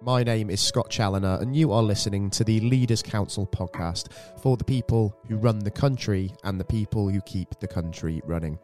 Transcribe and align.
My 0.00 0.22
name 0.22 0.48
is 0.48 0.60
Scott 0.60 0.90
Challoner, 0.90 1.38
and 1.40 1.56
you 1.56 1.72
are 1.72 1.82
listening 1.82 2.30
to 2.30 2.44
the 2.44 2.60
Leaders 2.60 3.02
Council 3.02 3.48
podcast 3.48 4.12
for 4.40 4.56
the 4.56 4.62
people 4.62 5.12
who 5.26 5.36
run 5.36 5.58
the 5.58 5.72
country 5.72 6.32
and 6.44 6.58
the 6.58 6.64
people 6.64 7.08
who 7.08 7.20
keep 7.22 7.58
the 7.58 7.66
country 7.66 8.22
running. 8.24 8.60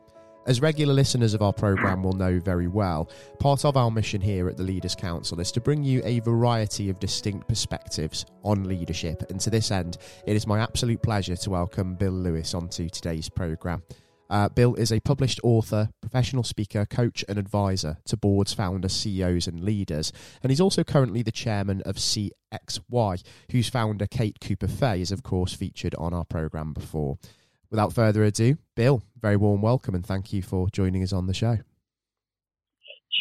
As 0.46 0.62
regular 0.62 0.94
listeners 0.94 1.34
of 1.34 1.42
our 1.42 1.52
programme 1.52 2.04
will 2.04 2.12
know 2.12 2.38
very 2.38 2.68
well, 2.68 3.10
part 3.40 3.64
of 3.64 3.76
our 3.76 3.90
mission 3.90 4.20
here 4.20 4.48
at 4.48 4.56
the 4.56 4.62
Leaders 4.62 4.94
Council 4.94 5.40
is 5.40 5.50
to 5.52 5.60
bring 5.60 5.82
you 5.82 6.02
a 6.04 6.20
variety 6.20 6.88
of 6.88 7.00
distinct 7.00 7.48
perspectives 7.48 8.26
on 8.44 8.68
leadership. 8.68 9.28
And 9.28 9.40
to 9.40 9.50
this 9.50 9.72
end, 9.72 9.98
it 10.26 10.36
is 10.36 10.46
my 10.46 10.60
absolute 10.60 11.02
pleasure 11.02 11.36
to 11.36 11.50
welcome 11.50 11.96
Bill 11.96 12.12
Lewis 12.12 12.54
onto 12.54 12.88
today's 12.88 13.28
programme. 13.28 13.82
Uh, 14.30 14.48
Bill 14.48 14.74
is 14.74 14.90
a 14.90 15.00
published 15.00 15.40
author, 15.42 15.90
professional 16.00 16.42
speaker, 16.42 16.86
coach, 16.86 17.24
and 17.28 17.38
advisor 17.38 17.98
to 18.06 18.16
boards, 18.16 18.52
founders, 18.52 18.92
CEOs, 18.92 19.46
and 19.46 19.62
leaders. 19.62 20.12
And 20.42 20.50
he's 20.50 20.60
also 20.60 20.82
currently 20.84 21.22
the 21.22 21.32
chairman 21.32 21.82
of 21.82 21.96
CXY, 21.96 23.22
whose 23.52 23.68
founder, 23.68 24.06
Kate 24.06 24.38
Cooper 24.40 24.68
Fay, 24.68 25.00
is, 25.00 25.12
of 25.12 25.22
course, 25.22 25.54
featured 25.54 25.94
on 25.96 26.14
our 26.14 26.24
programme 26.24 26.72
before 26.72 27.18
without 27.74 27.92
further 27.92 28.22
ado, 28.22 28.56
Bill, 28.76 29.02
very 29.20 29.36
warm 29.36 29.60
welcome 29.60 29.96
and 29.96 30.06
thank 30.06 30.32
you 30.32 30.42
for 30.42 30.68
joining 30.70 31.02
us 31.02 31.12
on 31.12 31.26
the 31.26 31.34
show. 31.34 31.58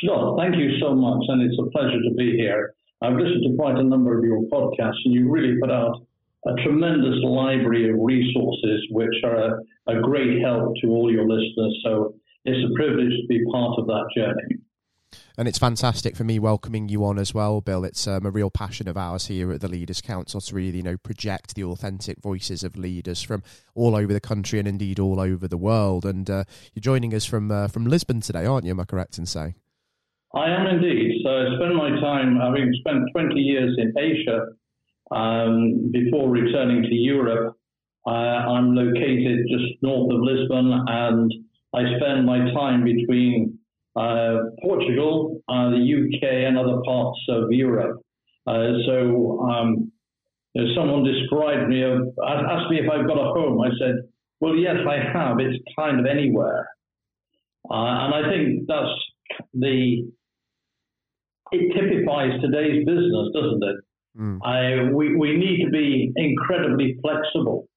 Sure, 0.03 0.37
thank 0.37 0.55
you 0.55 0.77
so 0.79 0.93
much, 0.93 1.23
and 1.27 1.41
it's 1.41 1.57
a 1.59 1.71
pleasure 1.71 1.97
to 2.07 2.13
be 2.15 2.37
here. 2.37 2.75
I've 3.01 3.15
listened 3.15 3.43
to 3.49 3.55
quite 3.57 3.77
a 3.77 3.83
number 3.83 4.15
of 4.15 4.23
your 4.23 4.43
podcasts, 4.51 5.01
and 5.05 5.13
you 5.15 5.27
really 5.27 5.59
put 5.59 5.71
out 5.71 6.05
a 6.45 6.53
tremendous 6.63 7.23
library 7.23 7.89
of 7.89 7.95
resources 7.99 8.85
which 8.91 9.15
are 9.23 9.37
a, 9.37 9.97
a 9.97 10.01
great 10.01 10.41
help 10.41 10.73
to 10.81 10.87
all 10.87 11.11
your 11.11 11.27
listeners. 11.27 11.79
So 11.83 12.15
it's 12.45 12.69
a 12.69 12.73
privilege 12.75 13.11
to 13.11 13.27
be 13.27 13.43
part 13.51 13.79
of 13.79 13.87
that 13.87 14.05
journey 14.15 14.59
and 15.37 15.47
it's 15.47 15.57
fantastic 15.57 16.15
for 16.15 16.23
me 16.23 16.39
welcoming 16.39 16.89
you 16.89 17.03
on 17.05 17.17
as 17.17 17.33
well, 17.33 17.61
Bill. 17.61 17.83
It's 17.83 18.07
um, 18.07 18.25
a 18.25 18.31
real 18.31 18.49
passion 18.49 18.87
of 18.87 18.97
ours 18.97 19.27
here 19.27 19.51
at 19.51 19.61
the 19.61 19.67
Leaders 19.67 20.01
Council 20.01 20.39
to 20.41 20.55
really, 20.55 20.77
you 20.77 20.83
know, 20.83 20.97
project 20.97 21.55
the 21.55 21.63
authentic 21.63 22.21
voices 22.21 22.63
of 22.63 22.77
leaders 22.77 23.21
from 23.21 23.43
all 23.73 23.95
over 23.95 24.13
the 24.13 24.19
country 24.19 24.59
and 24.59 24.67
indeed 24.67 24.99
all 24.99 25.19
over 25.19 25.47
the 25.47 25.57
world. 25.57 26.05
And 26.05 26.29
uh, 26.29 26.43
you're 26.73 26.81
joining 26.81 27.13
us 27.13 27.25
from 27.25 27.51
uh, 27.51 27.67
from 27.67 27.85
Lisbon 27.85 28.21
today, 28.21 28.45
aren't 28.45 28.65
you? 28.65 28.71
Am 28.71 28.79
I 28.79 28.85
correct 28.85 29.17
in 29.17 29.25
saying? 29.25 29.55
I 30.35 30.49
am 30.49 30.67
indeed. 30.67 31.21
So 31.23 31.29
I 31.29 31.55
spend 31.55 31.75
my 31.75 31.89
time, 31.99 32.37
having 32.37 32.73
spent 32.79 33.03
20 33.13 33.35
years 33.39 33.75
in 33.77 33.93
Asia 33.97 34.47
um, 35.13 35.91
before 35.91 36.29
returning 36.29 36.83
to 36.83 36.93
Europe. 36.95 37.55
Uh, 38.05 38.09
I'm 38.09 38.75
located 38.75 39.47
just 39.49 39.81
north 39.81 40.11
of 40.11 40.19
Lisbon, 40.21 40.71
and 40.87 41.31
I 41.73 41.83
spend 41.97 42.25
my 42.25 42.51
time 42.51 42.83
between 42.83 43.59
uh, 43.95 44.37
Portugal, 44.61 45.41
uh, 45.47 45.69
the 45.69 45.77
UK, 45.77 46.23
and 46.47 46.57
other 46.57 46.81
parts 46.85 47.19
of 47.29 47.51
Europe. 47.51 48.01
Uh, 48.45 48.73
so 48.85 49.39
um, 49.49 49.91
you 50.53 50.63
know, 50.63 50.75
someone 50.75 51.03
described 51.03 51.69
me, 51.69 51.83
of, 51.83 52.01
asked 52.27 52.69
me 52.69 52.79
if 52.79 52.89
I've 52.91 53.07
got 53.07 53.17
a 53.17 53.33
home. 53.33 53.61
I 53.61 53.69
said, 53.79 53.95
well, 54.39 54.55
yes, 54.55 54.75
I 54.87 54.97
have. 55.17 55.39
It's 55.39 55.57
kind 55.77 55.99
of 55.99 56.05
anywhere. 56.05 56.67
and 57.69 58.13
I 58.13 58.29
think 58.29 58.67
that's 58.67 58.91
the, 59.53 60.11
it 61.51 61.73
typifies 61.73 62.41
today's 62.41 62.85
business, 62.85 63.29
doesn't 63.33 63.63
it? 63.63 63.82
Mm. 64.17 64.39
I, 64.43 64.91
we, 64.93 65.15
we 65.15 65.37
need 65.37 65.63
to 65.65 65.71
be 65.71 66.11
incredibly 66.15 66.97
flexible 67.01 67.67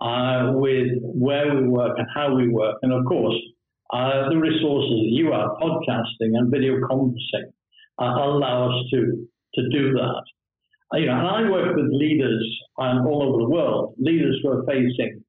uh, 0.00 0.52
with 0.54 0.88
where 1.02 1.54
we 1.54 1.68
work 1.68 1.96
and 1.98 2.06
how 2.14 2.34
we 2.34 2.48
work. 2.48 2.76
And 2.82 2.92
of 2.92 3.04
course, 3.06 3.36
uh, 3.92 4.28
the 4.28 4.36
resources 4.36 4.90
that 4.90 5.10
you 5.10 5.32
are, 5.32 5.56
podcasting 5.60 6.36
and 6.36 6.50
video 6.50 6.76
conferencing, 6.80 7.50
uh, 7.98 8.04
allow 8.04 8.70
us 8.70 8.84
to, 8.92 9.26
to 9.54 9.68
do 9.70 9.92
that. 9.92 10.22
Uh, 10.92 10.98
you 10.98 11.06
know, 11.06 11.18
and 11.18 11.28
I 11.28 11.50
work 11.50 11.76
with 11.76 11.86
leaders 11.90 12.44
um, 12.78 13.06
all 13.06 13.22
over 13.22 13.38
the 13.38 13.48
world, 13.48 13.94
leaders 13.98 14.38
who 14.42 14.50
are 14.50 14.64
facing 14.66 15.22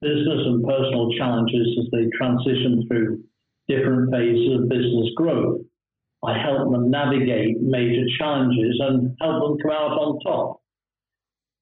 business 0.00 0.40
and 0.44 0.64
personal 0.64 1.10
challenges 1.16 1.66
as 1.80 1.86
they 1.92 2.06
transition 2.16 2.84
through 2.88 3.24
different 3.68 4.12
phases 4.12 4.60
of 4.60 4.68
business 4.68 5.08
growth. 5.16 5.60
I 6.26 6.38
help 6.38 6.72
them 6.72 6.90
navigate 6.90 7.60
major 7.60 8.04
challenges 8.18 8.76
and 8.80 9.16
help 9.20 9.42
them 9.42 9.58
come 9.62 9.70
out 9.70 9.92
on 9.92 10.20
top. 10.20 10.60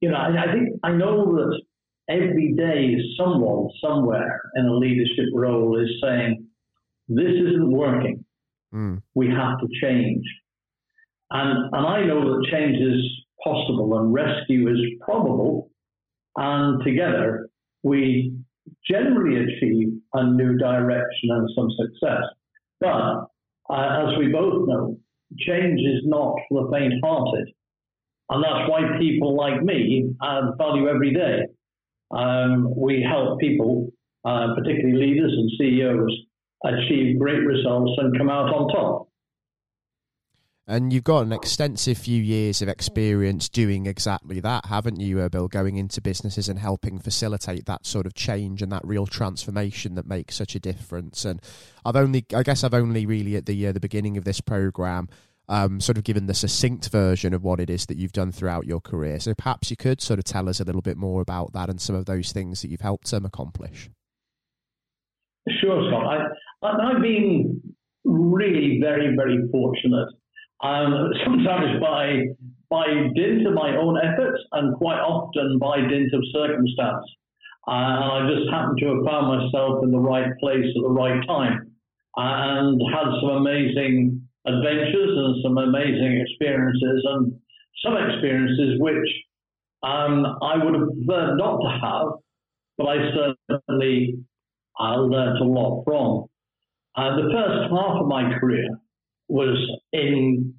You 0.01 0.11
know, 0.11 0.17
I, 0.17 0.45
I 0.45 0.53
think 0.53 0.81
I 0.83 0.93
know 0.93 1.35
that 1.37 1.61
every 2.09 2.55
day 2.55 2.97
someone 3.19 3.69
somewhere 3.83 4.41
in 4.57 4.67
a 4.67 4.75
leadership 4.75 5.27
role 5.35 5.79
is 5.81 5.91
saying, 6.03 6.47
this 7.09 7.33
isn't 7.33 7.71
working. 7.71 8.25
Mm. 8.75 9.03
We 9.15 9.29
have 9.29 9.59
to 9.61 9.69
change. 9.83 10.25
And, 11.31 11.75
and 11.75 11.87
I 11.87 12.05
know 12.05 12.21
that 12.21 12.49
change 12.51 12.77
is 12.77 13.05
possible 13.43 13.99
and 13.99 14.13
rescue 14.13 14.69
is 14.71 14.81
probable. 15.01 15.71
And 16.37 16.83
together 16.85 17.49
we 17.83 18.35
generally 18.91 19.45
achieve 19.45 19.89
a 20.15 20.25
new 20.25 20.57
direction 20.57 21.31
and 21.31 21.49
some 21.55 21.69
success. 21.79 22.23
But 22.81 23.27
uh, 23.71 24.07
as 24.07 24.19
we 24.19 24.29
both 24.29 24.69
know, 24.69 24.97
change 25.39 25.81
is 25.81 26.03
not 26.05 26.37
for 26.49 26.65
the 26.65 26.71
faint 26.73 26.95
hearted. 27.03 27.49
And 28.31 28.43
that's 28.43 28.71
why 28.71 28.99
people 28.99 29.37
like 29.37 29.63
me 29.63 30.11
add 30.23 30.45
value 30.59 30.89
every 30.89 31.13
day 31.13 31.43
um, 32.11 32.73
we 32.77 33.03
help 33.03 33.41
people, 33.41 33.91
uh, 34.25 34.55
particularly 34.55 35.07
leaders 35.07 35.33
and 35.33 35.51
CEOs, 35.59 36.27
achieve 36.65 37.19
great 37.19 37.45
results 37.45 37.93
and 37.99 38.17
come 38.17 38.31
out 38.31 38.53
on 38.53 38.69
top. 38.69 39.04
And 40.67 40.95
you've 40.95 41.05
got 41.05 41.27
an 41.27 41.33
extensive 41.33 41.99
few 41.99 42.23
years 42.23 42.63
of 42.63 42.71
experience 42.71 43.51
doing 43.51 43.85
exactly 43.85 44.41
that, 44.41 44.65
haven't 44.67 44.99
you, 44.99 45.21
uh, 45.21 45.29
Bill? 45.29 45.47
Going 45.47 45.77
into 45.77 46.01
businesses 46.01 46.49
and 46.49 46.59
helping 46.59 46.99
facilitate 46.99 47.67
that 47.67 47.85
sort 47.85 48.07
of 48.07 48.15
change 48.15 48.63
and 48.63 48.73
that 48.73 48.85
real 48.85 49.07
transformation 49.07 49.95
that 49.97 50.07
makes 50.07 50.37
such 50.37 50.55
a 50.55 50.61
difference. 50.61 51.27
And 51.27 51.43
I've 51.85 51.97
only, 51.97 52.25
I 52.35 52.43
guess, 52.43 52.65
I've 52.65 52.73
only 52.73 53.05
really 53.05 53.37
at 53.37 53.45
the 53.45 53.67
uh, 53.67 53.73
the 53.73 53.81
beginning 53.81 54.17
of 54.17 54.25
this 54.25 54.41
program 54.41 55.09
um, 55.49 55.81
sort 55.81 55.99
of 55.99 56.05
given 56.05 56.27
the 56.27 56.35
succinct 56.35 56.89
version 56.89 57.35
of 57.35 57.43
what 57.43 57.61
it 57.61 57.69
is 57.69 57.87
that 57.87 57.99
you've 57.99 58.13
done 58.13 58.33
throughout 58.33 58.67
your 58.67 58.81
career. 58.81 59.21
So 59.21 59.35
perhaps 59.35 59.71
you 59.71 59.77
could 59.77 60.01
sort 60.01 60.19
of 60.19 60.25
tell 60.25 60.49
us 60.49 60.61
a 60.61 60.65
little 60.65 60.81
bit 60.81 60.97
more 60.97 61.21
about 61.21 61.53
that 61.53 61.69
and 61.69 61.81
some 61.81 61.97
of 61.97 62.07
those 62.07 62.33
things 62.33 62.63
that 62.63 62.71
you've 62.71 62.81
helped 62.81 63.11
them 63.11 63.25
accomplish. 63.25 63.91
Sure, 65.61 65.91
Scott. 65.91 66.07
I, 66.63 66.67
I, 66.67 66.93
have 66.95 67.03
been 67.03 67.61
really 68.05 68.79
very, 68.83 69.15
very 69.15 69.39
fortunate. 69.53 70.09
Um, 70.65 71.13
sometimes 71.27 71.79
by 71.79 72.25
by 72.71 72.87
dint 73.15 73.47
of 73.47 73.53
my 73.53 73.77
own 73.77 74.01
efforts, 74.01 74.41
and 74.53 74.75
quite 74.77 74.99
often 74.99 75.59
by 75.59 75.77
dint 75.77 76.13
of 76.15 76.25
circumstance. 76.33 77.05
Uh, 77.69 77.71
I 77.71 78.29
just 78.33 78.51
happened 78.51 78.79
to 78.81 78.87
have 78.97 79.05
found 79.05 79.27
myself 79.29 79.85
in 79.85 79.91
the 79.91 80.01
right 80.01 80.33
place 80.41 80.65
at 80.65 80.83
the 80.83 80.89
right 80.89 81.21
time, 81.27 81.71
and 82.17 82.81
had 82.93 83.09
some 83.21 83.45
amazing 83.45 84.27
adventures 84.47 85.13
and 85.13 85.43
some 85.43 85.59
amazing 85.59 86.25
experiences, 86.25 87.05
and 87.13 87.33
some 87.85 87.97
experiences 87.99 88.81
which 88.81 89.09
um, 89.83 90.25
I 90.41 90.57
would 90.65 90.75
have 90.75 90.89
preferred 90.97 91.37
not 91.37 91.59
to 91.61 91.69
have, 91.69 92.09
but 92.79 92.87
I 92.89 92.97
certainly 93.13 94.17
I 94.81 94.95
learned 94.95 95.39
a 95.39 95.45
lot 95.45 95.85
from. 95.85 96.25
Uh, 96.97 97.17
the 97.17 97.29
first 97.33 97.71
half 97.71 98.01
of 98.01 98.07
my 98.09 98.39
career 98.39 98.81
was 99.29 99.57
in 99.93 100.55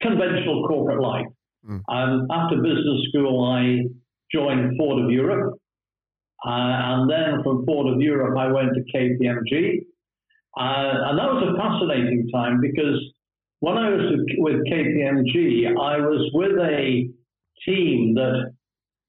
conventional 0.00 0.66
corporate 0.68 1.00
life. 1.00 1.26
Mm. 1.68 1.80
Um, 1.88 2.26
after 2.30 2.56
business 2.56 3.08
school, 3.08 3.44
I 3.44 3.84
joined 4.32 4.76
Ford 4.78 5.04
of 5.04 5.10
Europe. 5.10 5.54
Uh, 6.44 6.50
and 6.50 7.10
then 7.10 7.42
from 7.44 7.64
Ford 7.64 7.92
of 7.94 8.00
Europe, 8.00 8.36
I 8.36 8.50
went 8.50 8.70
to 8.74 8.82
KPMG. 8.92 9.86
Uh, 10.58 11.08
and 11.08 11.18
that 11.18 11.32
was 11.32 11.54
a 11.54 11.56
fascinating 11.56 12.28
time 12.34 12.60
because 12.60 13.00
when 13.60 13.78
I 13.78 13.90
was 13.90 14.18
with 14.38 14.56
KPMG, 14.66 15.68
I 15.68 15.98
was 15.98 16.30
with 16.34 16.58
a 16.58 17.08
team 17.64 18.14
that 18.14 18.52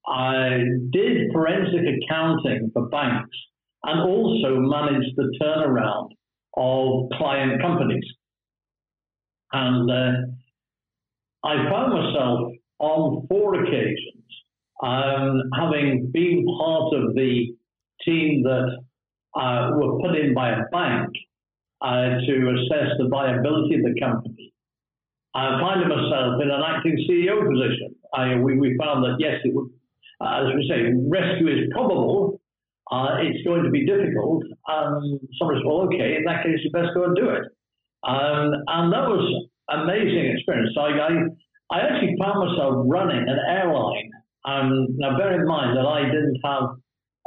I 0.06 0.62
did 0.92 1.32
forensic 1.32 1.80
accounting 1.80 2.70
for 2.72 2.88
banks 2.88 3.36
and 3.82 4.00
also 4.00 4.60
managed 4.60 5.16
the 5.16 5.36
turnaround 5.42 6.10
of 6.56 7.10
client 7.18 7.60
companies. 7.60 8.04
And 9.54 9.88
uh, 9.88 10.12
I 11.44 11.54
found 11.70 11.92
myself 11.94 12.50
on 12.80 13.26
four 13.28 13.62
occasions 13.62 14.24
um, 14.82 15.42
having 15.56 16.10
been 16.12 16.44
part 16.58 16.92
of 16.94 17.14
the 17.14 17.54
team 18.04 18.42
that 18.42 18.82
uh, 19.40 19.70
were 19.76 20.00
put 20.00 20.18
in 20.18 20.34
by 20.34 20.50
a 20.50 20.64
bank 20.72 21.08
uh, 21.82 22.18
to 22.26 22.34
assess 22.50 22.98
the 22.98 23.06
viability 23.08 23.76
of 23.76 23.82
the 23.82 23.94
company. 24.00 24.52
I 25.36 25.60
find 25.60 25.88
myself 25.88 26.42
in 26.42 26.50
an 26.50 26.62
acting 26.66 26.98
CEO 27.08 27.38
position. 27.46 27.94
I, 28.12 28.36
we, 28.36 28.58
we 28.58 28.76
found 28.76 29.04
that, 29.04 29.16
yes, 29.20 29.38
it 29.44 29.54
would, 29.54 29.70
uh, 30.20 30.48
as 30.48 30.54
we 30.54 30.66
say, 30.68 30.82
rescue 31.08 31.48
is 31.48 31.70
probable. 31.72 32.40
Uh, 32.90 33.18
it's 33.20 33.46
going 33.46 33.62
to 33.62 33.70
be 33.70 33.86
difficult. 33.86 34.42
Um, 34.68 35.20
someone 35.38 35.56
says, 35.56 35.64
well, 35.64 35.86
okay, 35.86 36.16
in 36.16 36.24
that 36.26 36.42
case, 36.42 36.58
you 36.62 36.70
best 36.70 36.94
go 36.94 37.04
and 37.04 37.16
do 37.16 37.30
it. 37.30 37.53
Um, 38.06 38.52
and 38.66 38.92
that 38.92 39.08
was 39.08 39.48
amazing 39.70 40.36
experience. 40.36 40.76
I, 40.78 40.92
I, 40.92 41.10
I 41.70 41.80
actually 41.80 42.16
found 42.20 42.48
myself 42.48 42.84
running 42.86 43.24
an 43.26 43.38
airline. 43.48 44.10
Um, 44.44 44.88
now, 44.98 45.16
bear 45.16 45.40
in 45.40 45.46
mind 45.46 45.76
that 45.76 45.86
I 45.86 46.04
didn't 46.04 46.38
have 46.44 46.64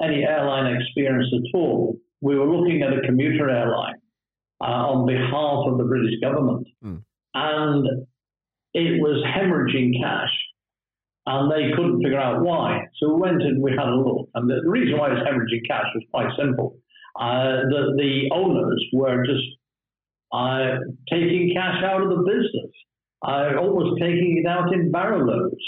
any 0.03 0.23
airline 0.23 0.75
experience 0.75 1.27
at 1.33 1.57
all. 1.57 1.97
We 2.21 2.37
were 2.37 2.45
looking 2.45 2.83
at 2.83 2.93
a 2.93 3.01
commuter 3.01 3.49
airline 3.49 3.95
uh, 4.61 4.93
on 4.93 5.07
behalf 5.07 5.71
of 5.71 5.77
the 5.77 5.83
British 5.83 6.19
government. 6.21 6.67
Mm. 6.83 7.03
And 7.33 8.07
it 8.73 9.01
was 9.01 9.23
hemorrhaging 9.25 9.99
cash. 10.01 10.33
And 11.25 11.51
they 11.51 11.75
couldn't 11.75 12.01
figure 12.01 12.19
out 12.19 12.41
why. 12.41 12.85
So 12.99 13.13
we 13.13 13.21
went 13.21 13.41
and 13.41 13.61
we 13.61 13.71
had 13.71 13.89
a 13.89 13.95
look. 13.95 14.29
And 14.35 14.49
the 14.49 14.61
reason 14.65 14.97
why 14.97 15.09
it 15.09 15.13
was 15.13 15.23
hemorrhaging 15.27 15.67
cash 15.67 15.85
was 15.93 16.03
quite 16.11 16.29
simple. 16.39 16.77
Uh, 17.19 17.65
the, 17.69 17.95
the 17.97 18.29
owners 18.33 18.85
were 18.93 19.25
just 19.25 19.43
uh, 20.31 20.77
taking 21.09 21.53
cash 21.55 21.83
out 21.83 22.01
of 22.01 22.09
the 22.09 22.23
business, 22.23 22.71
uh, 23.25 23.59
almost 23.59 23.99
taking 24.01 24.43
it 24.43 24.47
out 24.47 24.73
in 24.73 24.91
barrel 24.91 25.25
loads. 25.25 25.63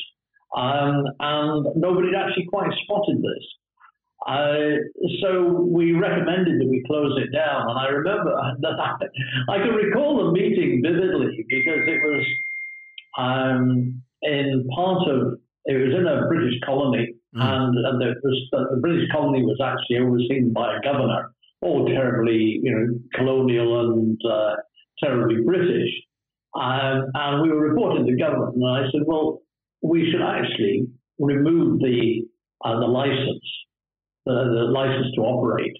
Um, 0.56 1.06
and 1.20 1.66
nobody 1.76 2.10
had 2.10 2.28
actually 2.28 2.48
quite 2.50 2.72
spotted 2.84 3.22
this. 3.22 3.46
Uh, 4.28 4.82
so 5.22 5.68
we 5.72 5.94
recommended 5.94 6.60
that 6.60 6.68
we 6.68 6.84
close 6.88 7.18
it 7.24 7.32
down. 7.32 7.70
And 7.70 7.80
I 7.80 7.88
remember 7.88 8.36
that 8.60 8.76
I, 8.80 9.54
I 9.54 9.58
can 9.60 9.76
recall 9.76 10.18
the 10.18 10.32
meeting 10.32 10.82
vividly 10.84 11.46
because 11.48 11.84
it 11.88 12.02
was 12.04 12.26
um, 13.18 14.02
in 14.24 14.68
part 14.76 15.08
of, 15.08 15.40
it 15.66 15.78
was 15.78 15.96
in 15.96 16.06
a 16.08 16.28
British 16.28 16.60
colony. 16.66 17.14
Mm. 17.36 17.42
And, 17.42 17.78
and 17.86 18.02
the, 18.02 18.16
the 18.52 18.78
British 18.82 19.10
colony 19.12 19.44
was 19.44 19.60
actually 19.64 20.06
overseen 20.06 20.52
by 20.52 20.76
a 20.76 20.82
governor 20.82 21.32
all 21.62 21.86
terribly, 21.86 22.60
you 22.64 22.72
know, 22.72 23.00
colonial 23.16 23.92
and 23.92 24.20
uh, 24.30 24.56
terribly 25.04 25.44
British. 25.46 25.90
Um, 26.56 27.12
and 27.14 27.42
we 27.42 27.50
were 27.50 27.70
reporting 27.70 28.06
to 28.08 28.16
government, 28.16 28.56
and 28.56 28.66
I 28.66 28.84
said, 28.92 29.02
well, 29.06 29.42
we 29.82 30.10
should 30.12 30.22
actually 30.22 30.88
remove 31.20 31.80
the 31.80 32.26
uh, 32.66 32.80
the 32.80 32.88
license, 32.88 33.46
the, 34.26 34.34
the, 34.34 34.72
license 34.72 35.16
to 35.16 35.22
operate. 35.22 35.78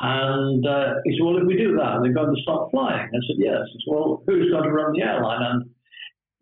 And 0.00 0.66
uh, 0.66 0.94
he 1.04 1.12
said, 1.12 1.24
well, 1.24 1.38
if 1.38 1.46
we 1.46 1.56
do 1.56 1.76
that, 1.76 2.00
they're 2.02 2.12
going 2.12 2.34
to 2.34 2.42
stop 2.42 2.72
flying. 2.72 3.06
I 3.06 3.20
said, 3.22 3.38
yes. 3.38 3.60
Said, 3.70 3.86
well, 3.86 4.24
who's 4.26 4.50
going 4.50 4.64
to 4.64 4.72
run 4.72 4.92
the 4.94 5.02
airline? 5.04 5.42
And 5.42 5.70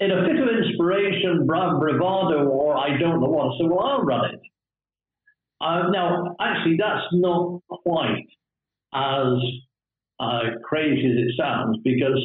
in 0.00 0.16
a 0.16 0.24
fit 0.24 0.40
of 0.40 0.48
inspiration, 0.48 1.46
bravado, 1.46 2.48
or 2.48 2.78
I 2.78 2.96
don't 2.98 3.20
know 3.20 3.28
what, 3.28 3.52
I 3.52 3.58
said, 3.58 3.68
well, 3.68 3.84
I'll 3.84 4.02
run 4.02 4.30
it. 4.32 4.40
Uh, 5.60 5.90
now, 5.90 6.36
actually, 6.40 6.78
that's 6.78 7.04
not 7.12 7.60
quite 7.68 8.24
as 8.94 9.32
uh, 10.18 10.58
crazy 10.64 11.06
as 11.06 11.16
it 11.16 11.34
sounds, 11.38 11.78
because 11.84 12.20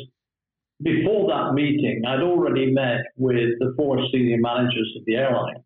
before 0.84 1.30
that 1.30 1.54
meeting, 1.54 2.02
I'd 2.06 2.22
already 2.22 2.72
met 2.72 3.02
with 3.16 3.58
the 3.60 3.74
four 3.78 3.98
senior 4.12 4.38
managers 4.40 4.94
of 4.98 5.06
the 5.06 5.16
airline. 5.16 5.64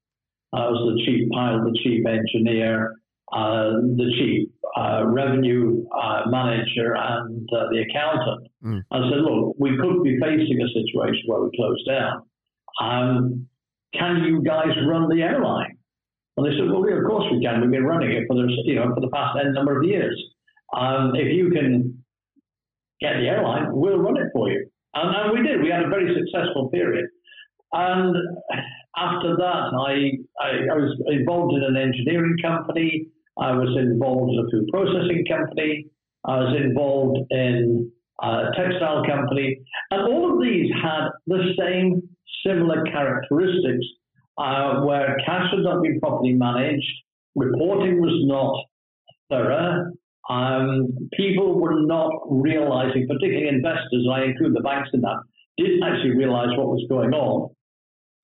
I 0.54 0.70
was 0.70 0.94
the 0.94 1.06
chief 1.06 1.30
pilot, 1.32 1.64
the 1.64 1.80
chief 1.84 2.06
engineer, 2.06 2.96
uh, 3.32 3.72
the 3.98 4.12
chief 4.18 4.50
uh, 4.78 5.04
revenue 5.06 5.86
uh, 5.96 6.24
manager, 6.28 6.96
and 6.96 7.48
uh, 7.52 7.70
the 7.72 7.86
accountant. 7.90 8.48
Mm. 8.64 8.82
I 8.92 8.98
said, 9.10 9.22
look, 9.22 9.56
we 9.60 9.78
could 9.78 10.04
be 10.04 10.20
facing 10.20 10.62
a 10.62 10.68
situation 10.68 11.24
where 11.26 11.42
we 11.42 11.50
close 11.56 11.84
down. 11.86 12.24
Um, 12.82 13.48
can 13.94 14.24
you 14.24 14.44
guys 14.44 14.74
run 14.88 15.10
the 15.10 15.22
airline? 15.22 15.78
And 16.38 16.46
they 16.46 16.52
said, 16.58 16.70
well, 16.72 16.88
yeah, 16.88 16.98
of 16.98 17.06
course 17.06 17.26
we 17.32 17.44
can. 17.44 17.62
We've 17.62 17.72
been 17.72 17.84
running 17.84 18.12
it 18.12 18.26
for 18.28 18.36
the, 18.36 18.48
you 18.64 18.76
know, 18.76 18.94
for 18.94 19.02
the 19.02 19.10
past 19.10 19.38
N 19.40 19.54
number 19.54 19.78
of 19.78 19.86
years. 19.86 20.18
Um, 20.76 21.14
if 21.16 21.36
you 21.36 21.50
can 21.52 22.04
get 23.02 23.14
the 23.20 23.28
airline, 23.28 23.68
we'll 23.72 23.98
run 23.98 24.18
it 24.18 24.30
for 24.34 24.50
you. 24.50 24.70
And, 24.94 25.16
and 25.16 25.32
we 25.34 25.48
did. 25.48 25.62
We 25.62 25.70
had 25.70 25.84
a 25.84 25.90
very 25.90 26.14
successful 26.14 26.70
period. 26.70 27.06
And 27.72 28.16
after 28.98 29.36
that, 29.38 29.72
I, 29.78 30.18
I, 30.42 30.50
I, 30.72 30.76
was 30.76 30.98
involved 31.08 31.54
in 31.54 31.64
an 31.64 31.78
engineering 31.78 32.36
company. 32.42 33.08
I 33.38 33.52
was 33.52 33.76
involved 33.78 34.34
in 34.34 34.40
a 34.40 34.50
food 34.52 34.68
processing 34.72 35.24
company. 35.30 35.86
I 36.26 36.38
was 36.40 36.56
involved 36.60 37.20
in 37.32 37.92
a 38.22 38.52
textile 38.58 39.06
company. 39.06 39.62
And 39.92 40.02
all 40.02 40.34
of 40.34 40.42
these 40.42 40.72
had 40.82 41.10
the 41.28 41.54
same 41.58 42.02
similar 42.46 42.84
characteristics 42.86 43.86
uh, 44.38 44.82
where 44.82 45.16
cash 45.26 45.52
had 45.52 45.60
not 45.60 45.84
been 45.84 46.00
properly 46.00 46.34
managed, 46.34 46.88
reporting 47.36 48.02
was 48.02 48.24
not 48.26 48.56
thorough, 49.30 49.92
um, 50.30 51.10
people 51.18 51.60
were 51.60 51.82
not 51.86 52.12
realizing, 52.30 53.08
particularly 53.08 53.50
investors, 53.50 54.08
I 54.12 54.24
include 54.26 54.56
the 54.56 54.62
banks 54.62 54.90
in 54.94 55.02
that, 55.02 55.18
didn't 55.58 55.84
actually 55.84 56.16
realize 56.16 56.56
what 56.56 56.68
was 56.68 56.86
going 56.88 57.14
on. 57.14 57.50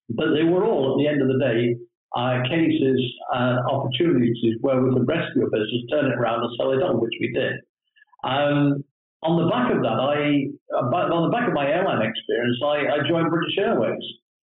But 0.09 0.37
they 0.37 0.43
were 0.43 0.63
all, 0.63 0.93
at 0.93 0.97
the 1.01 1.07
end 1.09 1.21
of 1.21 1.27
the 1.27 1.41
day, 1.41 1.75
uh, 2.15 2.45
cases, 2.47 3.01
uh, 3.33 3.57
opportunities 3.67 4.37
where 4.61 4.81
we 4.81 4.93
could 4.93 5.07
rescue 5.07 5.43
a 5.43 5.49
business, 5.49 5.89
turn 5.89 6.05
it 6.05 6.15
around, 6.15 6.43
and 6.43 6.51
sell 6.57 6.71
it 6.71 6.83
on, 6.83 7.01
which 7.01 7.17
we 7.19 7.33
did. 7.33 7.53
Um, 8.23 8.85
on 9.23 9.41
the 9.41 9.49
back 9.49 9.73
of 9.73 9.81
that, 9.81 9.97
I 9.97 10.53
on 10.77 11.23
the 11.25 11.33
back 11.33 11.47
of 11.47 11.53
my 11.53 11.65
airline 11.65 12.05
experience, 12.05 12.57
I, 12.63 13.01
I 13.01 13.09
joined 13.09 13.29
British 13.29 13.57
Airways, 13.57 14.05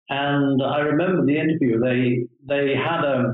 and 0.10 0.62
I 0.62 0.80
remember 0.80 1.26
the 1.26 1.38
interview. 1.38 1.80
They 1.82 2.30
they 2.46 2.76
had 2.78 3.04
a, 3.04 3.34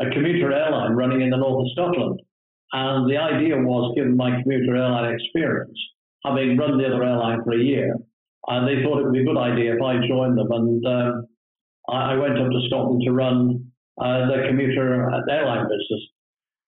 a 0.00 0.10
commuter 0.10 0.52
airline 0.52 0.92
running 0.92 1.22
in 1.22 1.30
the 1.30 1.38
north 1.38 1.64
of 1.64 1.72
Scotland, 1.72 2.20
and 2.72 3.10
the 3.10 3.16
idea 3.16 3.56
was, 3.56 3.94
given 3.96 4.16
my 4.16 4.40
commuter 4.42 4.76
airline 4.76 5.14
experience, 5.14 5.78
having 6.24 6.56
run 6.56 6.78
the 6.78 6.86
other 6.86 7.02
airline 7.02 7.42
for 7.44 7.52
a 7.52 7.62
year, 7.62 7.96
and 8.46 8.66
they 8.66 8.82
thought 8.82 8.98
it 8.98 9.04
would 9.04 9.12
be 9.12 9.22
a 9.22 9.24
good 9.24 9.38
idea 9.38 9.74
if 9.74 9.82
I 9.82 10.06
joined 10.06 10.38
them. 10.38 10.50
And 10.50 10.86
um, 10.86 11.26
I, 11.88 12.14
went 12.14 12.38
up 12.38 12.50
to 12.50 12.60
Scotland 12.68 13.02
to 13.04 13.12
run 13.12 13.72
uh, 14.00 14.26
the 14.26 14.46
commuter 14.48 15.10
airline 15.28 15.66
business. 15.66 16.02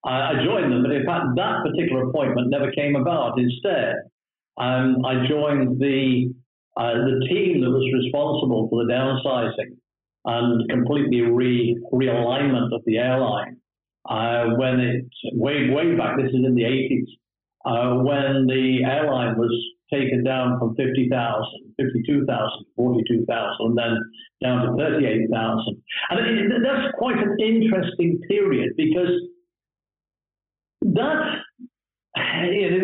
I, 0.04 0.32
I, 0.32 0.44
joined 0.44 0.72
them, 0.72 0.82
but 0.82 0.90
in 0.90 1.06
fact, 1.06 1.26
that 1.37 1.62
particular 1.62 2.08
appointment 2.08 2.50
never 2.50 2.72
came 2.72 2.96
about. 2.96 3.38
Instead, 3.38 3.94
um, 4.58 5.05
I 5.06 5.26
joined 5.28 5.81
the 5.81 6.34
uh, 6.76 6.94
the 6.94 7.26
team 7.28 7.60
that 7.60 7.70
was 7.70 7.87
responsible 8.02 8.66
for 8.70 8.84
the 8.84 8.93
downsizing 8.93 9.76
and 10.25 10.69
completely 10.70 11.20
re 11.20 11.78
realignment 11.93 12.75
of 12.75 12.82
the 12.87 12.98
airline 12.98 13.61
uh, 14.08 14.56
when 14.56 14.81
it 14.81 15.04
way 15.32 15.70
way 15.70 15.96
back. 15.96 16.16
This 16.16 16.28
is 16.28 16.44
in 16.44 16.54
the 16.54 16.62
80s 16.62 17.08
uh, 17.64 18.02
when 18.02 18.46
the 18.46 18.84
airline 18.84 19.37
was 19.38 19.52
taken 19.93 20.25
down 20.25 20.58
from 20.58 20.75
50,000, 20.75 21.08
52,000, 21.76 22.64
42,000, 22.76 23.26
and 23.60 23.78
then 23.78 23.99
down 24.43 24.64
to 24.64 24.82
38,000. 24.82 25.82
And 26.10 26.65
that's 26.65 26.94
quite 26.96 27.19
an 27.19 27.36
interesting 27.38 28.20
period 28.26 28.72
because 28.76 29.12
that 30.81 31.44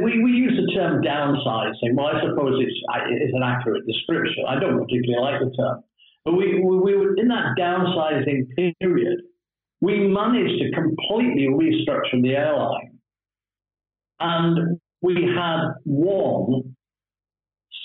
we, 0.02 0.22
we 0.22 0.30
use 0.30 0.54
the 0.56 0.72
term 0.74 1.02
downsizing. 1.02 1.94
Well, 1.94 2.06
I 2.06 2.20
suppose 2.20 2.62
it's, 2.62 2.76
it's 3.10 3.34
an 3.34 3.42
accurate 3.42 3.86
description. 3.86 4.44
I 4.48 4.60
don't 4.60 4.78
particularly 4.78 5.20
like 5.20 5.40
the 5.40 5.56
term. 5.56 5.82
But 6.24 6.32
we, 6.34 6.60
we, 6.60 6.78
we 6.78 6.96
were 6.96 7.16
in 7.16 7.28
that 7.28 7.56
downsizing 7.58 8.48
period 8.80 9.17
we 9.80 10.08
managed 10.08 10.60
to 10.60 10.70
completely 10.72 11.48
restructure 11.48 12.22
the 12.22 12.34
airline. 12.34 12.98
And 14.20 14.80
we 15.00 15.14
had 15.14 15.74
one 15.84 16.74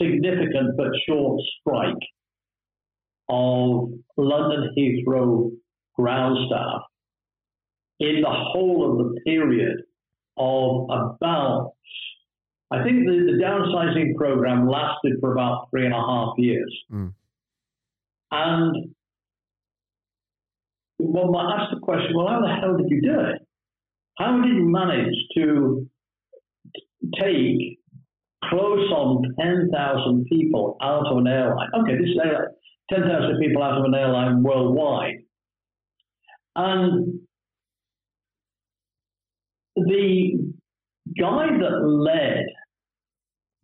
significant 0.02 0.76
but 0.78 0.88
short 1.08 1.40
strike 1.60 2.04
of 3.30 3.90
London 4.18 4.74
Heathrow 4.78 5.52
ground 5.96 6.38
staff 6.48 6.82
in 8.00 8.22
the 8.22 8.30
whole 8.30 8.92
of 8.92 8.98
the 8.98 9.22
period 9.22 9.78
of 10.38 10.86
about, 10.90 11.74
I 12.72 12.84
think 12.84 13.06
the, 13.06 13.32
the 13.32 13.44
downsizing 13.44 14.16
program 14.16 14.68
lasted 14.68 15.14
for 15.20 15.32
about 15.34 15.68
three 15.70 15.86
and 15.86 15.94
a 15.94 15.98
half 15.98 16.34
years. 16.38 16.76
Mm. 16.92 17.14
And 18.32 18.96
one 20.98 21.32
might 21.32 21.56
ask 21.60 21.74
the 21.74 21.80
question, 21.82 22.16
well, 22.16 22.28
how 22.28 22.42
the 22.42 22.54
hell 22.62 22.78
did 22.78 22.88
you 22.90 23.02
do 23.02 23.20
it? 23.20 23.42
How 24.18 24.42
did 24.42 24.54
you 24.54 24.64
manage 24.70 25.16
to 25.36 25.88
take 27.20 27.80
close 28.44 28.92
on 28.92 29.24
10,000 29.40 30.26
people 30.30 30.78
out 30.82 31.08
of 31.08 31.18
an 31.18 31.28
airline? 31.28 31.70
Okay, 31.82 31.98
this 31.98 32.10
is 32.10 32.20
10,000 32.92 33.40
people 33.42 33.64
out 33.64 33.80
of 33.80 33.86
an 33.86 33.96
airline 33.96 34.44
worldwide. 34.44 35.24
And 36.56 37.20
the 39.76 40.54
guy 41.20 41.48
that 41.48 41.84
led 41.84 42.46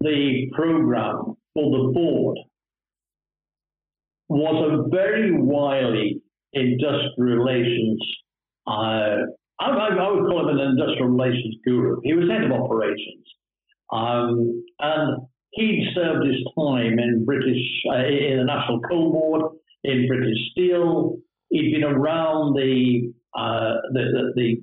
the 0.02 0.48
program 0.56 1.36
for 1.54 1.78
the 1.78 1.92
board 1.94 2.38
was 4.30 4.72
a 4.72 4.90
very 4.90 5.40
wily 5.40 6.22
industrial 6.54 7.38
relations. 7.38 8.00
Uh, 8.68 9.26
I, 9.60 9.70
I, 9.70 10.12
would 10.12 10.30
call 10.30 10.50
him 10.50 10.58
an 10.58 10.68
industrial 10.72 11.10
relations 11.10 11.56
guru. 11.66 12.00
He 12.04 12.14
was 12.14 12.30
head 12.30 12.44
of 12.44 12.52
operations, 12.52 13.26
um, 13.92 14.64
and 14.80 15.28
he'd 15.52 15.92
served 15.96 16.26
his 16.26 16.38
time 16.58 17.00
in 17.00 17.26
British 17.26 17.62
uh, 17.92 18.06
in 18.06 18.38
the 18.38 18.46
National 18.46 18.80
Coal 18.82 19.12
Board. 19.12 19.52
in 19.84 20.08
British 20.08 20.38
Steel. 20.52 21.18
He'd 21.50 21.74
been 21.74 21.84
around 21.84 22.56
the, 22.56 23.12
uh, 23.38 23.76
the, 23.94 24.02
the, 24.14 24.34
the 24.36 24.62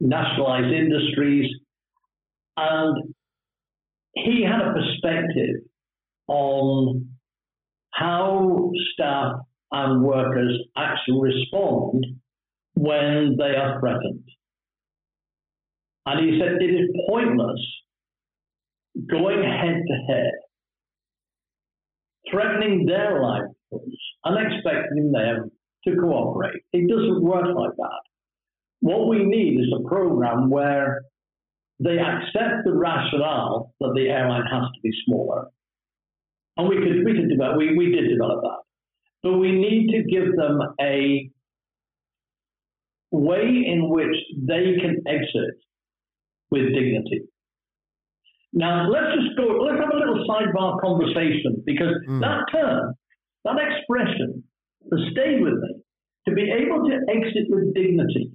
nationalized 0.00 0.72
industries, 0.72 1.50
and 2.56 3.14
he 4.14 4.44
had 4.44 4.60
a 4.60 4.72
perspective 4.72 5.56
on 6.28 7.08
how 7.92 8.70
staff 8.94 9.32
and 9.72 10.02
workers 10.02 10.58
actually 10.76 11.32
respond 11.34 12.04
when 12.74 13.36
they 13.38 13.56
are 13.56 13.80
threatened. 13.80 14.24
And 16.06 16.20
he 16.20 16.40
said 16.40 16.60
it 16.60 16.64
is 16.64 16.88
pointless 17.08 17.60
going 19.08 19.42
head 19.42 19.82
to 19.86 20.12
head, 20.12 20.32
threatening 22.30 22.86
their 22.86 23.22
livelihoods 23.22 23.96
and 24.24 24.52
expecting 24.52 25.12
them 25.12 25.50
to 25.84 25.96
cooperate. 25.96 26.62
It 26.72 26.88
doesn't 26.88 27.22
work 27.22 27.44
like 27.54 27.76
that. 27.76 28.00
What 28.80 29.08
we 29.08 29.24
need 29.24 29.60
is 29.60 29.72
a 29.78 29.88
program 29.88 30.50
where 30.50 31.02
they 31.78 31.98
accept 31.98 32.64
the 32.64 32.74
rationale 32.74 33.74
that 33.80 33.92
the 33.94 34.08
airline 34.08 34.44
has 34.50 34.62
to 34.62 34.80
be 34.82 34.90
smaller. 35.06 35.46
And 36.56 36.68
we 36.68 36.76
could, 36.76 37.04
we 37.04 37.14
could 37.14 37.28
develop, 37.30 37.56
we, 37.56 37.76
we 37.76 37.90
did 37.90 38.08
develop 38.08 38.42
that. 38.42 38.69
But 39.22 39.38
we 39.38 39.52
need 39.52 39.88
to 39.92 40.02
give 40.10 40.34
them 40.36 40.60
a 40.80 41.30
way 43.10 43.64
in 43.66 43.88
which 43.88 44.16
they 44.36 44.76
can 44.80 45.02
exit 45.06 45.56
with 46.50 46.72
dignity. 46.74 47.22
Now, 48.52 48.88
let's 48.88 49.14
just 49.14 49.36
go, 49.36 49.62
let's 49.62 49.78
have 49.78 49.94
a 49.94 49.98
little 49.98 50.26
sidebar 50.26 50.80
conversation 50.80 51.62
because 51.64 51.94
mm. 52.08 52.20
that 52.20 52.44
term, 52.50 52.94
that 53.44 53.56
expression 53.58 54.42
has 54.90 55.00
stayed 55.12 55.42
with 55.42 55.54
me 55.54 55.82
to 56.28 56.34
be 56.34 56.50
able 56.50 56.88
to 56.88 56.94
exit 57.08 57.46
with 57.48 57.74
dignity. 57.74 58.32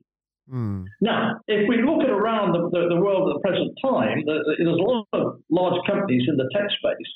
Mm. 0.51 0.86
Now, 1.01 1.39
if 1.48 1.68
we 1.68 1.82
look 1.84 2.04
at 2.04 2.10
around 2.10 2.54
the, 2.54 2.70
the, 2.72 2.96
the, 2.96 3.01
world 3.01 3.30
at 3.30 3.36
the 3.36 3.50
present 3.50 3.72
time, 3.84 4.24
there's 4.25 4.60
a 4.60 4.84
lot 4.84 5.08
of 5.13 5.42
large 5.50 5.82
companies 5.88 6.24
in 6.30 6.38
the 6.38 6.50
tech 6.54 6.70
space 6.70 7.12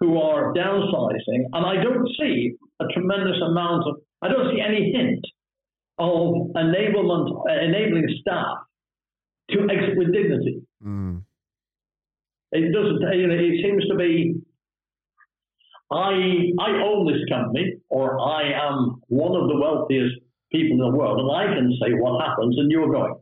who 0.00 0.18
are 0.18 0.52
downsizing, 0.54 1.44
and 1.52 1.66
I 1.66 1.82
don't 1.82 2.08
see 2.18 2.56
a 2.80 2.92
tremendous 2.92 3.36
amount 3.44 3.84
of, 3.86 3.96
I 4.22 4.28
don't 4.28 4.50
see 4.52 4.60
any 4.60 4.92
hint 4.92 5.24
of 5.98 6.52
enablement, 6.56 7.30
uh, 7.48 7.64
enabling 7.64 8.08
staff 8.20 8.58
to 9.50 9.68
exit 9.70 9.98
with 9.98 10.12
dignity. 10.12 10.62
Mm. 10.84 11.22
It 12.52 12.72
doesn't, 12.72 13.02
you 13.18 13.26
know, 13.26 13.34
it 13.34 13.62
seems 13.62 13.86
to 13.88 13.96
be, 13.96 14.40
I, 15.90 16.50
I 16.58 16.70
own 16.82 17.06
this 17.06 17.22
company, 17.28 17.74
or 17.88 18.18
I 18.18 18.52
am 18.54 19.02
one 19.08 19.34
of 19.34 19.48
the 19.48 19.58
wealthiest 19.58 20.16
people 20.52 20.78
in 20.78 20.92
the 20.92 20.96
world, 20.96 21.20
and 21.20 21.30
I 21.30 21.54
can 21.54 21.70
say 21.82 21.92
what 21.94 22.24
happens, 22.24 22.56
and 22.58 22.70
you're 22.70 22.90
going. 22.90 23.14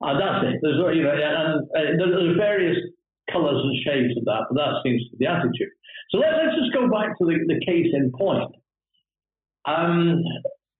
And 0.00 0.20
that's 0.20 0.44
it. 0.46 0.60
There's, 0.62 0.78
you 0.96 1.02
know, 1.02 1.12
and, 1.12 1.68
and 1.74 2.00
there's 2.00 2.36
various 2.36 2.76
colours 3.32 3.60
and 3.60 3.76
shades 3.84 4.16
of 4.16 4.24
that, 4.24 4.48
but 4.48 4.56
that 4.56 4.80
seems 4.84 5.02
to 5.04 5.16
be 5.16 5.24
the 5.24 5.30
attitude. 5.30 5.72
So 6.10 6.18
let, 6.18 6.32
us 6.32 6.56
just 6.56 6.72
go 6.72 6.88
back 6.88 7.16
to 7.18 7.24
the, 7.24 7.36
the 7.46 7.60
case 7.64 7.92
in 7.92 8.12
point. 8.16 8.54
Um, 9.68 10.22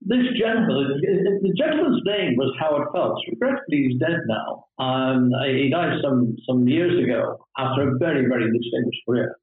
this 0.01 0.25
gentleman, 0.41 1.01
the 1.43 1.55
gentleman's 1.59 2.03
name 2.05 2.37
was 2.37 2.55
Howard 2.59 2.89
Phelps. 2.95 3.21
Regrettably, 3.29 3.89
he's 3.89 3.99
dead 3.99 4.21
now. 4.27 4.65
Um, 4.79 5.31
he 5.47 5.69
died 5.71 5.99
some, 6.03 6.37
some 6.49 6.67
years 6.69 7.03
ago 7.05 7.37
after 7.59 7.91
a 7.91 7.99
very, 7.99 8.27
very 8.27 8.47
distinguished 8.47 9.03
career. 9.07 9.37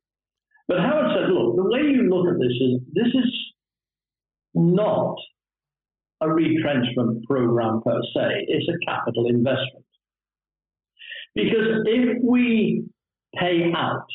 But 0.67 0.79
Howard 0.79 1.11
said, 1.13 1.29
look, 1.29 1.57
the 1.57 1.63
way 1.63 1.81
you 1.81 2.09
look 2.09 2.27
at 2.33 2.39
this 2.39 2.55
is 2.59 2.81
this 2.93 3.13
is 3.13 3.31
not 4.55 5.15
a 6.21 6.29
retrenchment 6.29 7.23
program 7.27 7.81
per 7.85 7.99
se, 8.15 8.45
it's 8.47 8.67
a 8.69 8.85
capital 8.89 9.27
investment. 9.27 9.85
Because 11.35 11.83
if 11.85 12.17
we 12.23 12.85
pay 13.37 13.71
out 13.75 14.07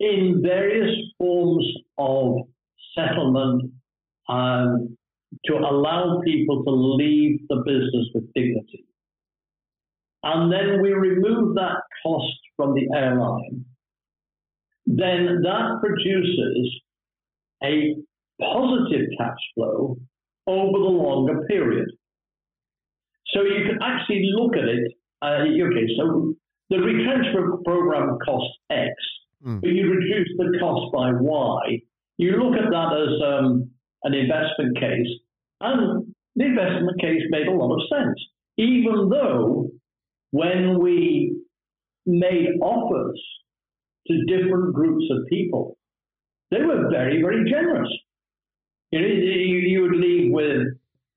in 0.00 0.42
various 0.42 0.92
forms 1.16 1.64
of 1.96 2.48
settlement 2.94 3.72
um, 4.28 4.96
to 5.44 5.54
allow 5.54 6.20
people 6.24 6.64
to 6.64 6.70
leave 6.70 7.40
the 7.48 7.56
business 7.64 8.06
with 8.14 8.32
dignity. 8.34 8.84
And 10.22 10.52
then 10.52 10.82
we 10.82 10.92
remove 10.92 11.54
that 11.54 11.82
cost 12.02 12.38
from 12.56 12.74
the 12.74 12.88
airline, 12.96 13.64
then 14.86 15.42
that 15.42 15.78
produces 15.80 16.80
a 17.62 17.96
positive 18.40 19.06
cash 19.18 19.38
flow 19.54 19.96
over 20.46 20.78
the 20.78 20.84
longer 20.84 21.44
period. 21.48 21.88
So 23.34 23.42
you 23.42 23.66
can 23.66 23.78
actually 23.82 24.30
look 24.34 24.56
at 24.56 24.64
it. 24.64 24.92
Uh, 25.22 25.42
okay, 25.42 25.86
so 25.96 26.34
the 26.70 26.78
retrenchment 26.78 27.64
program 27.64 28.18
costs 28.24 28.56
X, 28.70 28.92
mm. 29.44 29.60
but 29.60 29.68
you 29.68 29.90
reduce 29.90 30.28
the 30.36 30.58
cost 30.60 30.92
by 30.92 31.12
Y. 31.12 31.80
You 32.18 32.32
look 32.32 32.56
at 32.56 32.70
that 32.70 32.92
as 32.94 33.44
um, 33.44 33.70
an 34.04 34.14
investment 34.14 34.78
case, 34.78 35.08
and 35.60 36.14
the 36.36 36.44
investment 36.44 37.00
case 37.00 37.22
made 37.30 37.46
a 37.46 37.52
lot 37.52 37.74
of 37.74 37.80
sense, 37.90 38.18
even 38.58 39.08
though 39.08 39.70
when 40.30 40.80
we 40.80 41.36
made 42.04 42.48
offers 42.62 43.20
to 44.06 44.24
different 44.26 44.74
groups 44.74 45.04
of 45.10 45.26
people, 45.28 45.76
they 46.50 46.62
were 46.62 46.88
very, 46.90 47.20
very 47.20 47.50
generous. 47.50 47.88
You, 48.92 49.00
know, 49.00 49.06
you, 49.06 49.58
you 49.58 49.82
would 49.82 49.96
leave 49.96 50.32
with 50.32 50.62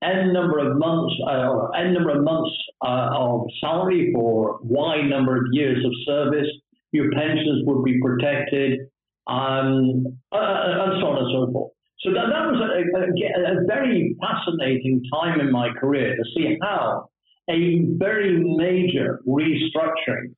n 0.02 0.32
number 0.32 0.58
of 0.58 0.78
months 0.78 1.14
uh, 1.28 1.68
n 1.78 1.94
number 1.94 2.10
of 2.10 2.24
months 2.24 2.50
uh, 2.84 3.10
of 3.12 3.42
salary 3.60 4.10
for 4.14 4.58
y 4.62 5.02
number 5.02 5.36
of 5.36 5.44
years 5.52 5.84
of 5.84 5.92
service. 6.06 6.48
Your 6.92 7.12
pensions 7.12 7.62
would 7.66 7.84
be 7.84 8.00
protected, 8.02 8.80
um, 9.28 10.18
uh, 10.32 10.82
and 10.82 11.00
so 11.00 11.06
on 11.06 11.18
and 11.18 11.30
so 11.32 11.52
forth. 11.52 11.72
So 12.02 12.10
that, 12.12 12.32
that 12.32 12.46
was 12.48 12.60
a, 12.60 12.70
a, 12.96 13.60
a, 13.60 13.66
very 13.66 14.16
fascinating 14.20 15.02
time 15.12 15.38
in 15.40 15.52
my 15.52 15.68
career 15.78 16.16
to 16.16 16.24
see 16.34 16.56
how 16.62 17.10
a 17.50 17.84
very 17.98 18.42
major 18.42 19.20
restructuring 19.28 20.32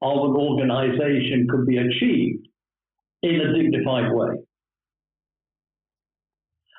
of 0.00 0.30
an 0.30 0.36
organization 0.36 1.46
could 1.50 1.66
be 1.66 1.76
achieved 1.76 2.48
in 3.22 3.40
a 3.40 3.52
dignified 3.52 4.10
way. 4.10 4.36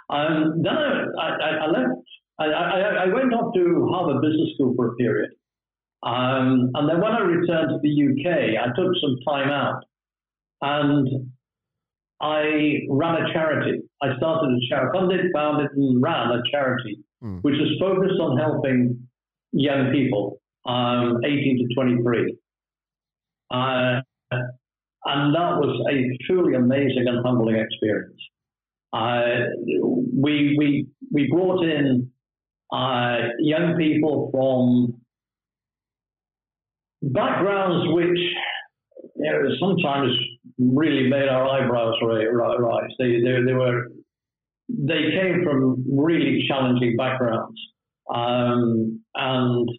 Um, 0.09 0.61
then 0.63 0.73
I, 0.73 1.05
I, 1.21 1.49
I 1.49 1.67
left, 1.67 2.01
I, 2.39 2.45
I, 2.45 3.05
went 3.13 3.33
off 3.33 3.53
to 3.53 3.87
Harvard 3.91 4.21
Business 4.21 4.49
School 4.55 4.73
for 4.75 4.93
a 4.93 4.95
period. 4.95 5.31
Um, 6.03 6.71
and 6.73 6.89
then 6.89 6.99
when 6.99 7.11
I 7.11 7.19
returned 7.19 7.69
to 7.69 7.79
the 7.81 8.09
UK, 8.09 8.59
I 8.61 8.67
took 8.75 8.91
some 8.99 9.15
time 9.27 9.49
out 9.49 9.83
and 10.61 11.31
I 12.23 12.79
ran 12.89 13.21
a 13.21 13.33
charity. 13.33 13.81
I 14.01 14.15
started 14.15 14.55
a 14.55 14.59
charity, 14.69 14.97
funded, 14.97 15.25
founded, 15.35 15.71
and 15.75 16.01
ran 16.01 16.29
a 16.29 16.41
charity, 16.49 16.99
mm. 17.21 17.41
which 17.41 17.55
was 17.55 17.77
focused 17.81 18.19
on 18.21 18.37
helping 18.37 19.09
young 19.51 19.91
people, 19.91 20.39
um, 20.65 21.17
18 21.25 21.67
to 21.67 21.75
23. 21.75 22.37
Uh, 23.51 23.99
and 25.05 25.35
that 25.35 25.57
was 25.59 25.85
a 25.91 26.25
truly 26.25 26.55
amazing 26.55 27.03
and 27.07 27.25
humbling 27.25 27.57
experience. 27.57 28.15
Uh, 28.93 29.49
we, 30.13 30.55
we, 30.57 30.87
we 31.11 31.29
brought 31.29 31.61
in 31.65 32.09
uh, 32.71 33.17
young 33.39 33.75
people 33.77 34.29
from 34.31 35.01
backgrounds 37.11 37.93
which 37.93 38.17
you 39.17 39.31
know, 39.31 39.49
sometimes 39.59 40.11
really 40.57 41.09
made 41.09 41.27
our 41.29 41.47
eyebrows 41.47 41.95
rise. 42.01 42.91
They, 42.99 43.21
they, 43.21 43.43
they 43.45 43.53
were 43.53 43.87
they 44.69 45.11
came 45.11 45.43
from 45.43 45.85
really 45.89 46.45
challenging 46.47 46.95
backgrounds, 46.97 47.59
um, 48.13 49.01
and 49.13 49.69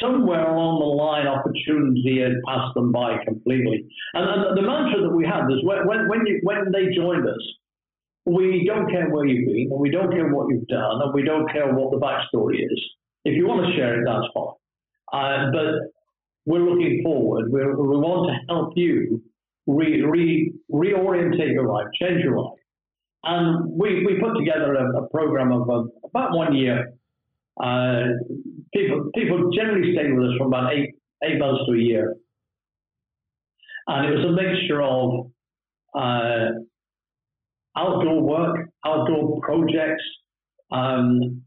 somewhere 0.00 0.50
along 0.50 0.80
the 0.80 0.86
line, 0.86 1.26
opportunity 1.26 2.20
had 2.22 2.42
passed 2.46 2.74
them 2.74 2.92
by 2.92 3.18
completely. 3.24 3.86
And, 4.14 4.24
and 4.24 4.56
the 4.56 4.62
mantra 4.62 5.02
that 5.02 5.14
we 5.14 5.24
had 5.24 5.46
is 5.50 5.62
when, 5.62 6.08
when, 6.08 6.26
you, 6.26 6.40
when 6.42 6.72
they 6.72 6.94
joined 6.94 7.28
us, 7.28 7.44
we 8.24 8.64
don't 8.66 8.90
care 8.90 9.08
where 9.10 9.24
you've 9.24 9.46
been, 9.46 9.68
and 9.70 9.80
we 9.80 9.90
don't 9.90 10.10
care 10.10 10.34
what 10.34 10.48
you've 10.50 10.66
done, 10.66 11.02
and 11.02 11.14
we 11.14 11.22
don't 11.22 11.50
care 11.50 11.72
what 11.72 11.90
the 11.92 11.98
backstory 11.98 12.58
is. 12.58 12.80
If 13.24 13.36
you 13.36 13.46
want 13.46 13.66
to 13.66 13.76
share 13.76 14.00
it, 14.00 14.04
that's 14.04 14.26
fine. 14.34 14.54
Uh, 15.12 15.50
but 15.52 15.95
we're 16.46 16.60
looking 16.60 17.02
forward. 17.04 17.50
We're, 17.50 17.76
we 17.76 17.96
want 17.98 18.30
to 18.30 18.54
help 18.54 18.72
you 18.76 19.22
re, 19.66 20.02
re, 20.02 20.52
reorientate 20.72 21.52
your 21.52 21.66
life, 21.66 21.86
change 22.00 22.22
your 22.22 22.38
life. 22.38 22.58
And 23.24 23.70
we, 23.72 24.06
we 24.06 24.20
put 24.20 24.38
together 24.38 24.74
a, 24.74 25.02
a 25.02 25.08
program 25.10 25.52
of 25.52 25.68
about 26.04 26.36
one 26.36 26.54
year 26.54 26.92
uh, 27.62 28.02
people 28.74 29.10
people 29.14 29.50
generally 29.56 29.94
stay 29.94 30.10
with 30.12 30.28
us 30.28 30.34
for 30.38 30.46
about 30.46 30.74
eight 30.74 30.94
eight 31.24 31.38
months 31.38 31.62
to 31.66 31.72
a 31.72 31.78
year, 31.78 32.14
and 33.86 34.06
it 34.06 34.16
was 34.16 34.26
a 34.26 34.32
mixture 34.32 34.82
of 34.82 35.30
uh, 35.94 36.48
outdoor 37.78 38.22
work, 38.22 38.68
outdoor 38.84 39.40
projects, 39.40 40.04
um, 40.70 41.42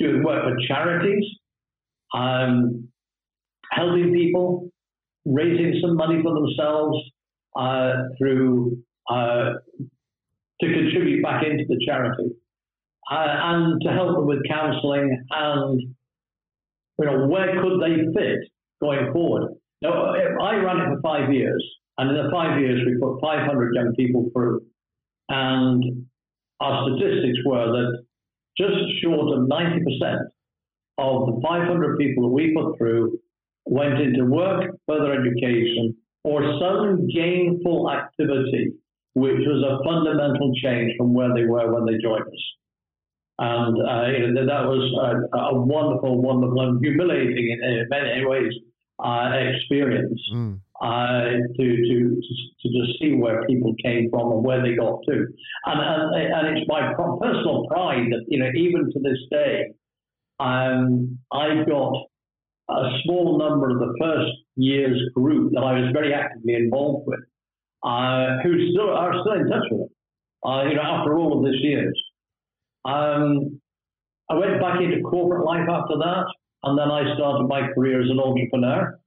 doing 0.00 0.24
work 0.24 0.42
for 0.42 0.56
charities, 0.66 1.24
um, 2.12 2.81
helping 3.72 4.12
people, 4.12 4.70
raising 5.24 5.80
some 5.80 5.96
money 5.96 6.22
for 6.22 6.32
themselves 6.34 6.98
uh, 7.56 7.92
through 8.18 8.78
uh, 9.10 9.52
to 10.60 10.66
contribute 10.66 11.22
back 11.22 11.44
into 11.44 11.64
the 11.68 11.80
charity, 11.84 12.30
uh, 13.10 13.26
and 13.26 13.80
to 13.82 13.90
help 13.92 14.14
them 14.14 14.26
with 14.26 14.38
counselling 14.48 15.24
and 15.30 15.80
you 16.98 17.06
know 17.06 17.26
where 17.26 17.60
could 17.60 17.80
they 17.80 17.96
fit 18.14 18.38
going 18.80 19.12
forward. 19.12 19.54
Now, 19.80 20.14
I 20.14 20.54
ran 20.56 20.78
it 20.78 20.94
for 20.94 21.00
five 21.02 21.32
years, 21.32 21.64
and 21.98 22.10
in 22.10 22.24
the 22.24 22.30
five 22.30 22.60
years 22.60 22.80
we 22.86 23.00
put 23.00 23.20
500 23.20 23.74
young 23.74 23.94
people 23.96 24.30
through, 24.32 24.60
and 25.28 26.06
our 26.60 26.88
statistics 26.88 27.38
were 27.44 27.66
that 27.66 28.04
just 28.56 29.02
short 29.02 29.36
of 29.36 29.48
90% 29.48 29.80
of 30.98 31.26
the 31.26 31.40
500 31.42 31.98
people 31.98 32.28
that 32.28 32.34
we 32.34 32.54
put 32.54 32.78
through 32.78 33.18
went 33.64 34.00
into 34.00 34.24
work, 34.24 34.76
further 34.86 35.12
education, 35.12 35.96
or 36.24 36.42
some 36.60 37.06
gainful 37.08 37.90
activity, 37.90 38.72
which 39.14 39.40
was 39.40 39.62
a 39.62 39.84
fundamental 39.84 40.52
change 40.62 40.92
from 40.96 41.14
where 41.14 41.34
they 41.34 41.44
were 41.44 41.72
when 41.72 41.86
they 41.86 42.00
joined 42.02 42.26
us. 42.26 42.44
And 43.38 43.76
uh, 43.76 44.06
you 44.06 44.32
know, 44.32 44.46
that 44.46 44.64
was 44.68 45.28
a, 45.32 45.36
a, 45.36 45.60
wonderful, 45.60 46.20
wonderful, 46.22 46.60
and 46.60 46.84
humiliating 46.84 47.58
in 47.60 47.86
many 47.90 48.24
ways 48.24 48.52
uh, 49.02 49.30
experience 49.32 50.20
mm. 50.32 50.60
uh, 50.80 51.24
to, 51.56 51.56
to, 51.56 52.20
to 52.60 52.68
just 52.68 53.00
see 53.00 53.14
where 53.14 53.44
people 53.46 53.74
came 53.82 54.10
from 54.10 54.32
and 54.32 54.44
where 54.44 54.62
they 54.62 54.76
got 54.76 55.00
to. 55.08 55.26
And, 55.64 55.80
and, 55.80 56.32
and 56.32 56.58
it's 56.58 56.68
my 56.68 56.92
personal 56.94 57.66
pride 57.68 58.06
that, 58.10 58.24
you 58.28 58.38
know, 58.38 58.50
even 58.54 58.92
to 58.92 59.00
this 59.00 59.18
day, 59.30 59.72
um, 60.38 61.18
I've 61.32 61.66
got 61.66 61.94
a 62.78 62.98
small 63.04 63.38
number 63.38 63.70
of 63.70 63.78
the 63.78 63.94
first 64.00 64.32
year's 64.56 65.00
group 65.14 65.52
that 65.54 65.60
I 65.60 65.80
was 65.80 65.90
very 65.92 66.12
actively 66.14 66.54
involved 66.54 67.06
with, 67.06 67.20
uh, 67.82 68.42
who 68.42 68.70
still 68.70 68.90
are 68.90 69.12
still 69.20 69.40
in 69.40 69.48
touch 69.48 69.66
with 69.70 69.90
it. 69.90 69.92
Uh, 70.44 70.64
you 70.68 70.74
know, 70.74 70.82
after 70.82 71.16
all 71.16 71.38
of 71.38 71.44
these 71.44 71.62
years, 71.62 71.96
um, 72.84 73.60
I 74.30 74.34
went 74.34 74.60
back 74.60 74.80
into 74.80 75.02
corporate 75.02 75.44
life 75.44 75.68
after 75.68 75.96
that, 75.98 76.24
and 76.64 76.78
then 76.78 76.90
I 76.90 77.14
started 77.14 77.46
my 77.46 77.68
career 77.74 78.02
as 78.02 78.10
an 78.10 78.18
entrepreneur. 78.18 78.98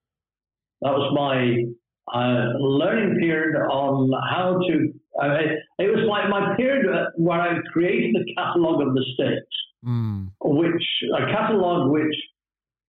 That 0.82 0.94
was 0.94 1.12
my 1.16 1.66
uh, 2.14 2.58
learning 2.60 3.20
period 3.20 3.56
on 3.56 4.12
how 4.30 4.60
to. 4.60 4.94
Uh, 5.22 5.36
it, 5.40 5.86
it 5.86 5.88
was 5.88 6.06
like 6.08 6.30
my 6.30 6.56
period 6.56 6.86
where 7.16 7.40
I 7.40 7.58
created 7.72 8.16
a 8.16 8.36
catalogue 8.36 8.82
of 8.82 8.94
mistakes 8.94 9.56
mm. 9.86 10.32
which 10.44 10.84
a 11.14 11.26
catalogue 11.32 11.92
which 11.92 12.16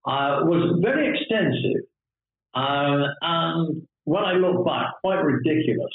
uh, 0.06 0.46
was 0.46 0.78
very 0.82 1.08
extensive, 1.08 1.84
um, 2.54 3.04
and 3.20 3.82
when 4.04 4.24
I 4.24 4.34
look 4.34 4.64
back, 4.64 4.94
quite 5.02 5.22
ridiculous. 5.22 5.92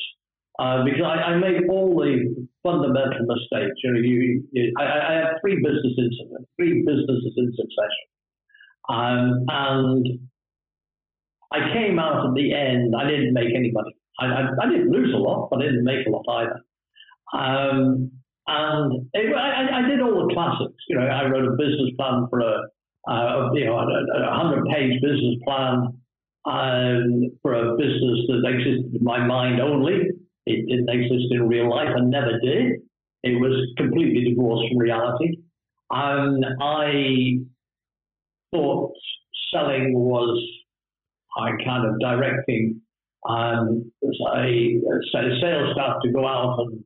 Uh, 0.60 0.84
because 0.84 1.02
I, 1.02 1.32
I, 1.32 1.36
made 1.40 1.70
all 1.72 1.96
the 1.96 2.46
fundamental 2.62 3.26
mistakes. 3.26 3.80
You 3.84 3.94
know, 3.94 4.00
you, 4.00 4.44
you, 4.52 4.74
I, 4.78 4.84
I, 4.84 5.14
had 5.14 5.42
three 5.42 5.56
businesses, 5.56 6.22
three 6.56 6.84
businesses 6.86 7.34
in 7.38 7.54
succession, 7.56 8.08
um, 8.90 9.46
and 9.48 10.20
I 11.52 11.74
came 11.74 12.00
out 12.00 12.28
at 12.28 12.34
the 12.36 12.54
end. 12.54 12.94
I 12.96 13.08
didn't 13.08 13.34
make 13.34 13.56
any 13.56 13.72
money. 13.72 13.96
I, 14.20 14.50
I, 14.62 14.70
didn't 14.70 14.92
lose 14.92 15.14
a 15.14 15.18
lot, 15.18 15.50
but 15.50 15.62
I 15.62 15.66
didn't 15.66 15.84
make 15.84 16.06
a 16.06 16.10
lot 16.10 16.26
either. 16.30 16.62
Um, 17.34 18.12
and 18.48 19.08
it, 19.14 19.36
I, 19.36 19.80
I, 19.80 19.88
did 19.88 20.02
all 20.02 20.28
the 20.28 20.34
classics. 20.34 20.84
You 20.90 20.98
know, 20.98 21.06
I 21.06 21.26
wrote 21.26 21.48
a 21.48 21.58
business 21.58 21.92
plan 21.98 22.28
for 22.30 22.40
a, 22.40 22.70
uh, 23.08 23.50
you 23.54 23.66
know, 23.66 23.78
a, 23.78 24.36
hundred-page 24.36 25.02
business 25.02 25.36
plan 25.44 26.00
um, 26.46 27.32
for 27.42 27.54
a 27.54 27.78
business 27.78 28.20
that 28.28 28.44
existed 28.48 28.96
in 28.96 29.04
my 29.04 29.26
mind 29.26 29.60
only. 29.60 30.10
It 30.46 30.68
didn't 30.68 30.90
exist 30.90 31.32
in 31.32 31.48
real 31.48 31.70
life 31.70 31.90
and 31.96 32.10
never 32.10 32.40
did. 32.40 32.82
It 33.24 33.40
was 33.40 33.74
completely 33.78 34.30
divorced 34.30 34.70
from 34.70 34.80
reality. 34.80 35.38
And 35.92 36.46
I 36.60 37.38
thought 38.52 38.94
selling 39.54 39.94
was 39.94 40.42
I 41.38 41.52
kind 41.64 41.88
of 41.88 42.00
directing 42.00 42.82
um, 43.28 43.92
a, 44.04 44.38
a 44.38 45.32
sales 45.42 45.74
staff 45.74 45.98
to 46.04 46.12
go 46.12 46.28
out 46.28 46.60
and 46.60 46.84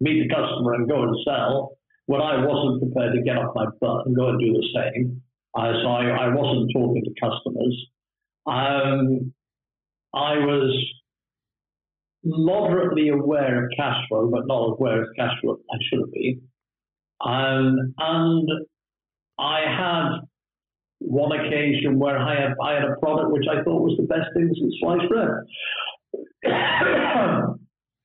meet 0.00 0.22
the 0.22 0.34
customer 0.34 0.74
and 0.74 0.88
go 0.88 1.02
and 1.02 1.16
sell 1.24 1.76
when 2.06 2.20
I 2.20 2.44
wasn't 2.44 2.82
prepared 2.82 3.14
to 3.14 3.22
get 3.22 3.36
off 3.36 3.54
my 3.54 3.66
butt 3.80 4.06
and 4.06 4.16
go 4.16 4.30
and 4.30 4.40
do 4.40 4.52
the 4.52 4.68
same. 4.74 5.22
Uh, 5.54 5.72
so 5.82 5.88
I, 5.88 6.06
I, 6.06 6.28
wasn't 6.34 6.70
talking 6.72 7.02
to 7.04 7.10
customers. 7.20 7.86
Um, 8.46 9.32
I 10.14 10.38
was 10.38 10.72
moderately 12.24 13.08
aware 13.08 13.64
of 13.64 13.70
cash 13.76 13.96
flow, 14.08 14.28
but 14.30 14.46
not 14.46 14.76
aware 14.78 15.02
of 15.02 15.08
cash 15.16 15.32
flow 15.40 15.58
I 15.72 15.76
should 15.88 16.00
have 16.00 16.12
been. 16.12 16.42
Um, 17.24 17.94
and 17.98 18.48
I 19.38 19.60
had 19.66 20.20
one 21.00 21.32
occasion 21.32 21.98
where 21.98 22.18
I 22.18 22.40
had, 22.40 22.52
I 22.62 22.74
had 22.74 22.84
a 22.84 22.96
product 23.00 23.32
which 23.32 23.46
I 23.50 23.62
thought 23.64 23.82
was 23.82 23.96
the 23.96 24.06
best 24.06 24.28
thing 24.34 24.50
since 24.54 24.74
sliced 24.80 25.08
bread. 25.08 25.30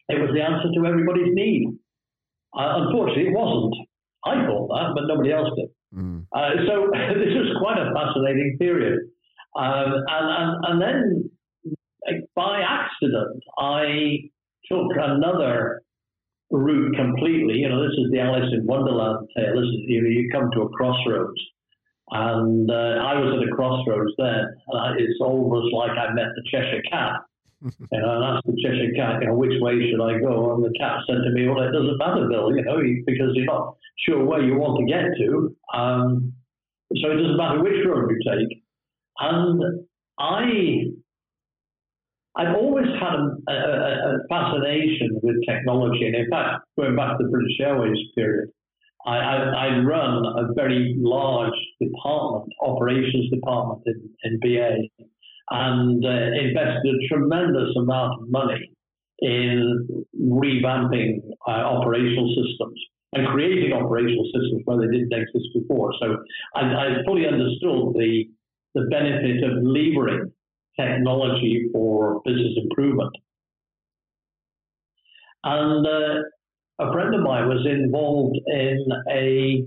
it 0.09 0.19
was 0.19 0.31
the 0.33 0.41
answer 0.41 0.69
to 0.73 0.87
everybody's 0.87 1.33
need. 1.35 1.77
Uh, 2.57 2.85
unfortunately, 2.85 3.27
it 3.27 3.35
wasn't. 3.35 3.75
I 4.25 4.45
thought 4.47 4.67
that, 4.69 4.93
but 4.95 5.07
nobody 5.07 5.31
else 5.31 5.49
did. 5.55 5.69
Uh, 6.33 6.51
so 6.67 6.89
this 6.93 7.33
was 7.35 7.57
quite 7.61 7.77
a 7.77 7.91
fascinating 7.93 8.57
period. 8.59 8.99
Um, 9.55 9.93
and, 10.07 10.27
and, 10.29 10.65
and 10.65 10.81
then 10.81 11.29
by 12.35 12.61
accident, 12.61 13.41
I 13.57 14.29
took 14.69 14.91
another 14.95 15.81
route 16.51 16.95
completely. 16.95 17.55
You 17.55 17.69
know, 17.69 17.81
this 17.83 17.97
is 17.97 18.11
the 18.11 18.19
Alice 18.19 18.51
in 18.51 18.65
Wonderland 18.65 19.27
tale. 19.35 19.55
This 19.55 19.69
is, 19.69 19.81
you 19.87 20.01
know, 20.01 20.09
you 20.09 20.29
come 20.31 20.49
to 20.53 20.61
a 20.61 20.69
crossroads. 20.69 21.39
And 22.11 22.69
uh, 22.69 23.01
I 23.01 23.17
was 23.17 23.41
at 23.41 23.47
a 23.47 23.55
crossroads 23.55 24.13
then. 24.17 24.45
And 24.67 24.99
it's 24.99 25.19
almost 25.21 25.73
like 25.73 25.91
I 25.97 26.13
met 26.13 26.29
the 26.35 26.43
Cheshire 26.51 26.83
Cat 26.91 27.21
you 27.61 27.99
know, 27.99 28.11
and 28.15 28.23
asked 28.23 28.45
the 28.45 28.57
Cheshire 28.61 28.93
Cat, 28.95 29.21
you 29.21 29.27
know, 29.27 29.35
which 29.35 29.57
way 29.59 29.79
should 29.89 30.03
I 30.03 30.19
go? 30.19 30.53
And 30.53 30.63
the 30.63 30.73
cat 30.77 30.99
said 31.07 31.23
to 31.23 31.31
me, 31.31 31.47
well, 31.47 31.63
it 31.63 31.71
doesn't 31.71 31.97
matter, 31.97 32.27
Bill, 32.29 32.55
you 32.55 32.63
know, 32.63 32.77
because 33.05 33.31
you're 33.33 33.45
not 33.45 33.77
sure 33.97 34.23
where 34.25 34.41
you 34.41 34.55
want 34.55 34.79
to 34.79 34.85
get 34.85 35.05
to. 35.17 35.55
Um, 35.77 36.33
so 36.95 37.11
it 37.11 37.15
doesn't 37.15 37.37
matter 37.37 37.63
which 37.63 37.85
road 37.85 38.11
you 38.11 38.19
take. 38.31 38.63
And 39.19 39.87
I, 40.19 40.41
I've 42.37 42.55
always 42.55 42.87
had 42.99 43.19
a, 43.47 43.51
a, 43.51 44.15
a 44.15 44.17
fascination 44.29 45.19
with 45.23 45.35
technology. 45.47 46.05
And 46.05 46.15
in 46.15 46.29
fact, 46.29 46.65
going 46.77 46.95
back 46.95 47.17
to 47.17 47.23
the 47.23 47.29
British 47.29 47.57
Airways 47.59 47.97
period, 48.15 48.49
I, 49.05 49.17
I, 49.17 49.67
I 49.67 49.79
run 49.79 50.25
a 50.25 50.53
very 50.53 50.95
large 50.97 51.53
department, 51.81 52.51
operations 52.61 53.29
department 53.31 53.83
in, 53.85 54.09
in 54.23 54.39
BA 54.39 55.05
and 55.51 56.03
uh, 56.03 56.09
invested 56.09 56.95
a 56.95 57.07
tremendous 57.07 57.75
amount 57.77 58.21
of 58.21 58.29
money 58.29 58.71
in 59.19 60.05
revamping 60.19 61.19
uh, 61.47 61.51
operational 61.51 62.27
systems 62.29 62.79
and 63.15 63.27
creating 63.29 63.71
operational 63.73 64.25
systems 64.25 64.61
where 64.65 64.77
they 64.77 64.91
didn't 64.91 65.13
exist 65.13 65.47
before. 65.55 65.93
So 66.01 66.17
I, 66.53 66.61
I 66.61 66.87
fully 67.05 67.25
understood 67.25 67.95
the, 67.95 68.25
the 68.75 68.87
benefit 68.91 69.41
of 69.43 69.63
levering 69.63 70.31
technology 70.77 71.69
for 71.71 72.21
business 72.25 72.53
improvement. 72.61 73.11
And 75.45 75.87
uh, 75.87 76.85
a 76.85 76.91
friend 76.91 77.15
of 77.15 77.21
mine 77.21 77.47
was 77.47 77.65
involved 77.65 78.37
in 78.47 78.85
a, 79.09 79.63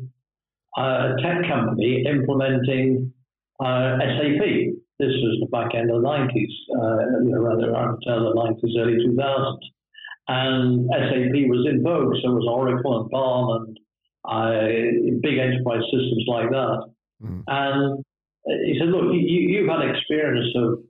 a 0.79 1.17
tech 1.23 1.49
company 1.49 2.05
implementing 2.07 3.13
uh, 3.61 3.97
SAP. 3.99 4.45
This 4.99 5.15
was 5.23 5.39
the 5.41 5.49
back 5.51 5.75
end 5.75 5.91
of 5.91 6.03
the 6.03 6.09
90s, 6.09 6.29
uh, 6.29 7.23
you 7.23 7.31
know, 7.31 7.41
rather 7.41 7.71
around 7.71 7.99
the 8.05 8.11
90s, 8.11 8.79
early 8.79 8.99
2000s. 9.07 9.59
And 10.29 10.89
SAP 10.93 11.35
was 11.49 11.67
in 11.69 11.83
vogue, 11.83 12.15
so 12.23 12.33
was 12.33 12.47
Oracle 12.49 13.01
and 13.01 13.11
Palm 13.11 13.47
and 13.57 13.79
uh, 14.29 15.21
big 15.23 15.39
enterprise 15.39 15.83
systems 15.89 16.25
like 16.29 16.51
that. 16.51 16.79
Mm. 17.23 17.45
And 17.47 18.05
he 18.67 18.79
said, 18.79 18.89
look, 18.89 19.09
you, 19.13 19.67
have 19.67 19.81
had 19.81 19.89
experience 19.89 20.53
of 20.57 20.85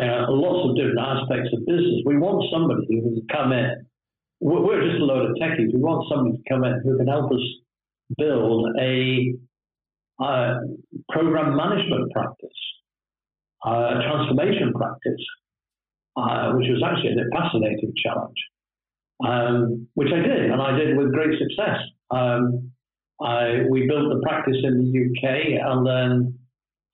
uh, 0.00 0.30
lots 0.30 0.70
of 0.70 0.76
different 0.76 1.00
aspects 1.00 1.50
of 1.52 1.66
business. 1.66 2.06
We 2.06 2.18
want 2.18 2.46
somebody 2.52 2.86
who 2.88 3.02
can 3.02 3.26
come 3.32 3.52
in. 3.52 3.86
We're 4.40 4.82
just 4.82 5.02
a 5.02 5.04
load 5.04 5.30
of 5.30 5.36
techies. 5.36 5.74
We 5.74 5.80
want 5.80 6.06
somebody 6.08 6.38
to 6.38 6.42
come 6.48 6.64
in 6.64 6.80
who 6.84 6.98
can 6.98 7.06
help 7.06 7.30
us 7.32 7.44
build 8.16 8.68
a 8.78 9.34
uh, 10.22 10.54
program 11.10 11.56
management 11.56 12.10
practice 12.12 12.62
a 13.64 14.02
transformation 14.02 14.72
practice, 14.74 15.24
uh, 16.16 16.52
which 16.52 16.68
was 16.68 16.82
actually 16.84 17.12
a 17.20 17.30
fascinating 17.34 17.92
challenge. 18.02 18.36
um, 19.24 19.88
which 19.94 20.08
I 20.12 20.20
did, 20.20 20.50
and 20.50 20.60
I 20.60 20.76
did 20.76 20.96
with 20.96 21.12
great 21.12 21.38
success. 21.38 21.78
Um, 22.10 22.72
I, 23.20 23.62
we 23.70 23.86
built 23.86 24.08
the 24.12 24.20
practice 24.22 24.56
in 24.62 24.78
the 24.78 24.88
UK, 25.06 25.62
and 25.62 25.86
then 25.86 26.38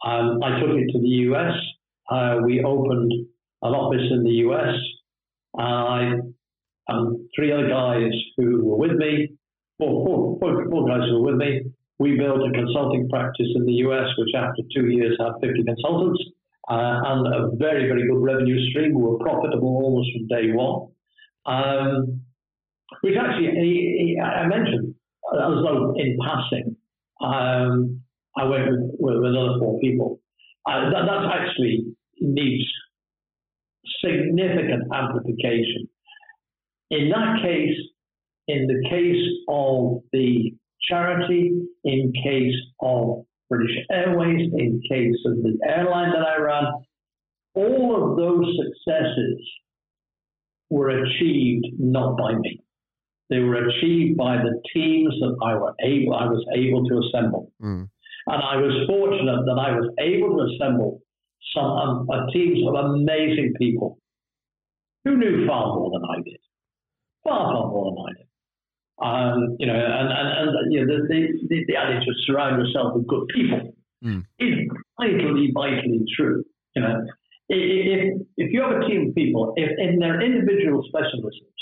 um, 0.04 0.42
I 0.42 0.60
took 0.60 0.70
it 0.70 0.92
to 0.92 1.00
the 1.00 1.32
US. 1.32 1.54
Uh, 2.10 2.38
we 2.44 2.62
opened 2.62 3.12
an 3.62 3.74
office 3.74 4.06
in 4.10 4.24
the 4.24 4.44
US. 4.48 4.74
I 5.58 6.14
and 6.90 7.28
three 7.36 7.52
other 7.52 7.68
guys 7.68 8.12
who 8.36 8.64
were 8.64 8.76
with 8.78 8.96
me, 8.96 9.28
four, 9.78 10.06
four, 10.06 10.38
four, 10.40 10.70
four 10.70 10.88
guys 10.88 11.06
who 11.08 11.20
were 11.20 11.32
with 11.32 11.36
me, 11.36 11.60
we 11.98 12.16
built 12.16 12.40
a 12.48 12.52
consulting 12.52 13.08
practice 13.10 13.48
in 13.54 13.66
the 13.66 13.72
US, 13.84 14.08
which 14.16 14.34
after 14.34 14.62
two 14.74 14.86
years 14.86 15.18
had 15.20 15.32
50 15.42 15.64
consultants 15.64 16.22
uh, 16.70 17.00
and 17.06 17.26
a 17.26 17.56
very, 17.56 17.88
very 17.88 18.06
good 18.06 18.22
revenue 18.22 18.70
stream. 18.70 18.94
We 18.94 19.02
were 19.02 19.18
profitable 19.18 19.68
almost 19.82 20.10
from 20.12 20.26
day 20.28 20.52
one. 20.52 20.88
Um, 21.46 22.20
which 23.00 23.14
actually, 23.16 24.16
I 24.22 24.46
mentioned, 24.46 24.94
as 25.34 25.54
though 25.62 25.94
in 25.96 26.18
passing, 26.24 26.76
um, 27.22 28.02
I 28.36 28.44
went 28.44 28.70
with, 28.70 28.90
with, 28.98 29.24
another 29.24 29.58
four 29.58 29.78
people. 29.80 30.20
Uh, 30.66 30.90
that 30.90 31.04
that's 31.06 31.34
actually 31.34 31.84
needs 32.20 32.64
significant 34.04 34.84
amplification. 34.92 35.88
In 36.90 37.10
that 37.10 37.42
case, 37.42 37.76
in 38.48 38.66
the 38.66 38.88
case 38.88 39.24
of 39.48 40.02
the 40.12 40.54
charity, 40.88 41.52
in 41.84 42.12
case 42.24 42.54
of 42.80 43.24
British 43.48 43.76
Airways, 43.90 44.50
in 44.56 44.80
case 44.88 45.16
of 45.26 45.42
the 45.42 45.58
airline 45.66 46.12
that 46.12 46.26
I 46.26 46.40
ran, 46.40 46.64
all 47.54 48.10
of 48.10 48.16
those 48.16 48.46
successes 48.56 49.40
were 50.70 50.90
achieved 50.90 51.66
not 51.78 52.16
by 52.16 52.34
me. 52.34 52.62
They 53.30 53.40
were 53.40 53.68
achieved 53.68 54.16
by 54.16 54.36
the 54.36 54.60
teams 54.74 55.14
that 55.20 55.36
I 55.42 55.54
were 55.54 55.74
able 55.82 56.14
I 56.14 56.26
was 56.26 56.44
able 56.54 56.84
to 56.88 57.00
assemble. 57.06 57.52
Mm. 57.62 57.88
And 58.26 58.42
I 58.42 58.56
was 58.56 58.86
fortunate 58.86 59.44
that 59.44 59.58
I 59.58 59.72
was 59.72 59.90
able 59.98 60.36
to 60.36 60.54
assemble 60.54 61.00
some 61.54 61.64
um, 61.64 62.08
a 62.10 62.30
teams 62.32 62.58
of 62.66 62.74
amazing 62.74 63.54
people 63.58 63.98
who 65.04 65.16
knew 65.16 65.46
far 65.46 65.74
more 65.74 65.90
than 65.90 66.02
I 66.10 66.22
did, 66.22 66.40
far 67.24 67.52
far 67.52 67.68
more 67.68 67.92
than 67.92 68.04
I 68.08 68.18
did. 68.18 68.27
Um, 69.02 69.56
you 69.58 69.66
know, 69.66 69.74
and 69.74 70.08
and, 70.10 70.48
and 70.48 70.72
you 70.72 70.84
know, 70.84 70.96
the, 71.06 71.28
the, 71.48 71.64
the 71.68 71.76
adage 71.76 72.02
of 72.02 72.14
surround 72.26 72.60
yourself 72.60 72.94
with 72.94 73.06
good 73.06 73.28
people 73.34 73.74
mm. 74.04 74.24
is 74.38 74.68
vitally 75.00 75.50
vitally 75.54 76.04
true. 76.16 76.42
You 76.74 76.82
know, 76.82 77.06
if 77.48 78.22
if 78.36 78.52
you 78.52 78.60
have 78.62 78.82
a 78.82 78.86
team 78.86 79.08
of 79.08 79.14
people, 79.14 79.52
if 79.56 79.70
in 79.78 79.98
their 79.98 80.20
individual 80.20 80.82
specialisms 80.92 81.58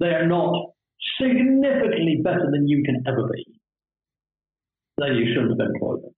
they 0.00 0.08
are 0.08 0.26
not 0.26 0.72
significantly 1.20 2.20
better 2.24 2.50
than 2.50 2.66
you 2.66 2.82
can 2.82 3.04
ever 3.06 3.28
be, 3.32 3.44
then 4.98 5.14
you 5.14 5.32
shouldn't 5.32 5.60
have 5.60 5.68
employed 5.70 6.02
them 6.02 6.12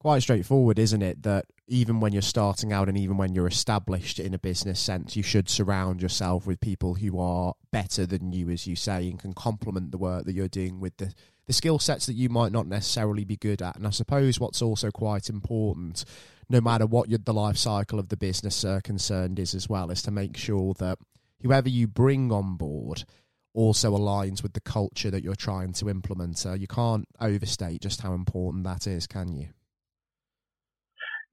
quite 0.00 0.22
straightforward, 0.22 0.78
isn't 0.78 1.02
it? 1.02 1.22
That 1.22 1.46
even 1.68 2.00
when 2.00 2.12
you're 2.12 2.22
starting 2.22 2.72
out 2.72 2.88
and 2.88 2.98
even 2.98 3.16
when 3.16 3.34
you're 3.34 3.46
established 3.46 4.18
in 4.18 4.34
a 4.34 4.38
business 4.38 4.80
sense, 4.80 5.14
you 5.14 5.22
should 5.22 5.48
surround 5.48 6.02
yourself 6.02 6.46
with 6.46 6.60
people 6.60 6.94
who 6.94 7.20
are 7.20 7.54
better 7.70 8.06
than 8.06 8.32
you, 8.32 8.50
as 8.50 8.66
you 8.66 8.74
say, 8.74 9.08
and 9.08 9.20
can 9.20 9.34
complement 9.34 9.92
the 9.92 9.98
work 9.98 10.24
that 10.24 10.32
you're 10.32 10.48
doing 10.48 10.80
with 10.80 10.96
the, 10.96 11.12
the 11.46 11.52
skill 11.52 11.78
sets 11.78 12.06
that 12.06 12.14
you 12.14 12.28
might 12.28 12.50
not 12.50 12.66
necessarily 12.66 13.24
be 13.24 13.36
good 13.36 13.62
at. 13.62 13.76
And 13.76 13.86
I 13.86 13.90
suppose 13.90 14.40
what's 14.40 14.62
also 14.62 14.90
quite 14.90 15.28
important, 15.28 16.04
no 16.48 16.60
matter 16.60 16.86
what 16.86 17.08
the 17.24 17.34
life 17.34 17.58
cycle 17.58 17.98
of 17.98 18.08
the 18.08 18.16
business 18.16 18.64
are 18.64 18.80
concerned 18.80 19.38
is 19.38 19.54
as 19.54 19.68
well, 19.68 19.90
is 19.90 20.02
to 20.02 20.10
make 20.10 20.36
sure 20.36 20.74
that 20.78 20.98
whoever 21.42 21.68
you 21.68 21.86
bring 21.86 22.32
on 22.32 22.56
board 22.56 23.04
also 23.52 23.96
aligns 23.96 24.42
with 24.42 24.54
the 24.54 24.60
culture 24.60 25.10
that 25.10 25.22
you're 25.22 25.34
trying 25.34 25.72
to 25.74 25.90
implement. 25.90 26.44
Uh, 26.46 26.54
you 26.54 26.66
can't 26.66 27.06
overstate 27.20 27.82
just 27.82 28.00
how 28.00 28.14
important 28.14 28.64
that 28.64 28.86
is, 28.86 29.06
can 29.06 29.32
you? 29.32 29.48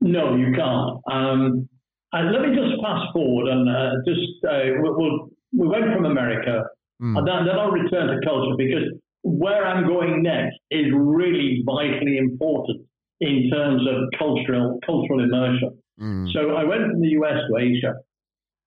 No, 0.02 0.36
you 0.36 0.54
can't. 0.54 1.02
Um, 1.12 1.70
and 2.14 2.32
let 2.32 2.42
me 2.42 2.56
just 2.56 2.82
fast 2.82 3.12
forward 3.14 3.52
and 3.52 3.70
uh, 3.70 3.92
just 4.06 4.22
uh, 4.48 4.80
we'll, 4.80 5.30
we 5.52 5.68
went 5.68 5.94
from 5.94 6.06
America, 6.06 6.64
mm. 7.02 7.18
and 7.18 7.28
then, 7.28 7.46
then 7.46 7.60
I'll 7.60 7.72
return 7.72 8.08
to 8.08 8.26
culture 8.26 8.56
because 8.58 8.88
where 9.24 9.66
I'm 9.66 9.88
going 9.88 10.24
next 10.24 10.58
is 10.72 10.86
really 10.94 11.64
vitally 11.66 12.18
important 12.18 12.86
in 13.20 13.50
terms 13.52 13.82
of 13.88 14.10
cultural 14.18 14.80
cultural 14.86 15.24
immersion. 15.24 15.78
Mm. 16.00 16.32
So 16.34 16.56
I 16.56 16.64
went 16.64 16.92
from 16.92 17.02
the 17.02 17.10
US 17.20 17.42
to 17.50 17.58
Asia, 17.58 17.96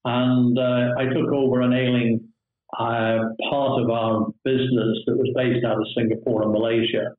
and 0.05 0.59
uh, 0.59 0.95
I 0.99 1.05
took 1.05 1.33
over 1.33 1.61
an 1.62 1.73
ailing 1.73 2.21
uh, 2.79 3.19
part 3.49 3.83
of 3.83 3.90
our 3.90 4.27
business 4.45 4.99
that 5.07 5.16
was 5.16 5.31
based 5.35 5.64
out 5.64 5.79
of 5.79 5.87
Singapore 5.97 6.43
and 6.43 6.53
Malaysia, 6.53 7.14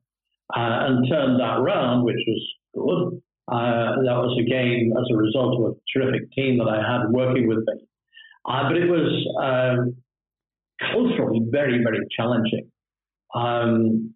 uh, 0.54 0.86
and 0.86 1.08
turned 1.08 1.40
that 1.40 1.58
around, 1.58 2.04
which 2.04 2.20
was 2.26 2.42
good. 2.74 3.22
Uh, 3.50 3.98
that 4.06 4.16
was 4.22 4.38
again 4.40 4.92
as 4.96 5.06
a 5.12 5.16
result 5.16 5.58
of 5.58 5.72
a 5.72 5.74
terrific 5.92 6.30
team 6.32 6.58
that 6.58 6.68
I 6.68 6.78
had 6.78 7.10
working 7.10 7.48
with 7.48 7.58
me. 7.58 7.86
Uh, 8.48 8.68
but 8.68 8.76
it 8.76 8.88
was 8.88 9.10
um, 9.42 9.96
culturally 10.92 11.42
very, 11.50 11.82
very 11.82 12.00
challenging. 12.16 12.70
Um, 13.34 14.14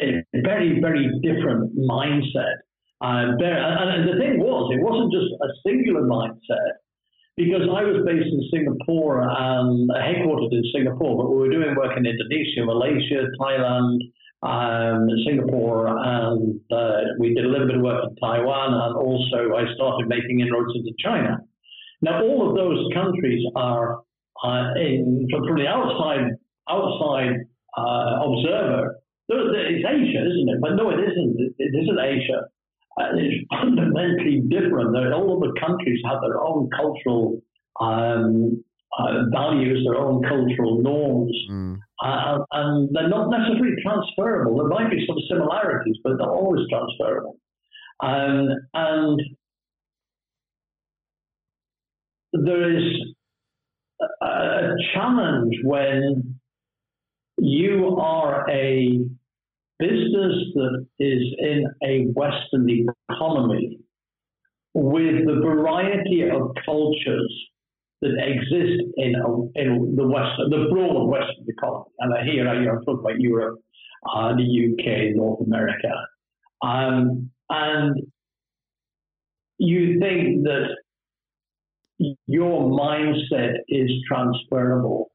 a 0.00 0.24
very, 0.42 0.80
very 0.80 1.10
different 1.22 1.76
mindset. 1.76 2.64
Uh, 3.02 3.36
and 3.40 4.08
the 4.08 4.16
thing 4.18 4.38
was, 4.40 4.70
it 4.72 4.82
wasn't 4.82 5.12
just 5.12 5.32
a 5.40 5.48
singular 5.66 6.02
mindset 6.02 6.80
because 7.36 7.64
I 7.64 7.82
was 7.84 8.04
based 8.04 8.28
in 8.28 8.42
Singapore 8.52 9.24
and 9.24 9.88
headquartered 9.90 10.52
in 10.52 10.64
Singapore, 10.74 11.16
but 11.16 11.30
we 11.30 11.36
were 11.38 11.50
doing 11.50 11.74
work 11.76 11.96
in 11.96 12.04
Indonesia, 12.04 12.64
Malaysia, 12.64 13.24
Thailand, 13.40 14.00
um, 14.42 15.06
Singapore, 15.26 15.88
and 15.88 16.60
uh, 16.72 17.00
we 17.18 17.34
did 17.34 17.44
a 17.44 17.48
little 17.48 17.66
bit 17.66 17.76
of 17.76 17.82
work 17.82 18.04
in 18.08 18.16
Taiwan, 18.16 18.72
and 18.72 18.96
also 18.96 19.54
I 19.56 19.72
started 19.74 20.08
making 20.08 20.40
inroads 20.40 20.72
into 20.74 20.92
China. 20.98 21.38
Now, 22.02 22.22
all 22.22 22.48
of 22.48 22.56
those 22.56 22.88
countries 22.94 23.44
are 23.54 24.00
uh, 24.42 24.72
in 24.80 25.28
from 25.30 25.56
the 25.56 25.66
outside 25.66 26.32
outside 26.68 27.44
uh, 27.76 28.24
observer. 28.24 28.96
It's 29.28 29.84
Asia, 29.86 30.22
isn't 30.26 30.48
it? 30.48 30.58
But 30.60 30.74
no, 30.74 30.90
it 30.90 30.98
isn't. 30.98 31.54
It 31.58 31.72
isn't 31.82 31.98
Asia. 32.00 32.48
It's 33.14 33.46
fundamentally 33.50 34.42
different. 34.48 34.96
All 35.14 35.34
of 35.34 35.40
the 35.40 35.60
countries 35.60 36.00
have 36.04 36.20
their 36.22 36.40
own 36.40 36.68
cultural 36.74 37.40
um, 37.80 38.64
uh, 38.98 39.30
values, 39.30 39.86
their 39.86 40.00
own 40.00 40.22
cultural 40.22 40.82
norms, 40.82 41.36
mm. 41.50 41.78
Uh, 42.02 42.38
and 42.52 42.88
they're 42.92 43.08
not 43.08 43.30
necessarily 43.30 43.76
transferable. 43.82 44.56
There 44.56 44.68
might 44.68 44.90
be 44.90 45.04
some 45.06 45.16
similarities, 45.28 45.96
but 46.02 46.16
they're 46.18 46.30
always 46.30 46.66
transferable. 46.70 47.36
Um, 48.02 48.48
and 48.72 49.20
there 52.32 52.76
is 52.76 53.14
a, 54.00 54.24
a 54.24 54.74
challenge 54.94 55.54
when 55.62 56.40
you 57.38 57.96
are 58.00 58.48
a 58.50 59.00
business 59.78 60.34
that 60.54 60.86
is 60.98 61.22
in 61.38 61.64
a 61.82 62.04
Western 62.12 62.66
economy 63.10 63.78
with 64.74 65.26
the 65.26 65.40
variety 65.42 66.22
of 66.28 66.54
cultures 66.64 67.49
that 68.02 68.12
exist 68.18 68.82
in, 68.96 69.14
in 69.54 69.94
the 69.96 70.06
West, 70.06 70.32
the 70.48 70.68
broad 70.70 71.06
Western 71.06 71.46
economy. 71.46 71.84
And 71.98 72.28
here 72.28 72.48
I, 72.48 72.56
am 72.56 72.80
talking 72.84 73.00
about 73.00 73.20
Europe, 73.20 73.60
uh, 74.14 74.34
the 74.34 74.42
UK, 74.42 75.14
North 75.16 75.46
America. 75.46 75.92
Um, 76.62 77.30
and 77.50 78.00
you 79.58 80.00
think 80.00 80.44
that 80.44 80.76
your 82.26 82.70
mindset 82.70 83.56
is 83.68 83.90
transferable. 84.08 85.10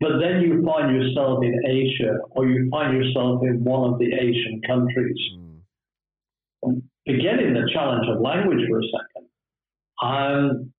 But 0.00 0.18
then 0.20 0.42
you 0.42 0.64
find 0.64 0.94
yourself 0.94 1.42
in 1.42 1.54
Asia 1.66 2.18
or 2.30 2.46
you 2.46 2.68
find 2.70 2.96
yourself 2.96 3.42
in 3.44 3.62
one 3.64 3.92
of 3.92 3.98
the 3.98 4.12
Asian 4.12 4.60
countries. 4.66 5.18
Mm. 6.64 6.82
Forgetting 7.06 7.54
the 7.54 7.68
challenge 7.72 8.06
of 8.08 8.20
language 8.20 8.60
for 8.68 8.78
a 8.78 8.82
second 8.82 9.09
um, 10.02 10.72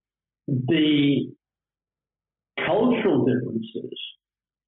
the 0.48 1.32
cultural 2.66 3.26
differences 3.26 3.98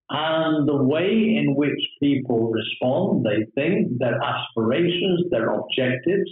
and 0.09 0.67
the 0.67 0.83
way 0.83 1.35
in 1.37 1.55
which 1.55 1.79
people 2.01 2.51
respond, 2.51 3.25
they 3.25 3.45
think, 3.55 3.97
their 3.97 4.19
aspirations, 4.21 5.25
their 5.31 5.49
objectives 5.49 6.29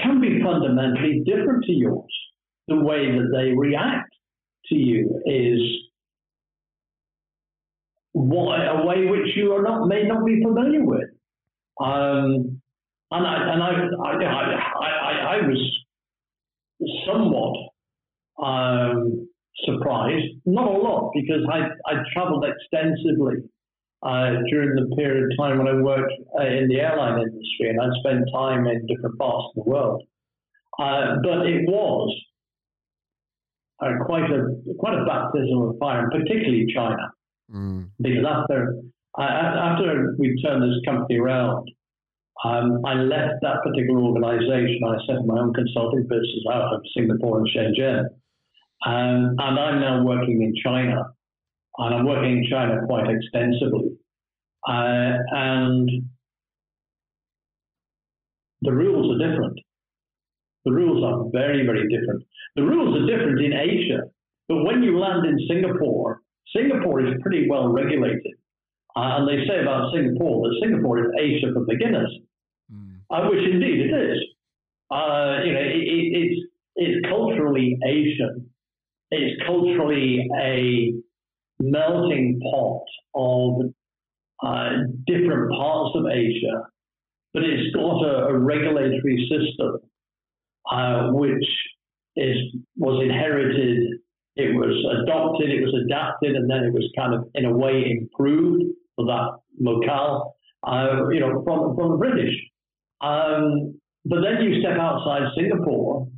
can 0.00 0.20
be 0.20 0.42
fundamentally 0.42 1.22
different 1.24 1.64
to 1.64 1.72
yours. 1.72 2.12
The 2.68 2.76
way 2.76 3.06
that 3.06 3.30
they 3.32 3.52
react 3.56 4.12
to 4.66 4.74
you 4.74 5.22
is 5.24 5.60
a 8.14 8.86
way 8.86 9.06
which 9.06 9.36
you 9.36 9.52
are 9.52 9.62
not 9.62 9.86
may 9.86 10.04
not 10.04 10.24
be 10.24 10.42
familiar 10.42 10.84
with. 10.84 11.08
Um, 11.80 12.60
and 13.10 13.26
I 13.26 13.52
and 13.52 13.62
I 13.62 13.70
I, 14.04 14.12
I, 14.12 14.90
I, 14.90 15.36
I 15.36 15.46
was 15.46 15.80
somewhat 17.06 17.56
um, 18.42 19.28
surprised. 19.64 20.26
Not 20.46 20.66
a 20.66 20.78
lot, 20.78 21.12
because 21.14 21.46
I, 21.52 21.68
I 21.90 22.02
traveled 22.12 22.44
extensively 22.44 23.48
uh, 24.02 24.30
during 24.50 24.74
the 24.76 24.94
period 24.96 25.24
of 25.24 25.38
time 25.38 25.58
when 25.58 25.68
I 25.68 25.74
worked 25.74 26.12
uh, 26.38 26.46
in 26.46 26.68
the 26.68 26.80
airline 26.80 27.20
industry 27.20 27.68
and 27.68 27.80
I 27.80 27.86
spent 28.00 28.24
time 28.32 28.66
in 28.66 28.86
different 28.86 29.18
parts 29.18 29.48
of 29.50 29.64
the 29.64 29.70
world. 29.70 30.02
Uh, 30.78 31.16
but 31.22 31.46
it 31.46 31.68
was 31.68 32.16
uh, 33.82 34.04
quite 34.06 34.30
a 34.30 34.46
quite 34.78 34.94
a 34.94 35.04
baptism 35.04 35.62
of 35.62 35.78
fire, 35.78 36.04
and 36.04 36.12
particularly 36.12 36.66
China, 36.74 37.12
mm. 37.54 37.90
because 38.00 38.24
after 38.26 38.80
uh, 39.18 39.22
after 39.22 40.14
we 40.18 40.40
turned 40.42 40.62
this 40.62 40.80
company 40.86 41.18
around, 41.18 41.68
um, 42.42 42.80
I 42.86 42.94
left 42.94 43.42
that 43.42 43.62
particular 43.62 44.00
organization. 44.00 44.80
I 44.86 44.96
set 45.06 45.26
my 45.26 45.40
own 45.40 45.52
consulting 45.52 46.04
business 46.04 46.44
out 46.50 46.74
of 46.74 46.80
Singapore 46.96 47.38
and 47.38 47.48
Shenzhen. 47.54 48.04
Um, 48.86 49.36
and 49.38 49.58
I'm 49.58 49.80
now 49.80 50.02
working 50.02 50.40
in 50.42 50.54
China. 50.64 51.12
And 51.76 51.94
I'm 51.94 52.06
working 52.06 52.38
in 52.38 52.46
China 52.50 52.80
quite 52.86 53.08
extensively. 53.10 53.98
Uh, 54.66 55.18
and 55.32 55.90
the 58.62 58.72
rules 58.72 59.14
are 59.14 59.28
different. 59.28 59.58
The 60.64 60.72
rules 60.72 61.04
are 61.04 61.30
very, 61.32 61.66
very 61.66 61.88
different. 61.88 62.24
The 62.56 62.62
rules 62.62 62.96
are 62.96 63.06
different 63.06 63.40
in 63.40 63.52
Asia. 63.52 64.00
But 64.48 64.64
when 64.64 64.82
you 64.82 64.98
land 64.98 65.26
in 65.26 65.38
Singapore, 65.46 66.20
Singapore 66.56 67.06
is 67.06 67.14
pretty 67.22 67.48
well 67.50 67.68
regulated. 67.68 68.32
Uh, 68.96 69.20
and 69.20 69.28
they 69.28 69.46
say 69.46 69.60
about 69.60 69.92
Singapore 69.94 70.48
that 70.48 70.58
Singapore 70.62 71.00
is 71.00 71.10
Asia 71.20 71.52
for 71.52 71.64
beginners 71.66 72.10
uh, 73.10 73.28
which 73.28 73.44
indeed 73.50 73.80
it 73.80 74.12
is. 74.12 74.18
Uh, 74.90 75.38
you 75.44 75.52
know, 75.52 75.60
it, 75.60 75.82
it, 75.82 76.22
it's 76.22 76.46
it's 76.76 77.06
culturally 77.08 77.76
Asian. 77.86 78.50
It's 79.10 79.42
culturally 79.46 80.26
a 80.40 80.92
melting 81.60 82.40
pot 82.50 82.84
of 83.14 83.60
uh, 84.42 84.70
different 85.06 85.50
parts 85.52 85.96
of 85.96 86.06
Asia, 86.06 86.62
but 87.34 87.42
it's 87.42 87.74
got 87.74 88.02
a, 88.02 88.28
a 88.28 88.38
regulatory 88.38 89.28
system 89.28 89.80
uh, 90.70 91.10
which 91.12 91.44
is 92.16 92.36
was 92.76 93.02
inherited. 93.04 93.98
It 94.36 94.54
was 94.54 95.02
adopted, 95.02 95.50
it 95.50 95.62
was 95.62 95.74
adapted, 95.84 96.36
and 96.36 96.48
then 96.48 96.64
it 96.64 96.72
was 96.72 96.88
kind 96.96 97.14
of 97.14 97.28
in 97.34 97.44
a 97.44 97.52
way 97.56 97.90
improved 97.90 98.64
for 98.96 99.06
that 99.06 99.38
locale. 99.58 100.34
Uh, 100.66 101.08
you 101.10 101.20
know, 101.20 101.42
from 101.44 101.74
from 101.76 101.92
the 101.92 101.96
British. 101.96 102.34
Um, 103.00 103.80
but 104.04 104.20
then 104.20 104.42
you 104.42 104.60
step 104.60 104.78
outside 104.78 105.22
Singapore, 105.36 106.08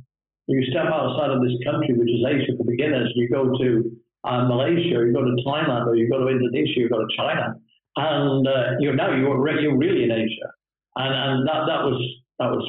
you 0.47 0.63
step 0.71 0.87
outside 0.87 1.31
of 1.31 1.41
this 1.41 1.55
country, 1.63 1.95
which 1.95 2.09
is 2.09 2.23
Asia 2.27 2.57
for 2.57 2.65
beginners. 2.65 3.11
You 3.15 3.29
go 3.29 3.51
to 3.57 3.91
uh, 4.23 4.45
Malaysia, 4.47 5.03
you 5.03 5.13
go 5.13 5.23
to 5.23 5.35
Thailand, 5.45 5.87
or 5.87 5.95
you 5.95 6.09
go 6.09 6.19
to 6.19 6.27
Indonesia, 6.27 6.79
you 6.79 6.89
go 6.89 6.99
to 6.99 7.07
China, 7.17 7.55
and 7.95 8.47
uh, 8.47 8.75
you're 8.79 8.95
now 8.95 9.15
you're, 9.15 9.61
you're 9.61 9.77
really 9.77 10.03
in 10.03 10.11
Asia, 10.11 10.49
and 10.95 11.13
and 11.13 11.47
that 11.47 11.65
that 11.67 11.83
was 11.83 11.99
that 12.39 12.49
was 12.51 12.65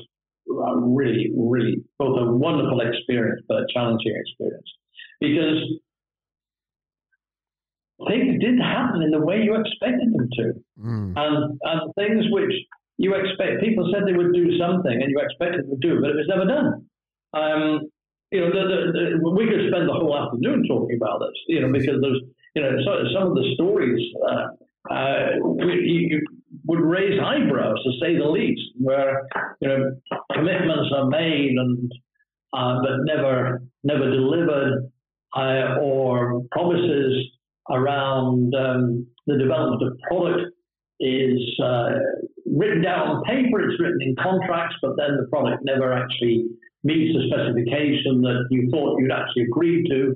a 0.48 0.78
really 0.78 1.32
really 1.36 1.82
both 1.98 2.20
a 2.20 2.32
wonderful 2.32 2.80
experience 2.80 3.40
but 3.48 3.62
a 3.62 3.66
challenging 3.72 4.14
experience 4.14 4.68
because 5.20 5.62
things 8.08 8.40
did 8.40 8.60
happen 8.60 9.02
in 9.02 9.10
the 9.10 9.20
way 9.20 9.40
you 9.42 9.54
expected 9.54 10.12
them 10.12 10.28
to, 10.36 10.52
mm. 10.78 11.12
and 11.16 11.58
and 11.62 11.94
things 11.96 12.24
which 12.30 12.52
you 12.96 13.14
expect 13.14 13.62
people 13.62 13.90
said 13.92 14.06
they 14.06 14.16
would 14.16 14.32
do 14.32 14.58
something 14.58 14.92
and 14.92 15.10
you 15.10 15.18
expected 15.18 15.64
them 15.64 15.70
to 15.70 15.80
do, 15.80 16.00
but 16.00 16.10
it 16.10 16.16
was 16.16 16.30
never 16.30 16.46
done. 16.46 16.86
Um, 17.34 17.90
you 18.30 18.40
know, 18.40 18.50
the, 18.50 18.64
the, 18.92 19.30
we 19.30 19.46
could 19.46 19.70
spend 19.70 19.88
the 19.88 19.92
whole 19.92 20.16
afternoon 20.16 20.64
talking 20.66 20.96
about 20.96 21.20
this. 21.20 21.34
You 21.48 21.60
know, 21.60 21.72
because 21.72 22.00
there's 22.00 22.22
you 22.54 22.62
know 22.62 22.70
so, 22.84 22.92
some 23.14 23.28
of 23.28 23.34
the 23.34 23.54
stories 23.54 24.00
uh, 24.22 24.46
uh, 24.90 25.26
you, 25.58 26.10
you 26.10 26.20
would 26.66 26.80
raise 26.80 27.18
eyebrows 27.20 27.82
to 27.84 27.90
say 28.00 28.16
the 28.16 28.28
least, 28.28 28.62
where 28.78 29.26
you 29.60 29.68
know 29.68 29.90
commitments 30.32 30.90
are 30.94 31.06
made 31.06 31.52
and 31.56 31.90
uh, 32.52 32.80
but 32.82 33.04
never 33.04 33.62
never 33.82 34.10
delivered, 34.10 34.90
uh, 35.36 35.78
or 35.80 36.42
promises 36.52 37.30
around 37.70 38.54
um, 38.54 39.06
the 39.26 39.38
development 39.38 39.82
of 39.82 39.98
product 40.08 40.52
is 41.00 41.40
uh, 41.62 41.90
written 42.46 42.82
down 42.82 43.08
on 43.08 43.24
paper, 43.24 43.60
it's 43.60 43.80
written 43.80 44.00
in 44.02 44.16
contracts, 44.16 44.76
but 44.82 44.96
then 44.96 45.16
the 45.16 45.26
product 45.28 45.62
never 45.64 45.92
actually 45.92 46.46
meets 46.82 47.16
the 47.16 47.26
specification 47.28 48.20
that 48.22 48.46
you 48.50 48.68
thought 48.70 48.98
you'd 49.00 49.12
actually 49.12 49.44
agreed 49.44 49.86
to 49.88 50.14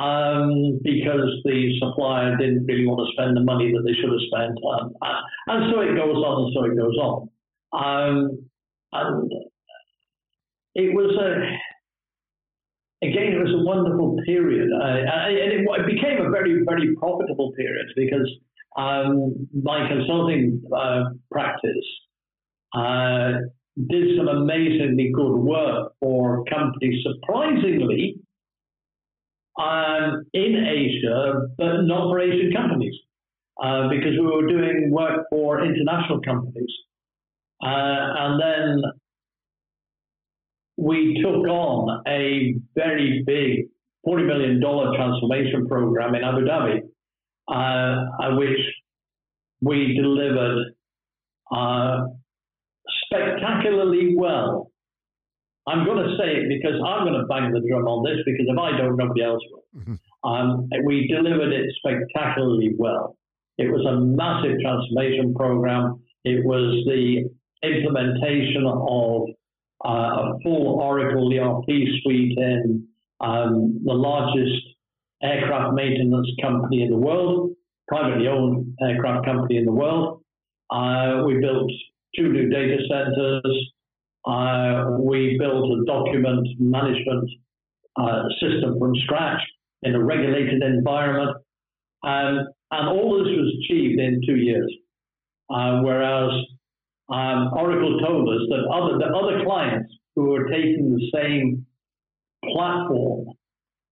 um, 0.00 0.80
because 0.82 1.30
the 1.44 1.78
supplier 1.78 2.36
didn't 2.36 2.66
really 2.66 2.86
want 2.86 3.06
to 3.06 3.12
spend 3.12 3.36
the 3.36 3.42
money 3.42 3.72
that 3.72 3.82
they 3.86 3.94
should 3.94 4.10
have 4.10 4.26
spent. 4.26 4.58
Um, 4.66 4.94
and 5.46 5.72
so 5.72 5.80
it 5.80 5.94
goes 5.94 6.16
on 6.16 6.44
and 6.44 6.52
so 6.54 6.64
it 6.64 6.76
goes 6.76 6.96
on. 6.98 7.28
Um, 7.72 8.48
and 8.92 9.32
it 10.74 10.94
was 10.94 11.14
a 11.14 11.46
again, 13.06 13.32
it 13.32 13.40
was 13.40 13.54
a 13.54 13.64
wonderful 13.64 14.16
period. 14.26 14.68
Uh, 14.72 14.84
and 14.84 15.36
it, 15.36 15.86
became 15.86 16.24
a 16.24 16.30
very, 16.30 16.62
very 16.64 16.94
profitable 16.96 17.52
period 17.52 17.86
because 17.96 18.28
um, 18.76 19.48
my 19.52 19.88
consulting 19.88 20.62
uh, 20.74 21.04
practice 21.30 21.86
uh, 22.74 23.32
did 23.88 24.16
some 24.16 24.28
amazingly 24.28 25.10
good 25.14 25.36
work 25.36 25.92
for 26.00 26.44
companies, 26.44 27.04
surprisingly, 27.04 28.16
um, 29.58 30.24
in 30.32 30.64
Asia, 30.66 31.48
but 31.58 31.82
not 31.82 32.10
for 32.10 32.20
Asian 32.20 32.52
companies, 32.52 32.94
uh, 33.62 33.88
because 33.88 34.12
we 34.12 34.26
were 34.26 34.46
doing 34.46 34.90
work 34.92 35.26
for 35.30 35.64
international 35.64 36.20
companies. 36.20 36.70
Uh, 37.62 37.66
and 37.68 38.40
then 38.40 38.82
we 40.76 41.20
took 41.22 41.46
on 41.46 42.02
a 42.06 42.54
very 42.74 43.22
big 43.26 43.66
$40 44.06 44.26
million 44.26 44.60
transformation 44.60 45.66
program 45.66 46.14
in 46.14 46.24
Abu 46.24 46.40
Dhabi 46.40 46.80
which 48.36 48.58
we 49.60 49.98
delivered 50.00 50.74
uh, 51.54 52.06
spectacularly 53.06 54.14
well. 54.16 54.70
I'm 55.66 55.84
going 55.84 55.98
to 55.98 56.16
say 56.18 56.36
it 56.36 56.48
because 56.48 56.80
I'm 56.84 57.06
going 57.06 57.20
to 57.20 57.26
bang 57.26 57.52
the 57.52 57.60
drum 57.68 57.86
on 57.86 58.02
this 58.04 58.22
because 58.24 58.46
if 58.48 58.58
I 58.58 58.76
don't, 58.78 58.96
nobody 58.96 59.22
else 59.22 59.42
will. 59.50 59.64
Mm-hmm. 59.80 60.28
Um, 60.28 60.68
we 60.84 61.06
delivered 61.08 61.52
it 61.52 61.70
spectacularly 61.78 62.74
well. 62.76 63.16
It 63.58 63.70
was 63.70 63.84
a 63.86 64.00
massive 64.00 64.58
transformation 64.60 65.34
program. 65.34 66.02
It 66.24 66.44
was 66.44 66.84
the 66.86 67.28
implementation 67.62 68.64
of 68.66 69.28
uh, 69.84 69.88
a 69.88 70.38
full 70.42 70.80
Oracle 70.80 71.30
ERP 71.32 71.66
suite 72.02 72.38
in 72.38 72.86
um, 73.20 73.80
the 73.84 73.92
largest 73.92 74.69
aircraft 75.22 75.74
maintenance 75.74 76.28
company 76.40 76.82
in 76.82 76.90
the 76.90 76.96
world, 76.96 77.50
privately 77.88 78.28
owned 78.28 78.74
aircraft 78.80 79.26
company 79.26 79.56
in 79.56 79.64
the 79.64 79.72
world. 79.72 80.22
Uh, 80.70 81.24
we 81.26 81.40
built 81.40 81.70
two 82.16 82.32
new 82.32 82.48
data 82.48 82.78
centers. 82.88 83.72
Uh, 84.26 84.96
we 85.00 85.36
built 85.38 85.70
a 85.70 85.84
document 85.86 86.46
management 86.58 87.28
uh, 87.96 88.22
system 88.40 88.78
from 88.78 88.92
scratch 89.04 89.40
in 89.82 89.94
a 89.94 90.04
regulated 90.04 90.62
environment. 90.62 91.36
Um, 92.02 92.46
and 92.70 92.88
all 92.88 93.18
this 93.18 93.32
was 93.36 93.54
achieved 93.64 94.00
in 94.00 94.20
two 94.26 94.36
years. 94.36 94.72
Uh, 95.52 95.80
whereas 95.82 96.30
um, 97.08 97.50
Oracle 97.56 97.98
told 98.06 98.28
us 98.28 98.42
that 98.50 98.68
other, 98.72 98.98
the 98.98 99.06
other 99.06 99.44
clients 99.44 99.92
who 100.14 100.30
were 100.30 100.48
taking 100.48 100.96
the 100.96 101.10
same 101.12 101.66
platform 102.44 103.29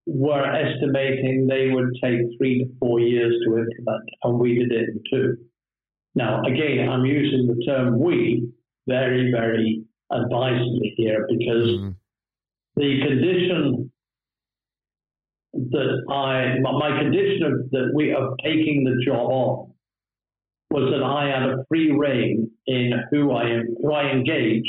were 0.09 0.45
estimating 0.45 1.47
they 1.47 1.69
would 1.69 1.91
take 2.03 2.21
three 2.39 2.65
to 2.65 2.71
four 2.79 2.99
years 2.99 3.35
to 3.45 3.59
implement, 3.59 4.09
and 4.25 4.39
we 4.39 4.59
did 4.59 4.73
it 4.73 4.89
in 4.89 5.03
two. 5.11 5.37
Now, 6.15 6.43
again, 6.45 6.89
I'm 6.89 7.05
using 7.05 7.47
the 7.47 7.63
term 7.67 8.01
we 8.01 8.51
very, 8.87 9.31
very 9.31 9.85
advisedly 10.11 10.95
here 10.97 11.27
because 11.29 11.69
mm. 11.69 11.95
the 12.77 13.01
condition 13.07 13.93
that 15.53 16.05
I, 16.11 16.59
my 16.61 16.99
condition 16.99 17.43
of, 17.43 17.71
that 17.71 17.93
we 17.95 18.13
are 18.13 18.35
taking 18.43 18.85
the 18.85 19.05
job 19.05 19.31
on 19.31 19.73
was 20.71 20.91
that 20.93 21.03
I 21.03 21.27
had 21.29 21.51
a 21.51 21.65
free 21.69 21.93
rein 21.93 22.51
in 22.67 22.93
who 23.11 23.33
I 23.33 23.61
who 23.83 23.93
I 23.93 24.11
engaged, 24.11 24.69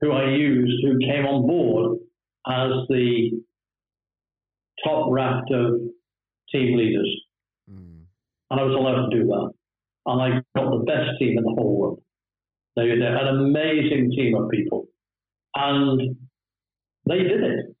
who 0.00 0.10
I 0.10 0.30
used, 0.30 0.84
who 0.84 0.98
came 0.98 1.24
on 1.24 1.46
board 1.46 1.98
as 2.46 2.70
the 2.88 3.43
top 4.84 5.08
raft 5.10 5.50
of 5.52 5.80
team 6.52 6.76
leaders. 6.76 7.22
Mm. 7.70 8.04
And 8.50 8.60
I 8.60 8.62
was 8.62 8.74
allowed 8.74 9.10
to 9.10 9.16
do 9.16 9.26
that. 9.26 9.50
And 10.06 10.22
I 10.22 10.28
got 10.58 10.70
the 10.70 10.84
best 10.84 11.18
team 11.18 11.38
in 11.38 11.44
the 11.44 11.54
whole 11.56 11.78
world. 11.78 12.02
They, 12.76 12.88
they're 12.98 13.16
an 13.16 13.28
amazing 13.28 14.12
team 14.16 14.34
of 14.36 14.50
people. 14.50 14.86
And 15.54 16.16
they 17.08 17.18
did 17.18 17.42
it. 17.42 17.76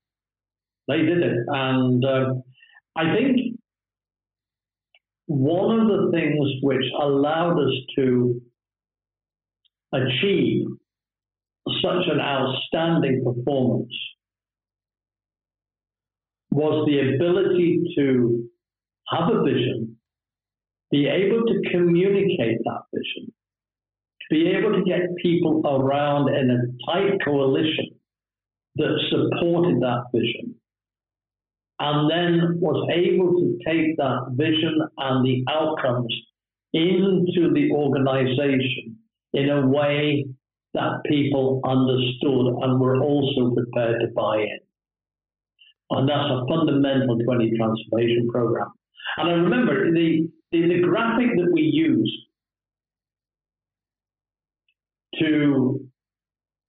They 0.88 0.98
did 0.98 1.18
it. 1.18 1.38
And 1.48 2.04
uh, 2.04 2.34
I 2.96 3.14
think 3.14 3.58
one 5.26 5.80
of 5.80 5.88
the 5.88 6.10
things 6.12 6.48
which 6.62 6.84
allowed 7.00 7.58
us 7.58 7.72
to 7.96 8.40
achieve 9.92 10.66
such 11.82 12.06
an 12.12 12.20
outstanding 12.20 13.24
performance 13.24 13.92
was 16.54 16.86
the 16.86 17.16
ability 17.16 17.82
to 17.96 18.48
have 19.08 19.28
a 19.28 19.42
vision, 19.42 19.96
be 20.92 21.08
able 21.08 21.44
to 21.44 21.70
communicate 21.72 22.58
that 22.62 22.82
vision, 22.94 23.32
be 24.30 24.52
able 24.56 24.72
to 24.72 24.84
get 24.84 25.00
people 25.20 25.62
around 25.66 26.32
in 26.32 26.50
a 26.50 26.92
tight 26.92 27.18
coalition 27.24 27.98
that 28.76 28.94
supported 29.10 29.80
that 29.80 30.04
vision, 30.14 30.54
and 31.80 32.08
then 32.08 32.60
was 32.60 32.88
able 32.94 33.32
to 33.34 33.58
take 33.66 33.96
that 33.96 34.34
vision 34.36 34.78
and 34.98 35.26
the 35.26 35.42
outcomes 35.50 36.14
into 36.72 37.52
the 37.52 37.68
organization 37.72 38.96
in 39.32 39.50
a 39.50 39.66
way 39.66 40.24
that 40.74 41.02
people 41.06 41.60
understood 41.64 42.62
and 42.62 42.80
were 42.80 43.02
also 43.02 43.52
prepared 43.54 44.00
to 44.00 44.06
buy 44.14 44.38
in. 44.38 44.63
And 45.90 46.08
that's 46.08 46.30
a 46.30 46.46
fundamental 46.48 47.18
20 47.18 47.56
transformation 47.56 48.28
program. 48.32 48.68
And 49.18 49.28
I 49.28 49.32
remember 49.32 49.92
the, 49.92 50.30
the, 50.50 50.62
the 50.62 50.80
graphic 50.82 51.36
that 51.36 51.50
we 51.52 51.60
used 51.62 52.16
to 55.20 55.86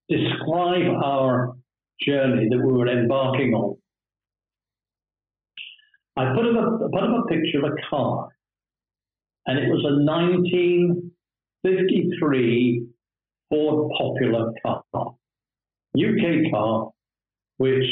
describe 0.09 0.91
our 1.03 1.55
journey 2.01 2.49
that 2.49 2.57
we 2.57 2.73
were 2.73 2.87
embarking 2.87 3.53
on. 3.53 3.77
I 6.17 6.33
put 6.33 6.45
up 6.45 6.55
a, 6.55 6.89
put 6.89 7.03
up 7.03 7.25
a 7.25 7.27
picture 7.27 7.59
of 7.59 7.65
a 7.73 7.75
car, 7.89 8.29
and 9.47 9.59
it 9.59 9.67
was 9.69 9.83
a 9.83 9.91
1953 10.03 12.87
Ford 13.49 13.91
Popular 13.97 14.53
car, 14.63 14.83
UK 15.97 16.49
car, 16.51 16.91
which 17.57 17.85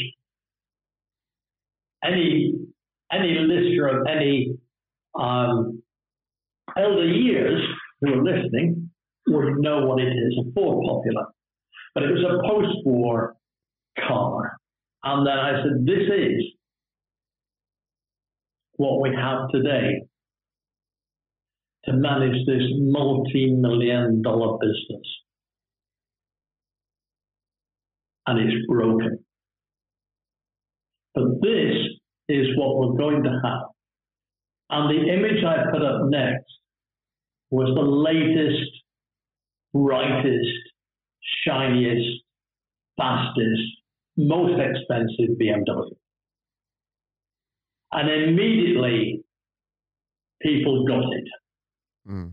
any 2.03 2.53
any 3.11 3.37
listener 3.39 3.99
of 3.99 4.07
any 4.07 4.55
um, 5.19 5.81
elder 6.77 7.05
years 7.07 7.61
who 8.01 8.13
are 8.13 8.23
listening 8.23 8.89
would 9.27 9.59
know 9.59 9.85
what 9.85 10.01
it 10.01 10.07
is, 10.07 10.37
a 10.39 10.51
Ford 10.53 10.85
Popular. 10.87 11.25
But 11.93 12.03
it 12.03 12.11
was 12.11 12.23
a 12.23 12.47
post-war 12.47 13.35
car. 14.07 14.57
And 15.03 15.27
then 15.27 15.37
I 15.37 15.63
said, 15.63 15.85
this 15.85 16.07
is 16.09 16.43
what 18.77 19.01
we 19.01 19.15
have 19.15 19.49
today 19.51 20.03
to 21.85 21.93
manage 21.93 22.45
this 22.47 22.63
multi-million 22.77 24.21
dollar 24.21 24.57
business. 24.59 25.05
And 28.25 28.39
it's 28.39 28.65
broken. 28.67 29.22
This 31.43 31.75
is 32.29 32.47
what 32.58 32.77
we're 32.77 32.97
going 32.97 33.21
to 33.23 33.41
have. 33.43 33.67
And 34.69 34.89
the 34.89 35.13
image 35.13 35.43
I 35.43 35.69
put 35.71 35.84
up 35.84 36.06
next 36.06 36.49
was 37.51 37.69
the 37.75 37.82
latest, 37.82 38.71
brightest, 39.73 40.63
shiniest, 41.43 42.23
fastest, 42.97 43.62
most 44.15 44.58
expensive 44.58 45.36
BMW. 45.38 45.91
And 47.91 48.10
immediately 48.10 49.25
people 50.41 50.86
got 50.88 51.03
it. 51.12 51.27
Mm. 52.10 52.32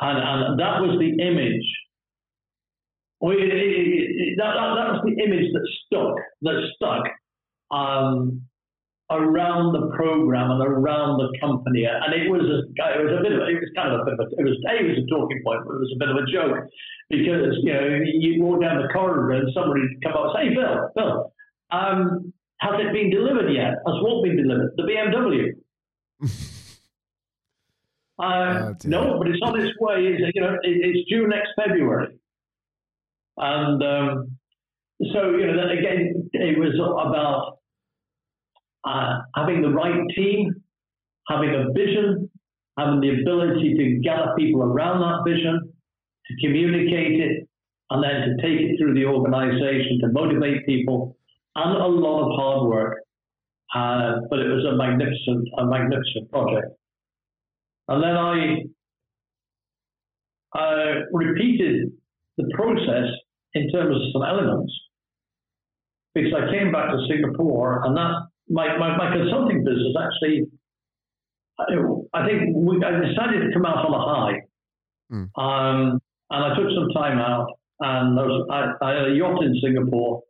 And, 0.00 0.18
and 0.18 0.58
that 0.58 0.80
was 0.80 0.98
the 0.98 1.22
image. 1.24 1.64
Well, 3.20 3.32
it, 3.32 3.44
it, 3.44 3.50
it, 3.52 4.34
that, 4.38 4.54
that, 4.54 4.74
that 4.74 4.92
was 4.92 5.02
the 5.06 5.22
image 5.22 5.52
that 5.52 5.68
stuck, 5.86 6.16
that 6.42 6.60
stuck 6.74 7.04
um, 7.70 8.42
around 9.10 9.72
the 9.72 9.94
program 9.96 10.50
and 10.50 10.62
around 10.62 11.18
the 11.18 11.28
company. 11.40 11.84
And 11.84 12.14
it 12.14 12.30
was 12.30 12.42
a, 12.42 12.58
it 12.64 13.02
was 13.04 13.12
a 13.20 13.22
bit 13.22 13.32
of 13.32 13.40
a, 13.40 13.46
it 13.52 13.60
was 13.60 13.70
kind 13.76 13.92
of 13.92 14.00
a 14.00 14.04
bit 14.04 14.14
of 14.14 14.20
a, 14.20 14.26
it 14.38 14.44
was 14.44 14.56
a, 14.56 14.74
it 14.80 14.88
was 14.88 14.98
a 14.98 15.06
talking 15.12 15.40
point, 15.44 15.60
but 15.66 15.74
it 15.76 15.82
was 15.84 15.92
a 15.94 16.00
bit 16.00 16.08
of 16.08 16.16
a 16.16 16.26
joke 16.30 16.68
because 17.10 17.56
you 17.62 17.72
know 17.72 18.00
you 18.02 18.42
walk 18.42 18.62
down 18.62 18.80
the 18.80 18.88
corridor 18.88 19.32
and 19.32 19.52
somebody 19.54 19.82
come 20.02 20.12
up 20.12 20.24
and 20.24 20.32
say, 20.34 20.48
"Hey, 20.48 20.54
Bill, 20.54 20.90
Bill, 20.96 21.32
um, 21.70 22.32
has 22.58 22.80
it 22.80 22.92
been 22.92 23.10
delivered 23.10 23.52
yet? 23.52 23.74
Has 23.86 23.96
what 24.00 24.24
been 24.24 24.36
delivered? 24.36 24.72
The 24.76 24.88
BMW." 24.88 25.52
uh, 28.18 28.24
oh, 28.24 28.74
no, 28.84 29.18
but 29.18 29.28
it's 29.28 29.40
on 29.42 29.60
its 29.60 29.76
way. 29.78 30.06
It's, 30.06 30.32
you 30.34 30.40
know, 30.40 30.54
it, 30.62 30.76
it's 30.80 31.08
due 31.10 31.28
next 31.28 31.50
February, 31.56 32.18
and 33.36 33.82
um, 33.82 34.38
so 35.02 35.30
you 35.36 35.46
know, 35.46 35.68
again, 35.70 36.30
it 36.32 36.58
was 36.58 36.74
about 36.78 37.58
uh, 38.84 39.22
having 39.34 39.62
the 39.62 39.70
right 39.70 40.00
team, 40.14 40.54
having 41.28 41.50
a 41.50 41.72
vision, 41.72 42.30
having 42.78 43.00
the 43.00 43.20
ability 43.20 43.74
to 43.74 44.00
gather 44.02 44.32
people 44.38 44.62
around 44.62 45.00
that 45.00 45.28
vision, 45.28 45.72
to 46.26 46.46
communicate 46.46 47.20
it, 47.20 47.48
and 47.90 48.04
then 48.04 48.20
to 48.20 48.42
take 48.42 48.60
it 48.60 48.78
through 48.78 48.94
the 48.94 49.04
organization 49.04 49.98
to 50.00 50.08
motivate 50.12 50.64
people, 50.66 51.16
and 51.56 51.76
a 51.76 51.86
lot 51.86 52.22
of 52.22 52.36
hard 52.38 52.68
work. 52.68 52.98
Uh, 53.74 54.20
but 54.30 54.38
it 54.38 54.48
was 54.48 54.64
a 54.64 54.76
magnificent, 54.76 55.48
a 55.58 55.66
magnificent 55.66 56.30
project. 56.30 56.76
And 57.88 58.02
then 58.02 58.16
I 58.16 58.62
uh, 60.56 60.94
repeated 61.12 61.90
the 62.38 62.48
process 62.54 63.10
in 63.54 63.70
terms 63.72 63.96
of 63.96 64.02
some 64.12 64.22
elements 64.22 64.72
because 66.14 66.32
I 66.32 66.50
came 66.52 66.72
back 66.72 66.90
to 66.90 66.98
Singapore 67.08 67.82
and 67.84 67.96
that 67.96 68.28
my, 68.48 68.76
my, 68.78 68.96
my 68.96 69.14
consulting 69.14 69.64
business 69.64 69.94
actually 69.98 70.46
I 71.58 72.26
think 72.26 72.54
we, 72.54 72.82
I 72.84 72.90
decided 72.98 73.46
to 73.46 73.52
come 73.52 73.64
out 73.64 73.86
on 73.86 73.94
a 73.94 74.02
high. 74.02 74.40
Mm. 75.12 75.28
Um, 75.38 76.00
and 76.30 76.44
I 76.44 76.56
took 76.56 76.68
some 76.74 76.88
time 76.94 77.18
out, 77.18 77.46
and 77.80 78.18
there 78.18 78.26
was, 78.26 78.46
I, 78.50 78.84
I 78.84 78.90
had 78.94 79.08
a 79.10 79.14
yacht 79.14 79.42
in 79.44 79.54
Singapore, 79.62 80.22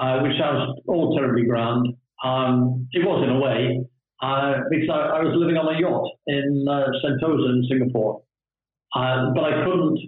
uh, 0.00 0.20
which 0.20 0.32
sounds 0.38 0.80
all 0.86 1.16
terribly 1.16 1.46
grand. 1.46 1.86
Um, 2.24 2.88
it 2.92 3.04
was 3.06 3.22
in 3.22 3.36
a 3.36 3.38
way, 3.38 3.80
uh, 4.20 4.64
because 4.70 4.88
I, 4.90 5.18
I, 5.18 5.22
was 5.22 5.34
living 5.36 5.56
on 5.56 5.72
a 5.72 5.78
yacht 5.78 6.10
in 6.26 6.66
uh, 6.68 6.90
Sentosa 7.04 7.50
in 7.50 7.64
Singapore, 7.70 8.22
uh, 8.96 9.30
but 9.34 9.44
I 9.44 9.64
couldn't 9.64 10.00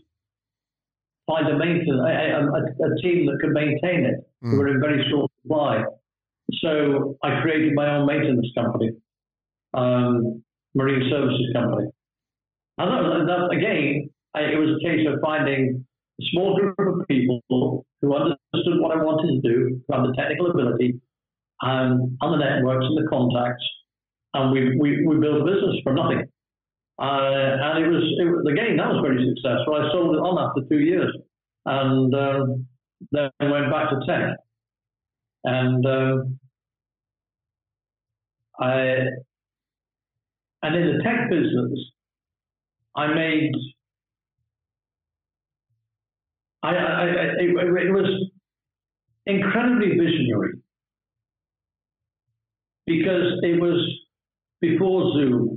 find 1.31 1.47
a 1.47 1.57
maintenance 1.57 2.03
a, 2.03 2.11
a, 2.11 2.91
a, 2.91 2.91
team 3.03 3.27
that 3.27 3.39
could 3.41 3.55
maintain 3.55 4.05
it. 4.05 4.19
Mm. 4.43 4.53
We 4.53 4.59
were 4.59 4.69
in 4.69 4.81
very 4.81 5.07
short 5.11 5.31
supply, 5.43 5.85
so 6.63 7.17
I 7.23 7.41
created 7.43 7.75
my 7.75 7.95
own 7.95 8.07
maintenance 8.07 8.49
company, 8.55 8.91
um, 9.75 10.43
marine 10.75 11.09
services 11.11 11.51
company, 11.55 11.87
and 12.79 12.91
that, 12.91 13.27
that 13.31 13.57
again 13.57 14.11
it 14.35 14.59
was 14.59 14.79
a 14.79 14.87
case 14.87 15.07
of 15.07 15.21
finding 15.23 15.85
a 16.21 16.25
small 16.33 16.59
group 16.59 16.75
of 16.79 17.07
people 17.09 17.41
who 18.01 18.15
understood 18.15 18.81
what 18.81 18.97
I 18.97 19.03
wanted 19.03 19.41
to 19.41 19.49
do, 19.49 19.81
who 19.87 19.95
had 19.95 20.05
the 20.05 20.15
technical 20.17 20.51
ability, 20.51 21.01
um, 21.63 22.17
and 22.21 22.33
the 22.33 22.39
networks 22.39 22.87
and 22.87 22.97
the 22.97 23.09
contacts, 23.09 23.65
and 24.35 24.53
we, 24.53 24.79
we, 24.79 25.07
we 25.07 25.19
built 25.19 25.43
a 25.43 25.45
business 25.45 25.77
from 25.83 25.97
nothing. 25.97 26.25
Uh, 27.01 27.57
and 27.63 27.85
it 27.85 27.89
was, 27.89 28.05
it 28.21 28.25
was, 28.25 28.47
again, 28.53 28.77
that 28.77 28.89
was 28.89 29.01
very 29.03 29.27
successful. 29.35 29.75
I 29.75 29.91
sold 29.91 30.17
it 30.17 30.19
on 30.19 30.39
after 30.39 30.69
two 30.69 30.81
years 30.85 31.11
and 31.65 32.15
um, 32.15 32.67
then 33.11 33.31
went 33.41 33.71
back 33.71 33.91
to 33.91 34.01
tech. 34.07 34.37
And 35.45 35.87
um, 35.87 36.39
I, 38.61 39.07
and 40.63 40.77
in 40.77 40.99
the 40.99 41.03
tech 41.03 41.31
business, 41.31 41.79
I 42.95 43.15
made 43.15 43.53
I, 46.63 46.69
I, 46.69 47.03
I 47.03 47.05
it, 47.39 47.51
it, 47.51 47.93
was 47.93 48.31
incredibly 49.27 49.91
visionary 49.91 50.59
because 52.87 53.39
it 53.43 53.61
was 53.61 53.81
before 54.61 55.13
Zoom. 55.15 55.50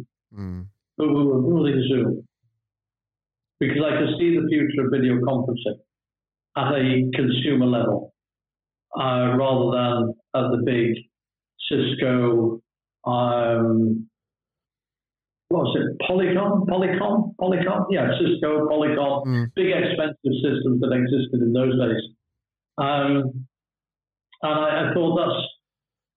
But 0.98 1.08
we 1.08 1.24
were 1.26 1.42
building 1.42 1.84
Zoom 1.90 2.28
because 3.60 3.84
I 3.86 3.98
could 4.00 4.18
see 4.20 4.36
the 4.36 4.48
future 4.50 4.86
of 4.86 4.92
video 4.92 5.16
conferencing 5.22 5.80
at 6.58 6.74
a 6.74 7.12
consumer 7.16 7.66
level 7.66 8.14
uh, 9.00 9.36
rather 9.38 9.72
than 9.72 10.14
at 10.36 10.52
the 10.52 10.62
big 10.66 10.96
Cisco 11.70 12.62
um, 13.06 14.08
what 15.54 15.70
was 15.70 15.78
it, 15.78 16.02
Polycom, 16.10 16.66
Polycom, 16.66 17.36
Polycom? 17.38 17.86
Yeah, 17.92 18.10
Cisco, 18.18 18.66
Polycom, 18.66 19.28
mm. 19.28 19.46
big 19.54 19.70
expensive 19.70 20.34
systems 20.42 20.82
that 20.82 20.90
existed 20.90 21.46
in 21.46 21.54
those 21.54 21.78
days. 21.78 22.02
Um, 22.82 23.46
and 24.42 24.54
I, 24.58 24.90
I, 24.90 24.94
thought 24.96 25.14
that's 25.14 25.40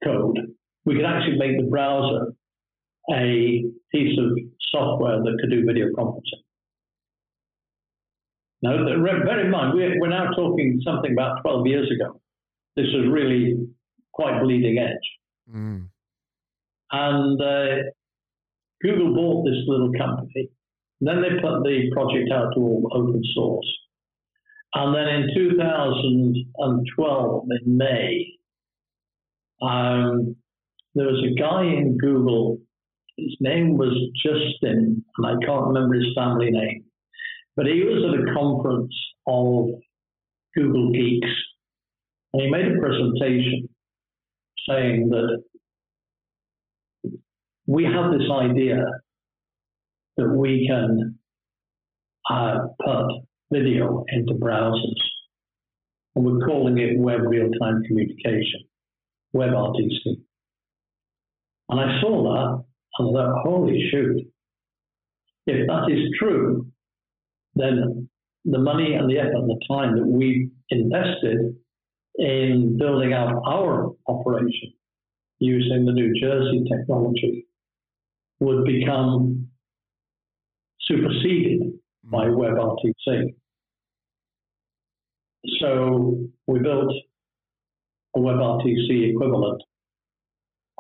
code, 0.04 0.38
we 0.86 0.96
could 0.96 1.06
actually 1.06 1.38
make 1.38 1.58
the 1.58 1.70
browser 1.70 2.34
a 3.14 3.64
piece 3.92 4.18
of 4.18 4.38
software 4.72 5.22
that 5.22 5.38
could 5.40 5.52
do 5.52 5.64
video 5.66 5.88
conferencing. 5.98 6.42
Now, 8.62 8.78
bear 8.78 9.40
in 9.40 9.52
mind, 9.52 9.74
we're, 9.74 10.00
we're 10.00 10.10
now 10.10 10.32
talking 10.36 10.80
something 10.86 11.14
about 11.14 11.42
12 11.42 11.68
years 11.68 11.92
ago. 11.92 12.22
This 12.76 12.88
was 12.94 13.08
really 13.12 13.68
quite 14.14 14.40
bleeding 14.42 14.78
edge. 14.78 15.10
Mm. 15.54 15.88
And 16.92 17.42
uh, 17.42 17.78
Google 18.82 19.16
bought 19.16 19.46
this 19.46 19.64
little 19.68 19.92
company. 19.98 20.50
Then 21.00 21.22
they 21.22 21.40
put 21.42 21.64
the 21.64 21.90
project 21.94 22.30
out 22.32 22.54
to 22.54 22.60
all 22.60 22.90
open 22.94 23.22
source. 23.34 23.66
And 24.74 24.96
then 24.96 25.08
in 25.08 25.30
2012, 25.36 27.48
in 27.50 27.78
May, 27.78 28.38
um, 29.62 30.36
there 30.96 31.08
was 31.08 31.26
a 31.26 31.34
guy 31.40 31.64
in 31.64 31.98
Google. 31.98 32.60
His 33.18 33.36
name 33.40 33.78
was 33.78 33.94
Justin, 34.24 35.04
and 35.18 35.26
I 35.26 35.36
can't 35.46 35.68
remember 35.68 35.96
his 35.96 36.14
family 36.16 36.52
name. 36.52 36.86
But 37.56 37.66
he 37.66 37.84
was 37.84 38.04
at 38.08 38.22
a 38.22 38.34
conference 38.34 38.96
of 39.28 39.82
Google 40.56 40.92
Geeks, 40.92 41.30
and 42.34 42.44
he 42.44 42.50
made 42.50 42.68
a 42.68 42.80
presentation 42.80 43.70
saying 44.68 45.10
that 45.10 45.44
we 47.68 47.84
have 47.84 48.12
this 48.12 48.30
idea 48.32 48.84
that 50.18 50.30
we 50.30 50.68
can 50.68 51.18
uh, 52.30 52.68
put 52.84 53.08
video 53.52 54.06
into 54.10 54.34
browsers, 54.34 55.02
and 56.16 56.26
we're 56.26 56.46
calling 56.46 56.78
it 56.78 56.98
Web 56.98 57.22
Real-Time 57.22 57.84
Communication, 57.88 58.62
WebRTC. 59.36 60.22
And 61.70 61.80
I 61.80 62.02
saw 62.02 62.24
that, 62.24 62.64
and 63.00 63.18
I 63.18 63.24
thought, 63.24 63.42
holy 63.44 63.90
shoot, 63.92 64.22
if 65.48 65.68
that 65.68 65.92
is 65.92 66.10
true, 66.20 66.71
then 67.56 68.10
the 68.46 68.60
money 68.60 68.94
and 68.94 69.10
the 69.10 69.20
effort 69.20 69.36
and 69.36 69.50
the 69.50 69.60
time 69.68 69.96
that 69.96 70.06
we 70.06 70.50
invested 70.70 71.56
in 72.16 72.78
building 72.78 73.14
out 73.14 73.42
our 73.48 73.92
operation 74.08 74.74
using 75.40 75.86
the 75.86 75.92
New 75.92 76.14
Jersey 76.20 76.64
technology 76.70 77.48
would 78.40 78.66
become 78.66 79.48
superseded 80.82 81.74
by 82.04 82.26
mm. 82.26 82.36
WebRTC. 82.36 83.36
So 85.60 86.20
we 86.48 86.60
built 86.60 86.94
a 88.16 88.20
WebRTC 88.20 89.14
equivalent 89.14 89.62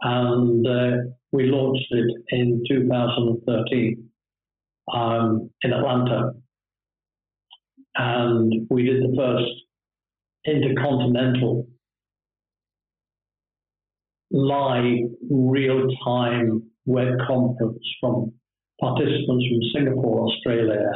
and 0.01 0.67
uh, 0.67 0.91
we 1.31 1.45
launched 1.45 1.87
it 1.91 2.11
in 2.29 2.63
2013 2.67 4.09
um, 4.93 5.49
in 5.63 5.73
Atlanta. 5.73 6.33
And 7.95 8.67
we 8.69 8.83
did 8.83 9.03
the 9.03 9.15
first 9.17 9.51
intercontinental 10.45 11.67
live 14.31 15.09
real-time 15.29 16.63
web 16.85 17.13
conference 17.27 17.83
from 17.99 18.31
participants 18.79 19.45
from 19.47 19.59
Singapore, 19.73 20.27
Australia, 20.27 20.89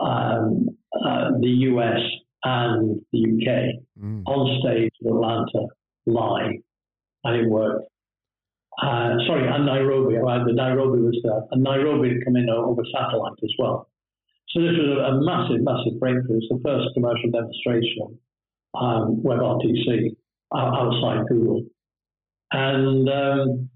um, 0.00 0.68
uh, 0.92 1.30
the 1.40 1.48
US, 1.70 2.00
and 2.44 3.00
the 3.12 3.20
UK 3.20 4.02
mm. 4.02 4.22
on 4.26 4.60
stage 4.60 4.92
in 5.00 5.08
Atlanta 5.08 5.66
live, 6.06 6.60
and 7.24 7.36
it 7.36 7.48
worked. 7.48 7.88
Uh, 8.82 9.14
sorry, 9.26 9.46
and 9.48 9.66
Nairobi. 9.66 10.16
Uh, 10.16 10.44
the 10.44 10.52
Nairobi 10.52 11.00
was 11.00 11.18
there, 11.22 11.42
and 11.50 11.62
Nairobi 11.62 12.08
had 12.08 12.24
come 12.24 12.36
in 12.36 12.50
over 12.50 12.82
satellite 12.92 13.38
as 13.42 13.52
well. 13.58 13.88
So 14.54 14.62
this 14.62 14.78
was 14.78 15.02
a, 15.02 15.18
massive, 15.26 15.64
massive 15.64 15.98
breakthrough. 15.98 16.38
It's 16.38 16.46
the 16.48 16.60
first 16.62 16.94
commercial 16.94 17.28
demonstration 17.30 18.18
um, 18.78 19.20
WebRTC 19.24 20.14
outside 20.54 21.26
Google. 21.28 21.64
And 22.52 23.08
um, 23.08 23.68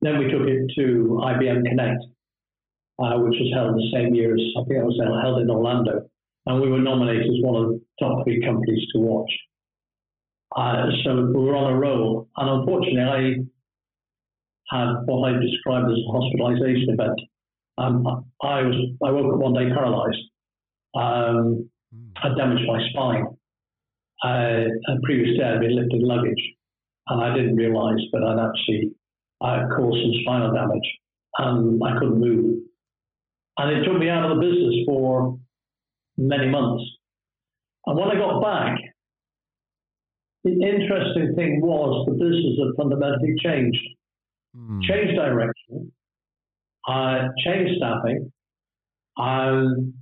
then 0.00 0.18
we 0.18 0.30
took 0.30 0.46
it 0.46 0.70
to 0.76 1.18
IBM 1.24 1.66
Connect, 1.66 2.04
uh, 3.02 3.18
which 3.18 3.34
was 3.34 3.50
held 3.52 3.74
the 3.74 3.90
same 3.92 4.14
year 4.14 4.32
as 4.32 4.40
I 4.56 4.62
think 4.62 4.78
it 4.78 4.84
was 4.84 5.00
held 5.02 5.42
in 5.42 5.50
Orlando. 5.50 6.08
And 6.46 6.60
we 6.60 6.70
were 6.70 6.78
nominated 6.78 7.26
as 7.26 7.42
one 7.42 7.64
of 7.64 7.70
the 7.70 7.80
top 7.98 8.22
three 8.24 8.40
companies 8.46 8.86
to 8.92 9.00
watch. 9.00 9.32
Uh, 10.54 10.86
so 11.02 11.32
we 11.34 11.44
were 11.44 11.56
on 11.56 11.72
a 11.72 11.76
roll. 11.76 12.28
And 12.36 12.60
unfortunately, 12.60 13.44
I 14.70 14.76
had 14.76 15.02
what 15.06 15.34
I 15.34 15.38
described 15.38 15.90
as 15.90 15.98
a 15.98 16.12
hospitalization 16.12 16.90
event. 16.90 17.20
Um, 17.80 18.06
I 18.42 18.62
was 18.62 18.76
I 19.04 19.10
woke 19.10 19.34
up 19.34 19.40
one 19.40 19.54
day 19.54 19.72
paralyzed. 19.74 20.18
Um, 20.94 21.70
I 22.22 22.28
damaged 22.36 22.66
my 22.66 22.80
spine 22.90 23.26
uh, 24.24 24.64
a 24.88 25.00
previous 25.02 25.38
day 25.38 25.44
I'd 25.44 25.60
been 25.60 25.76
lifting 25.76 26.02
luggage, 26.02 26.42
and 27.08 27.22
I 27.22 27.34
didn't 27.34 27.56
realise 27.56 28.00
that 28.12 28.22
I'd 28.22 28.48
actually 28.48 28.92
uh, 29.40 29.74
caused 29.74 30.02
some 30.02 30.12
spinal 30.22 30.52
damage, 30.52 30.88
and 31.38 31.82
I 31.82 31.98
couldn't 31.98 32.20
move. 32.20 32.58
And 33.56 33.76
it 33.76 33.84
took 33.84 33.98
me 33.98 34.08
out 34.08 34.30
of 34.30 34.36
the 34.36 34.42
business 34.42 34.74
for 34.86 35.38
many 36.16 36.48
months. 36.48 36.84
And 37.86 37.98
when 37.98 38.10
I 38.10 38.14
got 38.14 38.42
back, 38.42 38.78
the 40.44 40.52
interesting 40.52 41.34
thing 41.34 41.60
was 41.62 42.06
the 42.06 42.12
business 42.12 42.58
had 42.58 42.76
fundamentally 42.76 43.34
changed. 43.42 43.80
Mm. 44.56 44.82
Changed 44.82 45.14
direction, 45.14 45.92
uh, 46.88 47.28
changed 47.44 47.74
staffing, 47.76 48.32
um, 49.18 49.94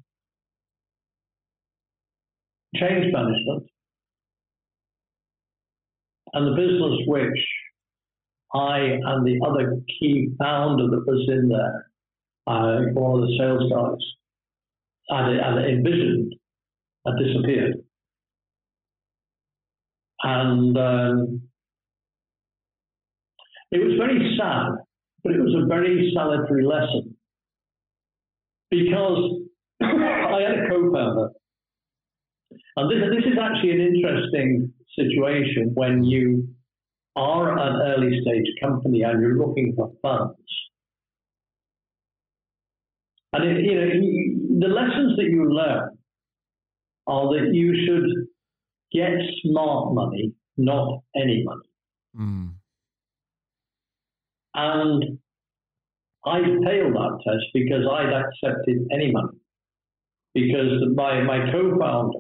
changed 2.77 3.13
management, 3.13 3.67
and 6.33 6.47
the 6.47 6.57
business 6.57 7.01
which 7.07 7.45
I 8.55 8.79
and 8.79 9.27
the 9.27 9.41
other 9.47 9.81
key 9.99 10.31
founder 10.39 10.85
that 10.85 11.05
was 11.07 11.29
in 11.29 11.49
there, 11.49 11.91
uh, 12.47 12.81
one 12.95 13.21
of 13.21 13.29
the 13.29 13.37
sales 13.39 13.71
guys, 13.71 14.05
had 15.11 15.65
envisioned, 15.65 16.35
had 17.07 17.15
disappeared. 17.19 17.77
And 20.23 20.77
um, 20.77 21.43
it 23.71 23.79
was 23.79 23.99
very 23.99 24.37
sad, 24.39 24.73
but 25.23 25.33
it 25.33 25.41
was 25.41 25.55
a 25.55 25.67
very 25.67 26.13
salutary 26.15 26.65
lesson 26.65 27.17
because 28.71 29.43
I 29.83 30.41
had 30.41 30.65
a 30.65 30.69
co-founder, 30.69 31.31
and 32.77 32.91
this, 32.91 32.99
this 33.11 33.33
is 33.33 33.39
actually 33.41 33.73
an 33.73 33.81
interesting 33.81 34.73
situation 34.97 35.73
when 35.75 36.05
you 36.05 36.49
are 37.17 37.59
an 37.59 37.83
early 37.93 38.21
stage 38.23 38.47
company 38.63 39.03
and 39.03 39.21
you're 39.21 39.39
looking 39.39 39.75
for 39.77 39.93
funds. 40.03 40.39
And 43.33 43.45
it, 43.45 43.65
you 43.65 43.75
know, 43.75 44.67
the 44.67 44.73
lessons 44.73 45.17
that 45.17 45.25
you 45.25 45.53
learn 45.53 45.99
are 47.07 47.27
that 47.35 47.51
you 47.53 47.75
should 47.85 48.29
get 48.93 49.13
smart 49.43 49.95
money, 49.95 50.33
not 50.57 51.03
any 51.17 51.45
money. 51.45 51.69
Mm. 52.19 52.55
And 54.59 55.19
I 56.27 56.41
failed 56.43 56.95
that 56.95 57.21
test 57.25 57.47
because 57.55 57.85
I'd 57.89 58.13
accepted 58.13 58.89
any 58.93 59.13
money. 59.13 59.39
Because 60.35 60.83
my, 60.97 61.23
my 61.23 61.51
co-founder, 61.53 62.19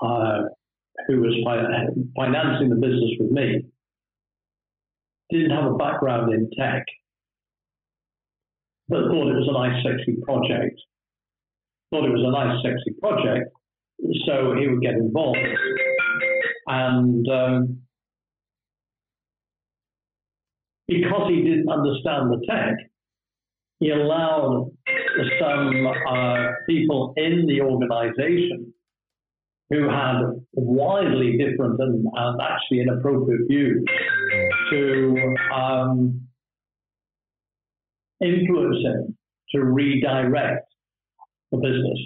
uh, 0.00 0.48
who 1.06 1.20
was 1.20 1.34
financing 2.16 2.70
the 2.70 2.76
business 2.76 3.10
with 3.20 3.30
me, 3.32 3.66
didn't 5.30 5.50
have 5.50 5.72
a 5.72 5.76
background 5.76 6.32
in 6.32 6.48
tech, 6.58 6.84
but 8.88 9.02
thought 9.02 9.28
it 9.28 9.36
was 9.36 9.48
a 9.48 9.52
nice, 9.52 9.82
sexy 9.84 10.18
project. 10.22 10.80
Thought 11.90 12.06
it 12.06 12.12
was 12.12 12.24
a 12.24 12.32
nice, 12.32 12.62
sexy 12.62 12.98
project, 12.98 13.50
so 14.26 14.54
he 14.58 14.68
would 14.68 14.80
get 14.80 14.94
involved. 14.94 15.38
And 16.66 17.28
um, 17.28 17.85
because 20.88 21.30
he 21.30 21.42
didn't 21.42 21.68
understand 21.68 22.30
the 22.30 22.44
tech, 22.48 22.74
he 23.80 23.90
allowed 23.90 24.70
some 25.40 25.86
uh, 25.86 26.46
people 26.66 27.12
in 27.16 27.46
the 27.46 27.60
organization 27.60 28.72
who 29.70 29.88
had 29.88 30.22
widely 30.52 31.36
different 31.36 31.78
and, 31.80 32.06
and 32.14 32.40
actually 32.40 32.80
inappropriate 32.80 33.42
views 33.48 33.84
to 34.70 35.34
um, 35.52 36.20
influence 38.22 38.76
him 38.84 39.16
to 39.50 39.64
redirect 39.64 40.66
the 41.50 41.58
business. 41.58 41.98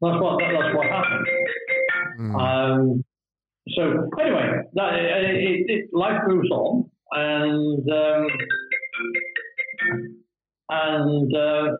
That's 0.00 0.20
what 0.20 0.40
that's 0.40 0.76
what 0.76 0.86
happened. 0.86 1.26
Mm. 2.20 2.34
Um, 2.40 3.04
so 3.68 4.08
anyway, 4.20 4.62
that, 4.74 4.94
it, 4.94 5.64
it, 5.68 5.90
life 5.92 6.20
moves 6.26 6.50
on, 6.50 6.90
and 7.14 7.90
um, 7.90 8.26
and 10.68 11.36
uh, 11.36 11.76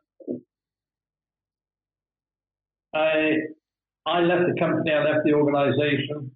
I 2.94 3.32
I 4.06 4.20
left 4.20 4.44
the 4.48 4.60
company, 4.60 4.92
I 4.92 5.02
left 5.04 5.24
the 5.24 5.32
organization. 5.32 6.30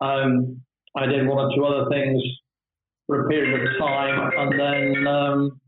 Um, 0.00 0.62
I 0.96 1.06
did 1.06 1.26
one 1.26 1.38
or 1.38 1.54
two 1.54 1.64
other 1.64 1.90
things 1.90 2.22
for 3.06 3.26
a 3.26 3.28
period 3.28 3.60
of 3.60 3.78
time, 3.78 4.30
and 4.36 4.60
then 4.60 5.06
um, 5.06 5.60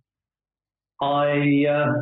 I, 1.00 1.64
uh, 1.68 1.92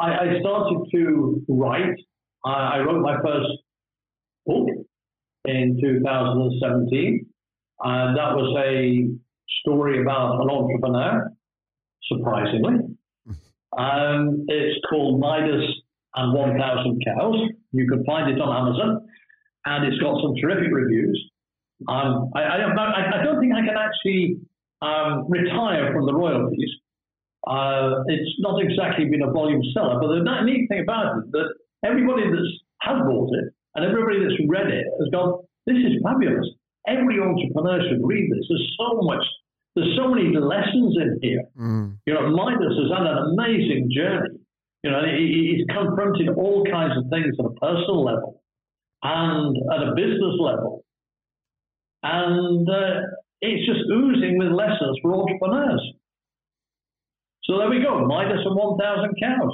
I, 0.00 0.40
started 0.40 0.86
to 0.94 1.42
write. 1.48 1.96
I 2.44 2.78
wrote 2.78 3.02
my 3.02 3.16
first 3.22 3.48
book 4.46 4.68
in 5.46 5.78
2017, 5.82 7.26
and 7.80 8.16
that 8.16 8.34
was 8.34 8.54
a 8.64 9.08
story 9.60 10.00
about 10.00 10.42
an 10.42 10.50
entrepreneur. 10.50 11.30
Surprisingly, 12.04 12.96
um, 13.78 14.44
it's 14.48 14.78
called 14.88 15.20
Midas 15.20 15.64
and 16.14 16.34
1,000 16.34 17.02
cows. 17.04 17.36
You 17.72 17.88
can 17.88 18.04
find 18.04 18.30
it 18.30 18.40
on 18.40 18.54
Amazon, 18.54 19.08
and 19.66 19.86
it's 19.86 20.00
got 20.00 20.20
some 20.22 20.34
terrific 20.40 20.72
reviews. 20.72 21.18
Um, 21.88 22.30
I, 22.36 22.54
I, 22.54 22.56
don't, 22.58 22.78
I, 22.78 23.24
don't, 23.24 23.40
think 23.40 23.52
I 23.52 23.66
can 23.66 23.76
actually 23.76 24.38
um, 24.80 25.26
retire 25.28 25.92
from 25.92 26.06
the 26.06 26.14
royalties. 26.14 26.70
Uh, 27.46 28.04
it's 28.06 28.30
not 28.38 28.62
exactly 28.62 29.06
been 29.06 29.22
a 29.22 29.32
volume 29.32 29.60
seller, 29.74 29.98
but 30.00 30.08
the 30.08 30.22
neat 30.44 30.68
thing 30.68 30.80
about 30.80 31.18
it 31.18 31.32
that 31.32 31.48
everybody 31.84 32.22
that's 32.30 32.64
has 32.82 33.00
bought 33.04 33.30
it 33.32 33.52
and 33.74 33.84
everybody 33.84 34.20
that's 34.20 34.38
read 34.48 34.68
it 34.68 34.86
has 35.00 35.08
gone, 35.12 35.42
this 35.66 35.76
is 35.76 36.00
fabulous. 36.02 36.46
Every 36.86 37.20
entrepreneur 37.20 37.80
should 37.88 38.02
read 38.02 38.30
this. 38.30 38.44
There's 38.48 38.76
so 38.78 39.00
much, 39.02 39.24
there's 39.74 39.96
so 39.96 40.08
many 40.08 40.36
lessons 40.36 40.96
in 41.00 41.18
here. 41.22 41.44
Mm. 41.58 41.96
You 42.06 42.14
know, 42.14 42.30
Midas 42.30 42.76
has 42.76 42.90
had 42.92 43.06
an 43.06 43.18
amazing 43.32 43.90
journey. 43.94 44.38
You 44.82 44.90
know, 44.90 45.00
he's 45.16 45.64
confronted 45.72 46.28
all 46.36 46.64
kinds 46.70 46.92
of 46.98 47.04
things 47.08 47.34
at 47.38 47.46
a 47.46 47.54
personal 47.56 48.04
level 48.04 48.42
and 49.02 49.56
at 49.72 49.88
a 49.88 49.94
business 49.96 50.36
level. 50.38 50.84
And 52.02 52.68
uh, 52.68 53.00
it's 53.40 53.64
just 53.64 53.80
oozing 53.90 54.36
with 54.38 54.52
lessons 54.52 54.98
for 55.00 55.14
entrepreneurs. 55.14 55.80
So 57.44 57.58
there 57.58 57.70
we 57.70 57.80
go, 57.80 58.06
Midas 58.06 58.40
and 58.44 58.56
1,000 58.56 59.14
cows. 59.20 59.52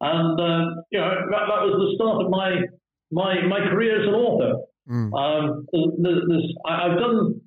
And, 0.00 0.40
uh, 0.40 0.82
you 0.90 1.00
know, 1.00 1.10
that, 1.30 1.44
that, 1.48 1.60
was 1.64 1.76
the 1.76 1.96
start 1.96 2.24
of 2.24 2.30
my 2.30 2.64
my, 3.10 3.46
my 3.48 3.60
career 3.70 4.00
as 4.00 4.08
an 4.08 4.14
author. 4.14 4.60
Mm. 4.90 5.12
Um, 5.12 5.66
there's, 5.72 6.22
there's, 6.28 6.54
I've 6.66 6.98
done 6.98 7.40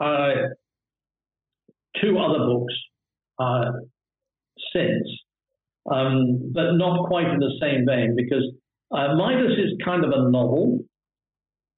uh, 0.00 0.32
two 2.00 2.18
other 2.18 2.38
books 2.38 2.74
uh, 3.38 3.72
since 4.74 5.06
um, 5.90 6.52
but 6.52 6.72
not 6.72 7.06
quite 7.06 7.28
in 7.28 7.38
the 7.38 7.58
same 7.60 7.86
vein 7.86 8.14
because 8.16 8.44
uh, 8.90 9.14
Midas 9.16 9.52
is 9.58 9.72
kind 9.84 10.04
of 10.04 10.10
a 10.10 10.30
novel, 10.30 10.80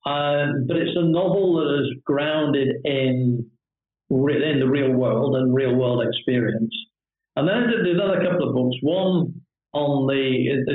uh, 0.06 0.46
but 0.66 0.76
it's 0.76 0.96
a 0.96 1.04
novel 1.04 1.56
that 1.56 1.82
is 1.82 2.02
grounded 2.04 2.68
in 2.84 3.46
in 4.10 4.58
the 4.58 4.66
real 4.68 4.90
world 4.90 5.36
and 5.36 5.54
real 5.54 5.76
world 5.76 6.04
experience. 6.04 6.74
And 7.36 7.48
then 7.48 7.70
there's 7.70 7.94
another 7.94 8.20
couple 8.24 8.48
of 8.48 8.54
books. 8.54 8.76
One 8.82 9.40
on 9.72 10.06
the 10.08 10.46
it's 10.50 10.66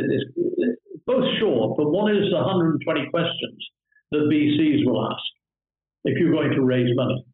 both 1.05 1.25
short, 1.39 1.77
but 1.77 1.89
one 1.89 2.15
is 2.15 2.33
120 2.33 3.09
questions 3.09 3.59
that 4.11 4.29
VCs 4.31 4.85
will 4.85 5.05
ask 5.11 5.23
if 6.05 6.17
you're 6.19 6.31
going 6.31 6.51
to 6.51 6.61
raise 6.61 6.89
money. 6.95 7.25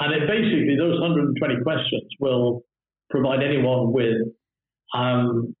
And 0.00 0.14
it 0.14 0.26
basically, 0.26 0.76
those 0.76 1.00
120 1.00 1.62
questions 1.62 2.08
will 2.18 2.62
provide 3.10 3.42
anyone 3.42 3.92
with 3.92 4.16
um, 4.94 5.54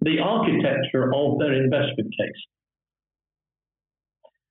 the 0.00 0.18
architecture 0.20 1.12
of 1.14 1.38
their 1.38 1.54
investment 1.54 2.10
case 2.18 2.42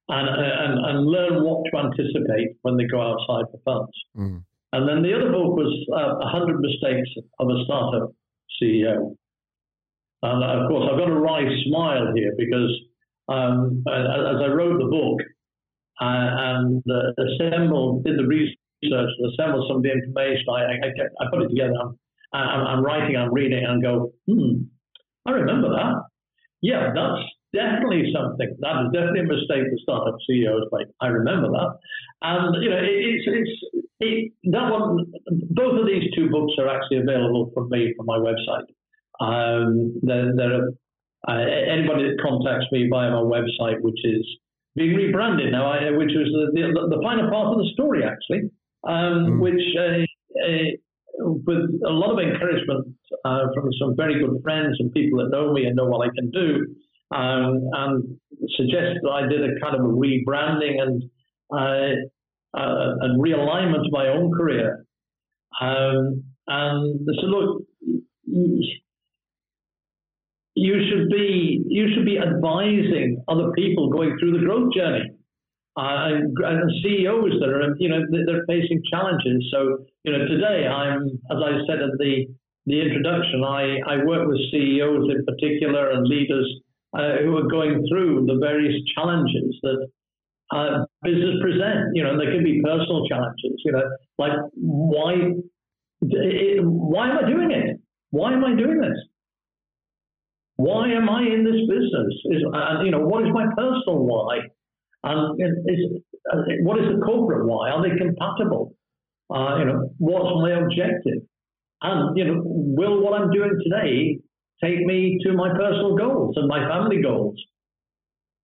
and, 0.10 0.28
and, 0.28 0.86
and 0.86 1.06
learn 1.08 1.44
what 1.44 1.64
to 1.72 1.78
anticipate 1.78 2.58
when 2.64 2.78
they 2.78 2.86
go 2.86 3.02
outside 3.02 3.46
the 3.52 3.60
funds. 3.64 3.92
Mm. 4.18 4.44
And 4.74 4.88
then 4.88 5.04
the 5.04 5.14
other 5.14 5.32
book 5.32 5.56
was 5.56 5.72
uh, 5.94 6.16
100 6.32 6.60
Mistakes 6.60 7.10
of 7.39 7.50
a 7.50 7.64
Startup 7.66 8.12
CEO. 8.62 9.16
And 10.24 10.43
of 10.43 10.69
course, 10.69 10.89
I've 10.91 10.99
got 10.99 11.09
a 11.09 11.19
wry 11.19 11.41
smile 11.65 12.13
here 12.15 12.34
because 12.38 12.72
um, 13.28 13.84
as 13.88 14.38
I 14.41 14.47
wrote 14.53 14.78
the 14.80 14.89
book 14.89 15.19
uh, 16.01 16.30
and 16.57 16.84
uh, 16.89 17.13
assembled, 17.17 18.03
did 18.03 18.17
the 18.17 18.28
research, 18.28 18.57
and 18.84 19.34
assembled 19.34 19.65
some 19.69 19.78
of 19.78 19.84
the 19.84 19.91
information, 19.91 20.45
I, 20.49 20.61
I, 20.61 20.89
I 21.22 21.30
put 21.32 21.43
it 21.43 21.49
together. 21.49 21.74
I'm, 22.34 22.67
I'm 22.67 22.84
writing, 22.84 23.15
I'm 23.15 23.34
reading, 23.34 23.63
and 23.65 23.82
go, 23.82 24.13
hmm, 24.28 24.65
I 25.26 25.32
remember 25.32 25.69
that. 25.69 26.03
Yeah, 26.61 26.93
that's 26.93 27.22
definitely 27.53 28.13
something. 28.15 28.55
That 28.59 28.86
is 28.86 28.93
definitely 28.93 29.22
a 29.22 29.24
mistake 29.24 29.65
that 29.69 29.80
startup 29.84 30.15
CEOs 30.28 30.69
make. 30.72 30.88
I 31.01 31.07
remember 31.07 31.49
that. 31.49 31.78
And, 32.22 32.63
you 32.63 32.69
know, 32.69 32.78
it, 32.78 32.86
it's, 32.88 33.26
it's, 33.28 33.86
it, 33.99 34.32
that 34.51 34.72
one, 34.72 35.11
both 35.51 35.80
of 35.80 35.86
these 35.86 36.09
two 36.15 36.30
books 36.30 36.53
are 36.59 36.69
actually 36.69 36.99
available 36.99 37.51
from 37.53 37.69
me 37.69 37.93
from 37.97 38.05
my 38.05 38.17
website. 38.17 38.65
Um, 39.22 39.99
they're, 40.01 40.34
they're, 40.36 40.69
uh, 41.28 41.45
anybody 41.69 42.09
that 42.09 42.17
contacts 42.22 42.65
me 42.72 42.89
via 42.89 43.11
my 43.11 43.22
website, 43.22 43.80
which 43.82 43.99
is 44.03 44.26
being 44.76 44.95
rebranded 44.95 45.51
now, 45.51 45.72
I, 45.72 45.91
which 45.91 46.09
was 46.15 46.28
the, 46.32 46.61
the, 46.74 46.95
the, 46.95 47.01
final 47.03 47.30
part 47.30 47.53
of 47.53 47.57
the 47.59 47.69
story, 47.74 48.01
actually, 48.03 48.49
um, 48.88 49.38
mm. 49.38 49.39
which 49.39 49.61
uh, 49.78 50.01
uh, 50.41 51.30
with 51.45 51.69
a 51.86 51.93
lot 51.93 52.13
of 52.13 52.19
encouragement 52.19 52.95
uh, 53.26 53.45
from 53.53 53.69
some 53.80 53.95
very 53.95 54.19
good 54.19 54.41
friends 54.43 54.78
and 54.80 54.91
people 54.93 55.19
that 55.19 55.30
know 55.30 55.53
me 55.53 55.65
and 55.65 55.76
know 55.76 55.86
what 55.86 56.07
I 56.07 56.11
can 56.15 56.32
do, 56.32 56.65
um, 57.13 57.61
and 57.74 58.17
suggest 58.57 58.99
that 59.03 59.11
I 59.11 59.28
did 59.28 59.43
a 59.43 59.59
kind 59.61 59.76
of 59.76 59.86
a 59.86 59.93
rebranding 59.93 60.82
and 60.82 61.03
uh, 61.53 62.57
uh, 62.57 62.95
and 63.01 63.22
realignment 63.22 63.86
of 63.86 63.91
my 63.91 64.07
own 64.07 64.32
career. 64.36 64.86
Um, 65.61 66.24
and 66.47 66.99
they 67.05 67.13
said, 67.22 67.30
look, 67.30 67.63
you 70.66 70.76
should 70.88 71.07
be 71.09 71.28
you 71.68 71.86
should 71.93 72.05
be 72.05 72.18
advising 72.20 73.09
other 73.28 73.49
people 73.62 73.89
going 73.97 74.14
through 74.20 74.34
the 74.38 74.45
growth 74.45 74.74
journey. 74.78 75.05
uh, 75.78 76.20
and, 76.43 76.72
CEOs 76.84 77.34
that 77.39 77.49
are, 77.49 77.76
you 77.80 77.89
know, 77.89 78.01
they're 78.12 78.45
facing 78.47 78.82
challenges. 78.91 79.39
So, 79.53 79.80
you 80.03 80.12
know, 80.12 80.28
today 80.28 80.68
I'm, 80.68 81.03
as 81.32 81.39
I 81.43 81.51
said 81.68 81.80
at 81.82 81.95
the 81.99 82.28
the 82.68 82.80
introduction, 82.80 83.43
I, 83.43 83.80
I 83.88 84.05
work 84.05 84.28
with 84.28 84.38
CEOs 84.51 85.09
in 85.09 85.26
particular 85.26 85.91
and 85.91 86.07
leaders 86.07 86.47
uh, 86.93 87.18
who 87.24 87.36
are 87.38 87.47
going 87.49 87.84
through 87.89 88.26
the 88.28 88.38
various 88.39 88.76
challenges 88.95 89.57
that 89.64 89.88
uh, 90.55 90.86
business 91.03 91.36
present. 91.41 91.95
You 91.95 92.03
know, 92.03 92.18
there 92.18 92.32
can 92.32 92.43
be 92.43 92.62
personal 92.64 93.07
challenges. 93.07 93.55
You 93.66 93.72
know, 93.74 93.84
like 94.20 94.34
why 94.55 95.14
it, 96.01 96.64
why 96.64 97.09
am 97.09 97.26
I 97.26 97.30
doing 97.30 97.51
it? 97.51 97.82
Why 98.12 98.34
am 98.34 98.45
I 98.45 98.55
doing 98.55 98.80
this? 98.82 98.99
Why 100.62 100.91
am 100.91 101.09
I 101.09 101.22
in 101.24 101.43
this 101.43 101.62
business? 101.68 102.14
Is 102.34 102.43
and 102.53 102.86
you 102.86 102.91
know 102.91 103.05
what 103.05 103.24
is 103.26 103.34
my 103.34 103.45
personal 103.57 104.05
why? 104.05 104.39
And 105.03 105.41
is 105.68 105.82
uh, 106.32 106.38
what 106.62 106.78
is 106.80 106.86
the 106.93 107.01
corporate 107.01 107.47
why? 107.47 107.72
Are 107.72 107.82
they 107.82 107.95
compatible? 107.97 108.74
Uh, 109.34 109.57
you 109.59 109.66
know, 109.66 109.89
what's 109.97 110.30
my 110.43 110.51
objective? 110.62 111.26
And 111.82 112.18
you 112.18 112.26
know, 112.26 112.41
will 112.45 113.01
what 113.01 113.20
I'm 113.20 113.32
doing 113.32 113.57
today 113.64 114.20
take 114.64 114.86
me 114.86 115.18
to 115.26 115.34
my 115.34 115.49
personal 115.49 115.95
goals 115.97 116.36
and 116.38 116.47
my 116.47 116.68
family 116.68 117.01
goals? 117.01 117.41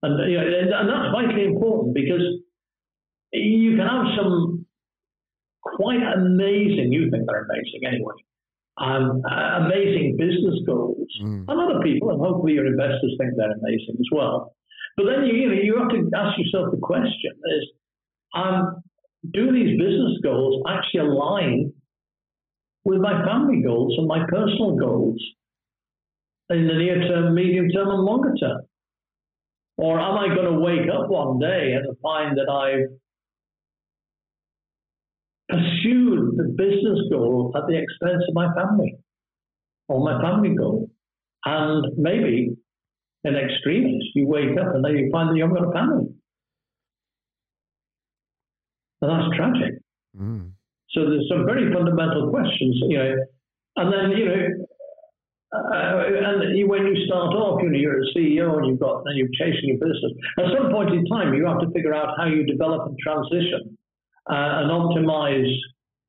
And, 0.04 0.32
you 0.32 0.38
know, 0.38 0.46
and 0.46 0.90
that's 0.90 1.12
vitally 1.12 1.46
important 1.46 1.94
because 1.94 2.22
you 3.34 3.78
can 3.78 3.86
have 3.86 4.06
some 4.18 4.66
quite 5.62 6.02
amazing, 6.02 6.92
you 6.92 7.10
think 7.12 7.24
they're 7.28 7.46
amazing 7.46 7.82
anyway, 7.88 8.14
um, 8.78 9.22
amazing 9.26 10.18
business 10.18 10.60
goals. 10.66 11.08
Mm. 11.24 11.46
And 11.48 11.60
other 11.60 11.80
people, 11.84 12.12
and 12.12 12.20
hopefully 12.20 12.54
your 12.54 12.68
investors 12.68 13.16
think 13.20 13.34
they're 13.36 13.52
amazing 13.52 13.96
as 14.00 14.10
well. 14.12 14.56
But 14.96 15.06
then 15.06 15.26
you, 15.26 15.34
you, 15.34 15.48
know, 15.48 15.62
you 15.62 15.78
have 15.78 15.90
to 15.90 16.10
ask 16.16 16.38
yourself 16.38 16.72
the 16.72 16.82
question 16.82 17.32
is, 17.58 17.70
um, 18.36 18.82
do 19.34 19.52
these 19.52 19.80
business 19.80 20.20
goals 20.24 20.64
actually 20.68 21.02
align 21.02 21.74
with 22.84 23.00
my 23.00 23.24
family 23.26 23.62
goals 23.62 23.96
and 23.98 24.08
my 24.08 24.26
personal 24.28 24.76
goals 24.76 25.22
in 26.50 26.68
the 26.68 26.74
near 26.74 27.02
term, 27.08 27.36
medium 27.36 27.70
term, 27.70 27.90
and 27.90 28.04
longer 28.04 28.34
term? 28.40 28.62
Or 29.78 30.00
am 30.00 30.18
I 30.18 30.34
going 30.34 30.52
to 30.52 30.60
wake 30.60 30.90
up 30.90 31.10
one 31.10 31.40
day 31.40 31.74
and 31.74 31.98
find 32.02 32.38
that 32.38 32.50
I've 32.50 32.90
pursued 35.50 36.38
the 36.38 36.54
business 36.56 37.00
goal 37.10 37.54
at 37.56 37.64
the 37.68 37.78
expense 37.78 38.24
of 38.28 38.34
my 38.34 38.54
family 38.54 38.98
or 39.88 40.04
my 40.04 40.22
family 40.22 40.56
goal? 40.56 40.90
And 41.46 41.98
maybe 41.98 42.58
in 43.24 43.36
extremis, 43.36 44.04
you 44.16 44.28
wake 44.28 44.58
up 44.60 44.76
and 44.76 44.84
then 44.84 44.98
you 44.98 45.10
find 45.12 45.30
that 45.30 45.36
you 45.36 45.44
haven't 45.44 45.58
got 45.58 45.70
a 45.70 45.74
family. 45.74 46.08
And 49.02 49.12
that's 49.12 49.38
tragic. 49.38 49.80
Mm. 50.20 50.52
So 50.92 51.02
there's 51.02 51.30
some 51.30 51.46
very 51.46 51.72
fundamental 51.72 52.30
questions, 52.30 52.78
you 52.88 52.98
know. 52.98 53.16
And 53.78 53.94
then, 53.94 54.18
you 54.18 54.26
know, 54.26 54.66
uh, 55.54 56.04
and 56.12 56.68
when 56.68 56.88
you 56.88 57.06
start 57.06 57.34
off, 57.34 57.62
you 57.64 57.70
know, 57.70 57.78
you're 57.78 58.02
a 58.02 58.06
CEO 58.16 58.58
and 58.58 58.68
you've 58.68 58.80
got, 58.80 59.04
and 59.06 59.18
you're 59.18 59.32
chasing 59.34 59.70
your 59.70 59.78
business. 59.78 60.12
At 60.40 60.46
some 60.58 60.72
point 60.72 60.90
in 60.94 61.06
time, 61.06 61.34
you 61.34 61.46
have 61.46 61.60
to 61.60 61.72
figure 61.72 61.94
out 61.94 62.18
how 62.18 62.26
you 62.26 62.44
develop 62.46 62.88
and 62.88 62.98
transition 63.00 63.77
uh, 63.77 63.77
and 64.30 64.72
optimize 64.72 65.52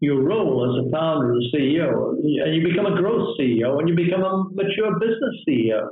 your 0.01 0.23
role 0.23 0.65
as 0.69 0.87
a 0.87 0.91
founder 0.91 1.33
and 1.33 1.43
CEO. 1.53 2.11
And 2.13 2.55
you 2.55 2.69
become 2.69 2.87
a 2.87 2.97
growth 2.97 3.37
CEO 3.39 3.79
and 3.79 3.89
you 3.89 3.95
become 3.95 4.23
a 4.23 4.45
mature 4.53 4.99
business 4.99 5.35
CEO. 5.49 5.89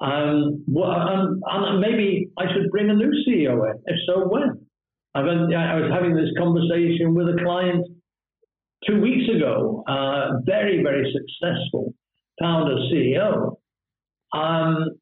Um, 0.00 0.64
well, 0.66 0.90
and 0.90 1.80
maybe 1.80 2.28
I 2.38 2.44
should 2.52 2.70
bring 2.70 2.90
a 2.90 2.94
new 2.94 3.12
CEO 3.26 3.70
in. 3.70 3.80
If 3.86 3.96
so, 4.06 4.28
when? 4.28 4.66
I've 5.14 5.26
I 5.26 5.80
was 5.80 5.90
having 5.92 6.16
this 6.16 6.30
conversation 6.36 7.14
with 7.14 7.28
a 7.28 7.38
client 7.40 7.86
two 8.86 9.00
weeks 9.00 9.28
ago, 9.34 9.84
uh, 9.86 10.40
very, 10.44 10.82
very 10.82 11.12
successful 11.12 11.94
founder 12.40 12.76
CEO. 12.92 13.56
Um, 14.32 14.96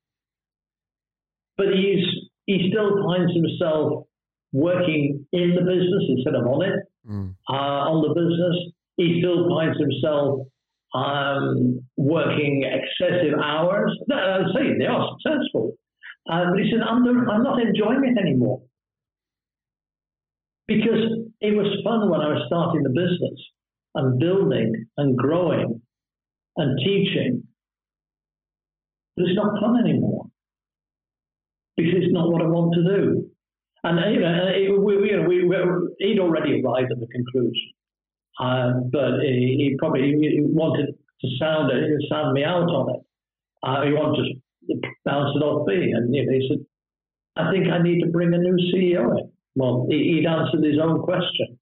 but 1.56 1.68
he's 1.68 2.04
he 2.46 2.70
still 2.70 3.02
finds 3.04 3.32
himself 3.32 4.06
working 4.52 5.26
in 5.32 5.54
the 5.54 5.62
business 5.62 6.04
instead 6.08 6.34
of 6.34 6.46
on 6.46 6.62
it, 6.62 6.80
mm. 7.08 7.34
uh, 7.48 7.88
on 7.88 8.02
the 8.02 8.14
business. 8.14 8.56
He 8.96 9.20
still 9.20 9.48
finds 9.48 9.78
himself 9.80 10.46
um, 10.94 11.80
working 11.96 12.64
excessive 12.64 13.38
hours. 13.42 13.96
I 14.12 14.42
say 14.54 14.78
they 14.78 14.86
are 14.86 15.16
successful. 15.16 15.74
Uh, 16.30 16.44
but 16.50 16.58
he 16.58 16.70
said, 16.70 16.80
I'm, 16.86 17.04
I'm 17.28 17.42
not 17.42 17.60
enjoying 17.60 18.04
it 18.04 18.20
anymore. 18.20 18.62
Because 20.68 21.10
it 21.40 21.56
was 21.56 21.66
fun 21.82 22.08
when 22.08 22.20
I 22.20 22.28
was 22.28 22.44
starting 22.46 22.82
the 22.82 22.90
business 22.90 23.40
and 23.94 24.18
building 24.18 24.86
and 24.96 25.16
growing 25.16 25.82
and 26.56 26.78
teaching, 26.78 27.42
but 29.16 29.26
it's 29.26 29.36
not 29.36 29.60
fun 29.60 29.80
anymore 29.84 30.26
because 31.76 31.92
it's 31.96 32.12
not 32.12 32.30
what 32.30 32.42
I 32.42 32.46
want 32.46 32.74
to 32.74 32.84
do. 32.84 33.31
And 33.84 34.14
you 34.14 34.20
know, 34.20 34.48
it, 34.48 34.80
we, 34.80 35.10
you 35.10 35.16
know, 35.16 35.28
we, 35.28 35.44
we, 35.44 35.56
he'd 35.98 36.20
already 36.20 36.62
arrived 36.62 36.92
at 36.92 37.00
the 37.00 37.06
conclusion, 37.06 37.70
uh, 38.38 38.72
but 38.92 39.20
he, 39.22 39.58
he 39.58 39.76
probably 39.78 40.02
he 40.02 40.40
wanted 40.40 40.94
to 41.20 41.28
sound 41.38 41.70
it, 41.72 41.90
sound 42.08 42.32
me 42.32 42.44
out 42.44 42.68
on 42.68 42.94
it. 42.94 43.02
Uh, 43.62 43.82
he 43.84 43.92
wanted 43.92 44.40
to 44.68 44.74
bounce 45.04 45.34
it 45.34 45.42
off 45.42 45.66
me, 45.66 45.92
and 45.92 46.14
you 46.14 46.24
know, 46.24 46.32
he 46.32 46.48
said, 46.48 46.64
"I 47.36 47.50
think 47.50 47.66
I 47.68 47.82
need 47.82 48.02
to 48.02 48.10
bring 48.10 48.32
a 48.32 48.38
new 48.38 48.56
CEO 48.72 49.18
in." 49.18 49.30
Well, 49.56 49.86
he, 49.90 50.14
he'd 50.14 50.26
answered 50.26 50.64
his 50.64 50.78
own 50.80 51.02
question. 51.02 51.58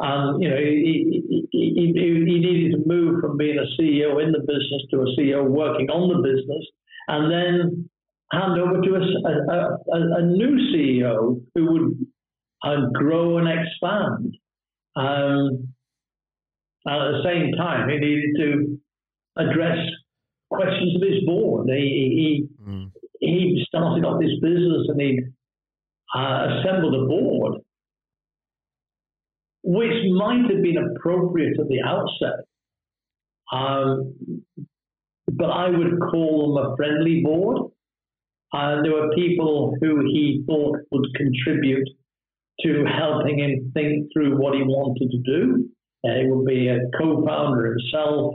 And 0.00 0.42
you 0.42 0.48
know, 0.48 0.56
he, 0.56 1.22
he, 1.52 1.92
he, 1.92 1.92
needed 1.92 2.72
to 2.72 2.82
move 2.88 3.20
from 3.20 3.36
being 3.36 3.58
a 3.58 3.80
CEO 3.80 4.22
in 4.22 4.32
the 4.32 4.40
business 4.40 4.82
to 4.90 5.02
a 5.02 5.06
CEO 5.16 5.48
working 5.48 5.88
on 5.90 6.08
the 6.08 6.26
business, 6.26 6.66
and 7.06 7.30
then 7.30 7.88
hand 8.32 8.60
over 8.60 8.80
to 8.80 8.94
a, 8.94 9.00
a, 9.00 9.78
a, 9.92 10.18
a 10.18 10.22
new 10.22 10.56
CEO 10.72 11.40
who 11.54 11.72
would 11.72 12.06
uh, 12.64 12.88
grow 12.92 13.38
and 13.38 13.48
expand. 13.48 14.36
Um, 14.96 15.68
and 16.86 17.02
at 17.02 17.12
the 17.12 17.22
same 17.24 17.52
time, 17.52 17.88
he 17.88 17.98
needed 17.98 18.36
to 18.38 18.78
address 19.36 19.78
questions 20.50 20.96
of 20.96 21.02
his 21.02 21.24
board. 21.24 21.68
He 21.68 22.48
he, 22.58 22.64
mm. 22.70 22.90
he 23.20 23.64
started 23.68 24.04
off 24.04 24.20
this 24.20 24.38
business 24.40 24.86
and 24.88 25.00
he 25.00 25.20
uh, 26.14 26.60
assembled 26.60 26.94
a 26.94 27.06
board 27.06 27.64
which 29.64 29.94
might 30.12 30.50
have 30.50 30.62
been 30.62 30.76
appropriate 30.76 31.58
at 31.58 31.68
the 31.68 31.80
outset. 31.80 32.44
Um, 33.50 34.44
but 35.26 35.46
I 35.50 35.70
would 35.70 35.98
call 36.10 36.54
them 36.54 36.72
a 36.72 36.76
friendly 36.76 37.22
board. 37.24 37.72
Uh, 38.52 38.82
there 38.82 38.92
were 38.92 39.14
people 39.14 39.74
who 39.80 40.00
he 40.00 40.44
thought 40.46 40.78
would 40.90 41.06
contribute 41.16 41.88
to 42.60 42.84
helping 42.84 43.38
him 43.38 43.72
think 43.74 44.08
through 44.12 44.40
what 44.40 44.54
he 44.54 44.62
wanted 44.62 45.10
to 45.10 45.18
do. 45.18 45.68
Uh, 46.06 46.20
it 46.20 46.28
would 46.28 46.46
be 46.46 46.68
a 46.68 46.78
co-founder 46.96 47.74
himself, 47.74 48.34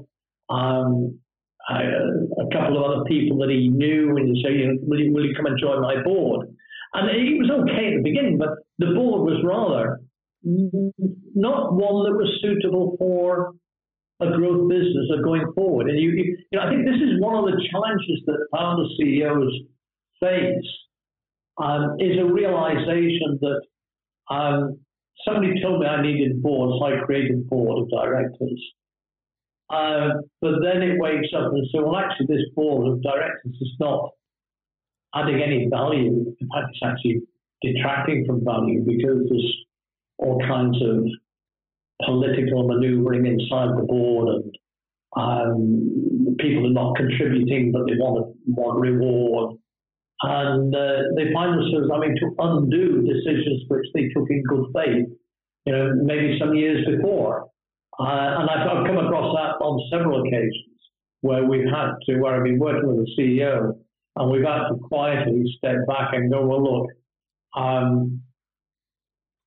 um, 0.50 1.20
I, 1.70 1.84
a 1.84 2.48
couple 2.52 2.78
of 2.78 2.92
other 2.92 3.04
people 3.06 3.38
that 3.40 3.50
he 3.50 3.70
knew, 3.70 4.18
and 4.18 4.36
he 4.36 4.44
said, 4.44 4.54
you 4.54 4.68
know, 4.68 4.80
will, 4.82 5.00
you, 5.00 5.14
will 5.14 5.26
you 5.26 5.36
come 5.36 5.46
and 5.46 5.60
join 5.60 5.82
my 5.82 6.02
board? 6.04 6.48
And 6.94 7.10
it 7.10 7.38
was 7.38 7.52
okay 7.62 7.94
at 7.94 7.98
the 7.98 8.04
beginning, 8.04 8.38
but 8.40 8.50
the 8.80 8.88
board 8.88 9.22
was 9.30 9.40
rather 9.46 10.02
not 11.36 11.74
one 11.74 12.10
that 12.10 12.18
was 12.18 12.40
suitable 12.42 12.96
for 12.98 13.54
a 14.22 14.28
growth 14.36 14.68
business 14.68 15.08
or 15.12 15.22
going 15.22 15.46
forward. 15.54 15.90
And 15.90 16.00
you, 16.00 16.12
you, 16.12 16.38
know, 16.54 16.62
I 16.62 16.70
think 16.70 16.86
this 16.86 16.96
is 17.00 17.22
one 17.22 17.36
of 17.36 17.46
the 17.46 17.62
challenges 17.72 18.24
that 18.26 18.48
founder 18.52 18.84
CEOs 18.98 19.54
face 20.20 20.66
um, 21.58 21.96
is 22.00 22.18
a 22.20 22.26
realization 22.26 23.40
that 23.42 23.62
um, 24.34 24.80
somebody 25.26 25.62
told 25.62 25.82
me 25.82 25.88
I 25.88 26.02
needed 26.02 26.42
boards, 26.42 26.82
I 26.84 27.06
created 27.06 27.40
a 27.40 27.50
board 27.50 27.84
of 27.84 27.90
directors. 27.90 28.62
Uh, 29.70 30.10
but 30.42 30.54
then 30.64 30.82
it 30.82 31.00
wakes 31.00 31.28
up 31.36 31.52
and 31.52 31.68
says, 31.72 31.82
well, 31.84 31.98
actually, 31.98 32.26
this 32.28 32.46
board 32.56 32.88
of 32.88 33.04
directors 33.04 33.56
is 33.62 33.74
not 33.80 34.10
adding 35.14 35.42
any 35.42 35.68
value. 35.70 36.34
In 36.40 36.48
fact, 36.50 36.72
it's 36.72 36.80
actually 36.84 37.22
detracting 37.62 38.26
from 38.26 38.44
value 38.44 38.84
because 38.86 39.28
there's 39.30 39.56
all 40.18 40.40
kinds 40.40 40.78
of 40.82 41.06
political 42.06 42.68
maneuvering 42.68 43.26
inside 43.26 43.78
the 43.78 43.86
board 43.86 44.30
and 44.36 44.58
um, 45.18 46.36
people 46.40 46.68
are 46.68 46.72
not 46.72 46.96
contributing 46.96 47.72
but 47.72 47.86
they 47.88 47.96
want, 47.98 48.36
want 48.46 48.80
reward. 48.80 49.58
And 50.22 50.76
uh, 50.76 51.16
they 51.16 51.32
find 51.34 51.54
themselves 51.58 51.90
having 51.92 52.16
to 52.18 52.36
undo 52.40 53.02
decisions 53.08 53.64
which 53.70 53.86
they 53.94 54.10
took 54.10 54.30
in 54.30 54.44
good 54.44 54.66
faith, 54.76 55.08
you 55.66 55.74
know, 55.74 55.94
maybe 55.96 56.38
some 56.40 56.54
years 56.56 56.86
before. 56.86 57.48
Uh, 58.00 58.40
and 58.40 58.50
I've, 58.50 58.68
I've, 58.68 58.88
come 58.88 58.98
across 58.98 59.36
that 59.36 59.64
on 59.64 59.90
several 59.92 60.22
occasions 60.22 60.76
where 61.22 61.44
we've 61.46 61.68
had 61.68 61.92
to, 62.06 62.20
where 62.20 62.36
I've 62.36 62.44
been 62.44 62.60
working 62.60 62.88
with 62.88 63.06
a 63.08 63.22
CEO 63.22 63.74
and 64.16 64.32
we've 64.32 64.46
had 64.46 64.68
to 64.70 64.76
quietly 64.76 65.44
step 65.58 65.88
back 65.88 66.14
and 66.14 66.32
go, 66.32 66.46
well, 66.46 66.64
look, 66.64 66.92
um, 67.56 68.22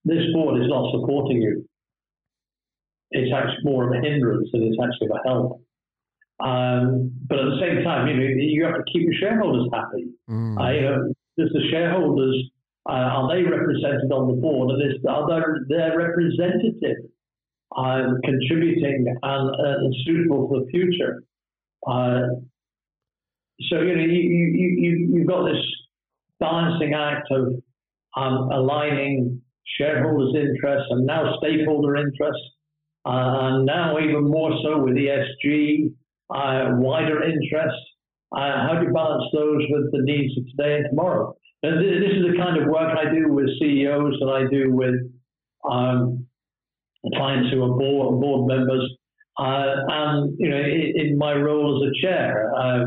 this 0.05 0.33
board 0.33 0.61
is 0.61 0.69
not 0.69 0.93
supporting 0.93 1.43
you. 1.43 1.67
It's 3.11 3.33
actually 3.33 3.65
more 3.65 3.87
of 3.87 3.93
a 3.93 4.07
hindrance 4.07 4.49
than 4.53 4.63
it's 4.63 4.79
actually 4.83 5.09
a 5.09 5.29
help. 5.29 5.62
Um, 6.41 7.13
but 7.29 7.39
at 7.39 7.45
the 7.45 7.61
same 7.61 7.85
time, 7.85 8.09
you 8.09 8.17
know, 8.17 8.23
you 8.23 8.65
have 8.65 8.75
to 8.75 8.93
keep 8.93 9.03
your 9.03 9.15
shareholders 9.21 9.69
happy. 9.73 10.11
Mm. 10.29 10.59
Uh, 10.59 10.71
you 10.73 10.81
know, 10.83 11.13
does 11.39 11.51
the 11.53 11.69
shareholders 11.71 12.51
uh, 12.89 12.93
are 12.93 13.35
they 13.35 13.43
represented 13.43 14.11
on 14.11 14.27
the 14.27 14.41
board, 14.41 14.71
and 14.71 14.83
is 14.91 14.99
are 15.09 15.29
their, 15.29 15.61
their 15.69 15.97
representative 15.97 17.07
uh, 17.77 18.15
contributing 18.25 19.07
and, 19.23 19.55
and, 19.57 19.95
suitable 20.05 20.49
for 20.49 20.61
the 20.61 20.67
future? 20.67 21.23
Uh, 21.87 22.43
so 23.71 23.81
you 23.81 23.95
know, 23.95 24.03
you, 24.03 24.21
you, 24.21 24.77
you, 24.79 25.15
you've 25.15 25.29
got 25.29 25.45
this 25.45 25.63
balancing 26.41 26.95
act 26.95 27.29
of 27.31 27.55
um, 28.17 28.51
aligning 28.51 29.41
shareholders' 29.79 30.35
interests 30.35 30.89
and 30.91 31.07
now 31.07 31.37
stakeholder 31.39 31.97
interests, 31.97 32.43
uh, 33.07 33.55
and 33.55 33.65
now 33.65 33.99
even 34.01 34.29
more 34.29 34.51
so 34.65 34.83
with 34.83 34.95
ESG, 34.95 35.93
uh, 36.35 36.71
wider 36.77 37.23
interests. 37.23 37.81
Uh, 38.35 38.67
how 38.67 38.79
do 38.81 38.87
you 38.87 38.93
balance 38.93 39.25
those 39.33 39.63
with 39.69 39.93
the 39.93 40.03
needs 40.03 40.37
of 40.39 40.45
today 40.57 40.77
and 40.77 40.87
tomorrow? 40.91 41.37
And 41.63 41.79
this 41.79 42.13
is 42.17 42.27
the 42.27 42.37
kind 42.37 42.61
of 42.61 42.69
work 42.69 42.97
I 42.97 43.13
do 43.13 43.33
with 43.33 43.47
CEOs 43.61 44.19
that 44.21 44.29
I 44.29 44.51
do 44.51 44.73
with 44.75 44.95
um, 45.71 46.27
clients 47.15 47.53
who 47.53 47.63
are 47.63 47.79
board, 47.79 48.21
board 48.21 48.49
members. 48.49 48.91
Uh, 49.39 49.75
and 49.89 50.37
you 50.39 50.49
know, 50.49 50.57
in, 50.57 50.93
in, 50.97 51.19
my 51.19 51.33
role 51.33 51.83
as 51.83 51.91
a 51.91 52.07
chair, 52.07 52.53
uh, 52.55 52.85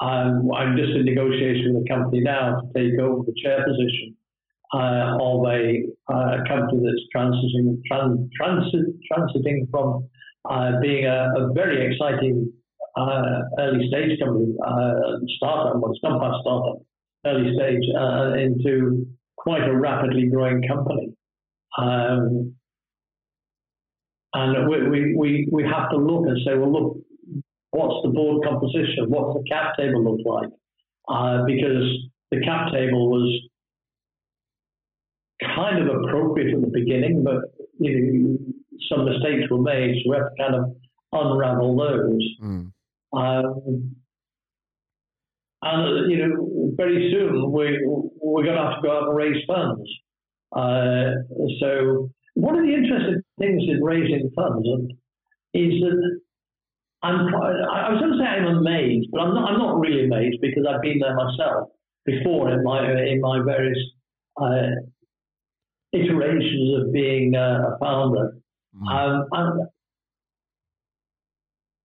I'm, 0.00 0.52
I'm, 0.52 0.76
just 0.76 0.92
in 0.92 1.04
negotiation 1.04 1.74
with 1.74 1.84
a 1.84 1.88
company 1.88 2.20
now 2.20 2.60
to 2.60 2.66
take 2.74 2.98
over 3.00 3.24
the 3.24 3.34
chair 3.42 3.64
position 3.66 4.14
uh, 4.74 5.16
of 5.20 5.44
a, 5.46 5.82
uh, 6.08 6.36
company 6.46 6.82
that's 6.84 7.02
transiting, 7.14 7.80
trans, 7.86 8.28
transit, 8.36 8.94
transiting 9.10 9.68
from 9.70 10.08
uh, 10.48 10.80
being 10.80 11.04
a, 11.04 11.32
a, 11.36 11.52
very 11.52 11.92
exciting 11.92 12.52
early 12.96 13.88
stage 13.88 14.18
company, 14.20 14.54
startup, 15.36 15.80
well, 15.80 15.92
it's 15.92 15.98
startup, 15.98 16.82
early 17.26 17.54
stage, 17.54 17.84
into 18.38 19.06
quite 19.36 19.68
a 19.68 19.76
rapidly 19.76 20.28
growing 20.28 20.62
company. 20.66 21.14
Um, 21.78 22.54
and 24.34 24.68
we, 24.68 24.88
we, 24.88 25.14
we, 25.16 25.48
we 25.52 25.62
have 25.64 25.90
to 25.90 25.96
look 25.96 26.26
and 26.26 26.38
say, 26.46 26.54
well, 26.54 26.72
look, 26.72 26.96
what's 27.70 28.02
the 28.02 28.10
board 28.10 28.44
composition? 28.44 29.08
What's 29.08 29.38
the 29.38 29.44
cap 29.50 29.76
table 29.76 30.04
look 30.04 30.20
like? 30.24 30.50
Uh, 31.08 31.44
because 31.44 31.84
the 32.30 32.40
cap 32.40 32.72
table 32.72 33.10
was 33.10 33.40
kind 35.44 35.78
of 35.82 35.96
appropriate 36.02 36.54
at 36.54 36.60
the 36.60 36.70
beginning, 36.72 37.24
but 37.24 37.36
you 37.78 38.00
know, 38.00 38.38
some 38.90 39.04
mistakes 39.04 39.50
were 39.50 39.60
made, 39.60 39.96
so 40.02 40.10
we 40.10 40.16
have 40.16 40.30
to 40.30 40.42
kind 40.42 40.54
of 40.54 40.76
unravel 41.12 41.76
those. 41.76 42.22
Mm. 42.42 42.71
Um, 43.12 43.96
and 45.62 46.10
you 46.10 46.18
know, 46.18 46.72
very 46.76 47.10
soon 47.12 47.52
we 47.52 47.78
we're 48.20 48.44
going 48.44 48.56
to 48.56 48.62
have 48.62 48.82
to 48.82 48.82
go 48.82 48.96
out 48.96 49.08
and 49.08 49.16
raise 49.16 49.44
funds. 49.46 49.88
Uh, 50.54 51.22
so 51.60 52.10
one 52.34 52.58
of 52.58 52.64
the 52.64 52.74
interesting 52.74 53.22
things 53.38 53.62
in 53.68 53.82
raising 53.82 54.30
funds 54.34 54.66
is 55.54 55.72
that 55.80 56.20
I'm, 57.02 57.34
I 57.34 57.90
was 57.90 58.00
going 58.00 58.12
to 58.12 58.18
say 58.18 58.24
I'm 58.24 58.58
amazed, 58.58 59.08
but 59.10 59.20
I'm 59.20 59.34
not, 59.34 59.50
I'm 59.50 59.58
not 59.58 59.80
really 59.80 60.04
amazed 60.04 60.38
because 60.40 60.64
I've 60.68 60.82
been 60.82 61.00
there 61.00 61.16
myself 61.16 61.68
before 62.06 62.50
in 62.52 62.62
my, 62.62 62.90
in 62.90 63.20
my 63.20 63.42
various 63.44 63.78
uh, 64.40 64.70
iterations 65.92 66.80
of 66.80 66.92
being 66.92 67.34
a 67.34 67.76
founder. 67.80 68.36
Mm. 68.76 69.28
Um, 69.32 69.68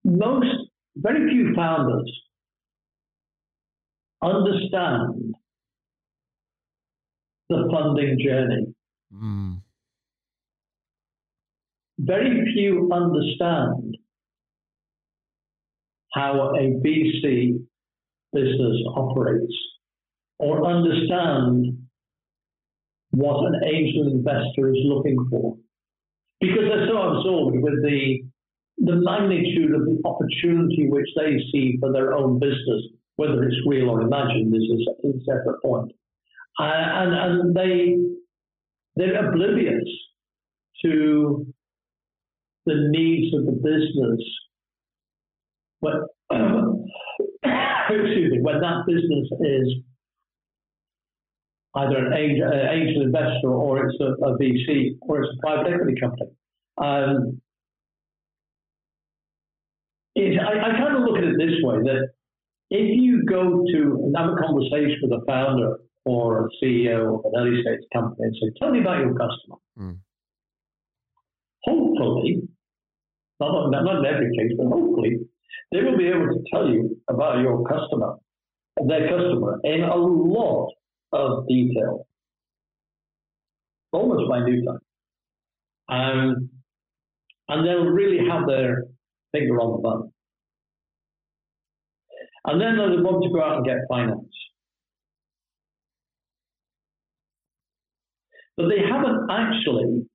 most, 0.05 0.66
very 1.01 1.29
few 1.31 1.53
founders 1.55 2.11
understand 4.21 5.35
the 7.49 7.69
funding 7.71 8.17
journey. 8.23 8.73
Mm 9.13 9.61
very 11.99 12.53
few 12.53 12.89
understand 12.93 13.97
how 16.13 16.53
a 16.55 16.79
VC 16.85 17.59
business 18.33 18.77
operates 18.95 19.53
or 20.39 20.65
understand 20.65 21.77
what 23.11 23.45
an 23.45 23.61
angel 23.63 24.11
investor 24.11 24.69
is 24.69 24.77
looking 24.85 25.17
for 25.29 25.57
because 26.39 26.65
they're 26.69 26.87
so 26.87 26.97
absorbed 26.97 27.57
with 27.61 27.81
the 27.83 28.21
the 28.77 28.95
magnitude 28.95 29.73
of 29.73 29.85
the 29.85 30.01
opportunity 30.05 30.87
which 30.89 31.07
they 31.15 31.37
see 31.51 31.77
for 31.79 31.91
their 31.91 32.13
own 32.13 32.39
business, 32.39 32.83
whether 33.15 33.43
it's 33.43 33.55
real 33.65 33.89
or 33.89 34.01
imagined, 34.01 34.53
is 34.55 34.87
a, 35.03 35.07
a 35.07 35.11
separate 35.25 35.61
point. 35.63 35.91
Uh, 36.59 36.63
and, 36.63 37.13
and 37.13 37.55
they 37.55 37.95
they're 38.95 39.29
oblivious 39.29 39.87
to 40.83 41.45
the 42.65 42.87
needs 42.89 43.33
of 43.35 43.45
the 43.45 43.51
business. 43.51 44.21
But 45.81 45.95
excuse 47.43 48.31
me, 48.31 48.39
when 48.41 48.59
that 48.61 48.85
business 48.87 49.27
is 49.41 49.83
either 51.75 51.97
an 51.97 52.13
angel, 52.13 52.47
uh, 52.47 52.71
angel 52.71 53.03
investor 53.03 53.49
or 53.49 53.85
it's 53.87 53.99
a, 54.01 54.13
a, 54.25 54.37
VC 54.37 54.97
or 55.01 55.23
it's 55.23 55.33
a 55.33 55.39
private 55.45 55.73
equity 55.73 55.95
company. 55.99 56.31
Um, 56.77 57.41
it, 60.17 60.39
I, 60.39 60.69
I 60.69 60.77
kind 60.77 60.97
of 60.97 61.03
look 61.03 61.17
at 61.17 61.23
it 61.23 61.37
this 61.37 61.61
way 61.61 61.77
that 61.83 62.09
if 62.69 62.89
you 62.99 63.23
go 63.25 63.63
to 63.71 64.13
have 64.17 64.33
a 64.33 64.35
conversation 64.35 64.97
with 65.03 65.21
a 65.21 65.25
founder 65.25 65.77
or 66.05 66.47
a 66.47 66.49
CEO 66.61 67.19
of 67.19 67.25
an 67.25 67.33
early 67.37 67.61
stage 67.61 67.85
company 67.93 68.27
and 68.27 68.35
say, 68.35 68.51
Tell 68.59 68.71
me 68.71 68.81
about 68.81 68.99
your 68.99 69.13
customer. 69.13 69.57
Mm. 69.79 69.97
Hopefully, 71.63 72.47
not, 73.39 73.69
not 73.69 73.99
in 73.99 74.05
every 74.05 74.35
case, 74.37 74.53
but 74.57 74.67
hopefully, 74.67 75.19
they 75.71 75.81
will 75.83 75.97
be 75.97 76.07
able 76.07 76.27
to 76.27 76.43
tell 76.51 76.67
you 76.67 76.97
about 77.09 77.41
your 77.41 77.63
customer, 77.67 78.15
their 78.87 79.09
customer, 79.09 79.59
in 79.63 79.83
a 79.83 79.95
lot 79.95 80.71
of 81.11 81.47
detail, 81.47 82.07
almost 83.91 84.29
minute 84.29 84.63
time. 84.65 84.79
Um, 85.89 86.49
and 87.49 87.65
they'll 87.65 87.85
really 87.85 88.27
have 88.27 88.47
their 88.47 88.83
finger 89.31 89.59
on 89.59 89.77
the 89.77 89.81
button. 89.81 90.13
And 92.45 92.61
then 92.61 92.77
they 92.77 93.01
want 93.01 93.23
to 93.23 93.29
go 93.29 93.43
out 93.43 93.57
and 93.57 93.65
get 93.65 93.77
finance. 93.89 94.31
But 98.55 98.69
they 98.69 98.81
haven't 98.81 99.27
actually 99.29 100.07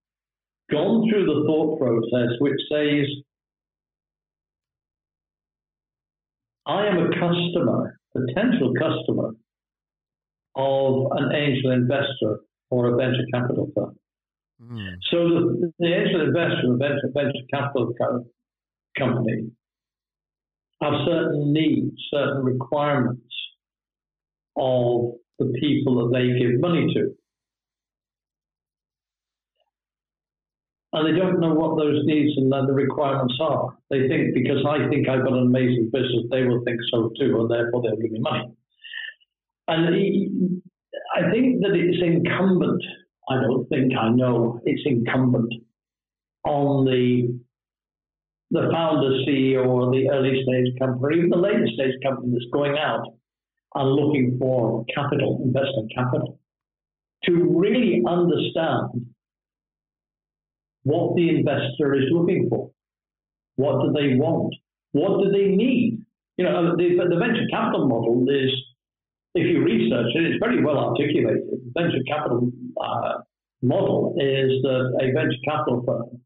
gone 0.70 1.08
through 1.08 1.26
the 1.26 1.44
thought 1.46 1.78
process 1.78 2.30
which 2.40 2.58
says, 2.72 3.06
I 6.66 6.86
am 6.86 6.98
a 6.98 7.10
customer, 7.10 7.98
potential 8.12 8.72
customer 8.78 9.30
of 10.56 11.06
an 11.12 11.32
angel 11.34 11.72
investor 11.72 12.40
or 12.70 12.88
a 12.88 12.96
venture 12.96 13.26
capital 13.32 13.70
firm. 13.74 13.96
Mm. 14.62 14.94
So 15.10 15.16
the, 15.28 15.72
the, 15.78 15.86
angel 15.86 16.22
investor, 16.22 16.68
the 16.68 16.76
venture, 16.78 17.10
venture 17.12 17.46
capital 17.52 17.92
company, 18.98 19.50
have 20.80 20.92
certain 21.06 21.52
needs, 21.52 21.96
certain 22.12 22.44
requirements 22.44 23.22
of 24.56 25.12
the 25.38 25.52
people 25.60 25.96
that 25.96 26.16
they 26.16 26.38
give 26.38 26.60
money 26.60 26.92
to. 26.94 27.14
and 30.92 31.06
they 31.06 31.18
don't 31.18 31.40
know 31.40 31.54
what 31.54 31.78
those 31.78 32.00
needs 32.04 32.36
and 32.36 32.52
the 32.52 32.72
requirements 32.72 33.34
are. 33.40 33.76
They 33.90 34.08
think 34.08 34.34
because 34.34 34.64
I 34.68 34.88
think 34.88 35.08
I've 35.08 35.24
got 35.24 35.32
an 35.32 35.46
amazing 35.46 35.90
business, 35.92 36.24
they 36.30 36.44
will 36.44 36.62
think 36.64 36.80
so 36.90 37.10
too, 37.18 37.40
and 37.40 37.50
therefore 37.50 37.82
they'll 37.82 37.96
give 37.96 38.12
me 38.12 38.20
money. 38.20 38.52
And 39.68 40.62
I 41.16 41.30
think 41.30 41.60
that 41.62 41.72
it's 41.74 42.02
incumbent. 42.02 42.82
I 43.30 43.40
don't 43.40 43.66
think 43.68 43.92
I 43.98 44.10
know 44.10 44.60
it's 44.64 44.82
incumbent 44.84 45.52
on 46.44 46.84
the 46.84 47.38
the 48.52 48.68
founder, 48.70 49.24
CEO, 49.26 49.66
or 49.66 49.90
the 49.90 50.10
early 50.10 50.42
stage 50.44 50.78
company, 50.78 51.16
even 51.16 51.30
the 51.30 51.36
later 51.36 51.66
stage 51.74 51.94
company 52.04 52.32
that's 52.32 52.52
going 52.52 52.76
out 52.76 53.02
and 53.74 53.90
looking 53.90 54.36
for 54.38 54.84
capital, 54.94 55.40
investment 55.42 55.90
capital, 55.96 56.38
to 57.24 57.32
really 57.56 58.02
understand 58.06 59.06
what 60.82 61.16
the 61.16 61.30
investor 61.30 61.94
is 61.94 62.04
looking 62.12 62.48
for. 62.50 62.70
What 63.56 63.80
do 63.82 63.92
they 63.92 64.16
want? 64.16 64.54
What 64.92 65.24
do 65.24 65.30
they 65.30 65.48
need? 65.48 66.04
You 66.36 66.44
know, 66.44 66.76
the, 66.76 67.08
the 67.08 67.16
venture 67.16 67.46
capital 67.50 67.88
model 67.88 68.26
is, 68.28 68.50
if 69.34 69.46
you 69.46 69.64
research 69.64 70.12
it, 70.14 70.24
it's 70.24 70.44
very 70.44 70.62
well 70.62 70.76
articulated. 70.76 71.44
The 71.48 71.72
Venture 71.80 72.04
capital 72.06 72.50
uh, 72.78 73.22
model 73.62 74.14
is 74.18 74.60
that 74.62 74.98
a 75.00 75.12
venture 75.12 75.40
capital 75.46 75.82
firm 75.86 76.20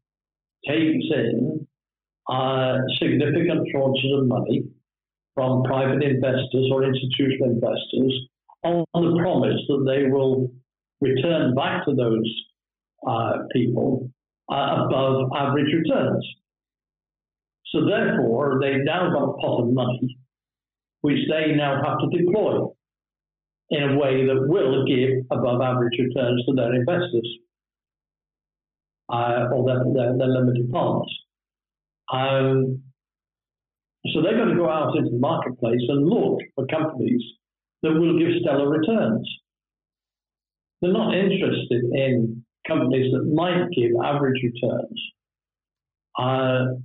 takes 0.67 1.05
in 1.15 1.66
uh, 2.29 2.77
significant 2.99 3.67
tranches 3.73 4.19
of 4.19 4.27
money 4.27 4.65
from 5.35 5.63
private 5.63 6.03
investors 6.03 6.69
or 6.71 6.83
institutional 6.83 7.51
investors 7.51 8.13
on 8.63 8.85
the 8.93 9.21
promise 9.21 9.59
that 9.67 9.85
they 9.87 10.09
will 10.09 10.51
return 10.99 11.53
back 11.53 11.85
to 11.85 11.93
those 11.93 12.43
uh, 13.07 13.43
people 13.53 14.09
uh, 14.51 14.85
above 14.85 15.29
average 15.35 15.71
returns. 15.73 16.25
So 17.71 17.85
therefore, 17.85 18.59
they've 18.61 18.83
now 18.83 19.11
got 19.11 19.29
a 19.29 19.33
pot 19.33 19.63
of 19.63 19.73
money 19.73 20.17
which 21.01 21.19
they 21.29 21.53
now 21.55 21.81
have 21.83 21.99
to 21.99 22.17
deploy 22.17 22.67
in 23.69 23.83
a 23.83 23.97
way 23.97 24.25
that 24.25 24.47
will 24.47 24.85
give 24.85 25.25
above 25.31 25.61
average 25.61 25.97
returns 25.99 26.43
to 26.45 26.53
their 26.53 26.73
investors 26.73 27.29
uh, 29.09 29.47
or 29.53 29.65
their, 29.65 29.83
their, 29.93 30.17
their, 30.17 30.27
limited 30.27 30.71
partners. 30.71 31.13
Um, 32.11 32.83
so 34.13 34.21
they're 34.21 34.37
going 34.37 34.49
to 34.49 34.55
go 34.55 34.69
out 34.69 34.95
into 34.95 35.09
the 35.11 35.19
marketplace 35.19 35.81
and 35.87 36.07
look 36.07 36.39
for 36.55 36.65
companies 36.67 37.21
that 37.83 37.91
will 37.91 38.17
give 38.17 38.41
stellar 38.41 38.69
returns. 38.69 39.27
They're 40.81 40.93
not 40.93 41.15
interested 41.15 41.83
in 41.93 42.45
companies 42.67 43.11
that 43.11 43.33
might 43.33 43.67
give 43.75 43.91
average 44.03 44.41
returns. 44.43 45.01
Uh, 46.17 46.77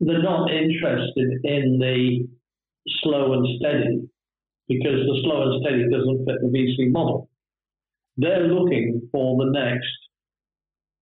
they're 0.00 0.22
not 0.22 0.50
interested 0.50 1.40
in 1.44 1.78
the 1.78 2.28
slow 3.02 3.34
and 3.34 3.46
steady 3.58 4.08
because 4.68 5.06
the 5.06 5.20
slow 5.22 5.52
and 5.52 5.62
steady 5.64 5.84
doesn't 5.90 6.24
fit 6.24 6.36
the 6.40 6.48
VC 6.48 6.90
model. 6.90 7.30
They're 8.16 8.48
looking 8.48 9.08
for 9.12 9.44
the 9.44 9.50
next 9.50 9.86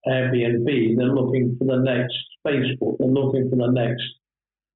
Airbnb. 0.07 0.97
They're 0.97 1.15
looking 1.15 1.57
for 1.59 1.65
the 1.65 1.83
next 1.83 2.15
Facebook. 2.47 2.97
They're 2.99 3.09
looking 3.09 3.51
for 3.51 3.57
the 3.57 3.71
next 3.73 4.03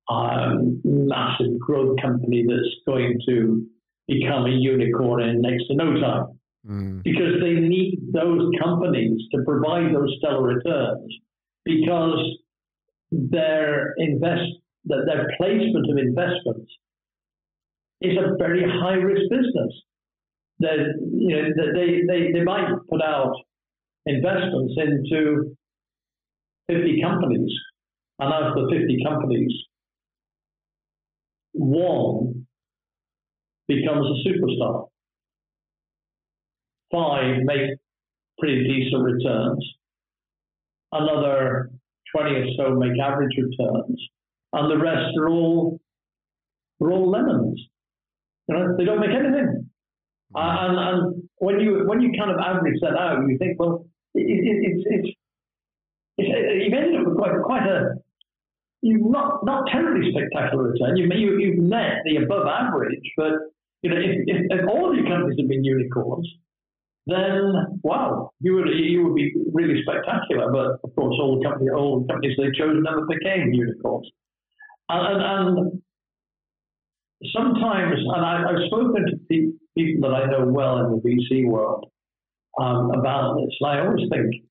um, 0.08 0.80
massive 0.84 1.58
growth 1.58 1.96
company 2.00 2.44
that's 2.46 2.74
going 2.86 3.18
to 3.28 3.66
become 4.06 4.46
a 4.46 4.50
unicorn 4.50 5.22
in 5.22 5.40
next 5.40 5.66
to 5.68 5.74
no 5.74 6.00
time. 6.00 6.38
Mm. 6.68 7.02
Because 7.02 7.40
they 7.40 7.54
need 7.54 7.98
those 8.12 8.50
companies 8.62 9.20
to 9.32 9.42
provide 9.44 9.94
those 9.94 10.14
stellar 10.18 10.42
returns 10.42 11.12
because 11.64 12.38
their 13.10 13.94
invest 13.98 14.50
that 14.86 15.04
their 15.06 15.28
placement 15.36 15.90
of 15.90 15.98
investments 15.98 16.70
is 18.00 18.16
a 18.16 18.36
very 18.38 18.62
high 18.62 18.94
risk 18.94 19.22
business. 19.30 19.72
That 20.60 20.78
you 21.12 21.36
know 21.36 21.42
they, 21.74 22.02
they, 22.06 22.32
they 22.32 22.44
might 22.44 22.70
put 22.88 23.02
out 23.02 23.34
investments 24.07 24.74
into 24.76 25.57
50 26.68 27.00
companies, 27.02 27.50
and 28.18 28.32
out 28.32 28.50
of 28.50 28.54
the 28.54 28.76
50 28.76 29.04
companies, 29.04 29.52
one 31.52 32.46
becomes 33.68 34.07
a 34.07 34.28
superstar. 34.28 34.86
Five 36.92 37.42
make 37.44 37.78
pretty 38.38 38.64
decent 38.64 39.02
returns. 39.02 39.64
Another 40.92 41.70
20 42.14 42.30
or 42.30 42.46
so 42.57 42.74
make 42.76 42.98
average 43.00 43.36
returns. 43.36 44.00
And 44.52 44.70
the 44.70 44.82
rest 44.82 45.16
are 45.20 45.28
all, 45.28 45.80
are 46.80 46.92
all 46.92 47.11
lemons. 47.11 47.61
You 48.48 48.54
know, 48.54 48.76
they 48.78 48.84
don't 48.84 49.00
make 49.00 49.11
anything. 49.11 49.68
Mm-hmm. 50.34 50.38
And, 50.38 50.78
and 50.78 51.28
when 51.38 51.61
you 51.61 51.84
when 51.86 52.00
you 52.00 52.12
kind 52.18 52.30
of 52.30 52.38
average 52.38 52.78
that 52.82 52.96
out, 52.96 53.18
you 53.26 53.36
think, 53.38 53.59
well, 53.59 53.86
it, 54.16 54.26
it, 54.26 54.56
it's 54.66 54.84
it's 54.86 55.08
it's 56.18 56.64
you've 56.64 56.74
ended 56.74 57.00
up 57.00 57.06
with 57.06 57.16
quite 57.16 57.32
quite 57.44 57.66
a 57.66 57.94
you've 58.82 59.10
not 59.10 59.44
not 59.44 59.68
terribly 59.70 60.10
spectacular 60.12 60.70
return. 60.72 60.96
You 60.96 61.08
you 61.12 61.38
you've 61.38 61.62
met 61.62 62.02
the 62.04 62.16
above 62.16 62.46
average, 62.46 63.04
but 63.16 63.32
you 63.82 63.90
know 63.90 63.96
if, 63.96 64.24
if, 64.26 64.46
if 64.50 64.68
all 64.68 64.94
your 64.94 65.06
companies 65.06 65.38
have 65.38 65.48
been 65.48 65.64
unicorns, 65.64 66.28
then 67.06 67.52
wow, 67.82 68.30
you 68.40 68.54
would 68.54 68.68
you 68.72 69.04
would 69.04 69.14
be 69.14 69.34
really 69.52 69.82
spectacular. 69.82 70.50
But 70.52 70.80
of 70.82 70.94
course, 70.96 71.16
all 71.20 71.38
the 71.38 71.48
company 71.48 71.70
all 71.70 72.00
the 72.00 72.06
companies 72.06 72.36
they 72.38 72.50
chose 72.56 72.76
never 72.82 73.06
became 73.06 73.52
unicorns. 73.52 74.10
And, 74.88 75.22
and, 75.22 75.58
and 75.58 75.82
sometimes, 77.34 77.96
and 77.98 78.24
I, 78.24 78.52
have 78.52 78.66
spoken 78.68 79.04
to 79.06 79.16
pe- 79.28 79.58
people 79.76 80.08
that 80.08 80.14
I 80.14 80.26
know 80.30 80.46
well 80.46 80.78
in 80.78 80.92
the 80.92 81.00
VC 81.02 81.44
world 81.44 81.90
um, 82.61 82.90
about 82.90 83.36
this, 83.36 83.54
and 83.61 83.70
I 83.70 83.86
always 83.86 84.09
think, 84.11 84.44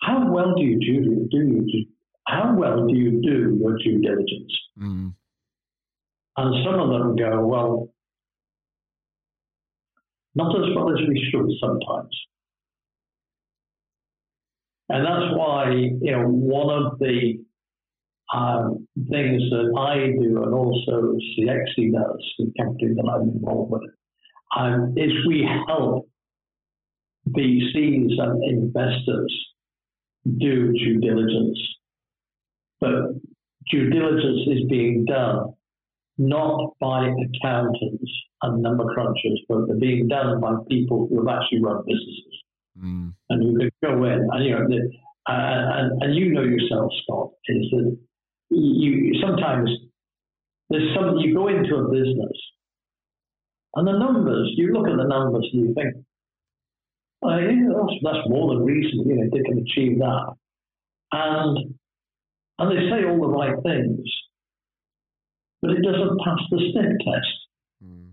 how 0.00 0.30
well 0.32 0.54
do 0.56 0.62
you 0.62 0.78
do, 0.78 1.28
do 1.30 1.36
you 1.38 1.86
how 2.26 2.54
well 2.56 2.86
do 2.86 2.96
you 2.96 3.20
do 3.22 3.58
your 3.60 3.76
due 3.78 4.00
diligence? 4.00 4.52
Mm. 4.78 5.14
And 6.36 6.64
some 6.64 6.78
of 6.80 6.90
them 6.90 7.16
go, 7.16 7.46
well, 7.46 7.92
not 10.34 10.56
as 10.56 10.74
well 10.74 10.90
as 10.90 11.08
we 11.08 11.28
should 11.30 11.48
sometimes. 11.60 12.16
And 14.88 15.04
that's 15.04 15.36
why, 15.36 15.70
you 15.70 16.12
know, 16.12 16.26
one 16.26 16.70
of 16.70 16.98
the 16.98 17.44
um, 18.34 18.86
things 19.08 19.42
that 19.50 19.72
I 19.78 20.12
do 20.20 20.42
and 20.42 20.54
also 20.54 21.16
CXC 21.38 21.92
does, 21.92 22.34
the 22.38 22.52
company 22.60 22.94
that 22.94 23.08
I'm 23.08 23.28
involved 23.28 23.72
with, 23.72 23.90
um, 24.56 24.94
is 24.96 25.12
we 25.28 25.48
help 25.68 26.09
VCs 27.28 28.18
and 28.18 28.44
investors 28.44 29.46
do 30.38 30.72
due 30.72 31.00
diligence. 31.00 31.58
But 32.80 33.14
due 33.70 33.90
diligence 33.90 34.40
is 34.46 34.68
being 34.68 35.04
done 35.04 35.54
not 36.18 36.74
by 36.80 37.08
accountants 37.08 38.12
and 38.42 38.62
number 38.62 38.84
crunchers, 38.84 39.38
but 39.48 39.66
they're 39.66 39.76
being 39.76 40.08
done 40.08 40.40
by 40.40 40.54
people 40.68 41.06
who 41.08 41.26
have 41.26 41.40
actually 41.40 41.62
run 41.62 41.82
businesses. 41.86 42.42
Mm. 42.78 43.14
And 43.30 43.42
who 43.42 43.58
can 43.58 43.70
go 43.82 44.04
in 44.04 44.28
and 44.30 44.44
you 44.44 44.50
know, 44.50 44.66
the, 44.68 44.90
uh, 45.28 45.32
and, 45.32 46.02
and 46.02 46.14
you 46.14 46.32
know 46.32 46.42
yourself, 46.42 46.92
Scott, 47.02 47.30
is 47.48 47.70
that 47.70 47.98
you 48.50 49.14
sometimes 49.22 49.70
there's 50.68 50.94
some 50.94 51.16
you 51.18 51.34
go 51.34 51.48
into 51.48 51.74
a 51.76 51.90
business 51.90 52.36
and 53.74 53.86
the 53.86 53.98
numbers 53.98 54.52
you 54.56 54.72
look 54.72 54.88
at 54.88 54.96
the 54.96 55.06
numbers 55.06 55.48
and 55.52 55.68
you 55.68 55.74
think 55.74 55.94
oh, 57.22 57.38
yeah, 57.38 57.68
that's, 57.74 57.96
that's 58.02 58.28
more 58.28 58.54
than 58.54 58.64
reason, 58.64 59.04
you 59.06 59.16
know 59.16 59.28
they 59.32 59.42
can 59.42 59.58
achieve 59.58 59.98
that. 59.98 60.34
And 61.12 61.74
and 62.58 62.70
they 62.70 62.90
say 62.90 63.08
all 63.08 63.20
the 63.20 63.28
right 63.28 63.56
things 63.62 64.06
but 65.62 65.72
it 65.72 65.82
doesn't 65.82 66.20
pass 66.24 66.38
the 66.50 66.58
sniff 66.72 66.92
test. 67.04 67.36
Mm. 67.84 68.12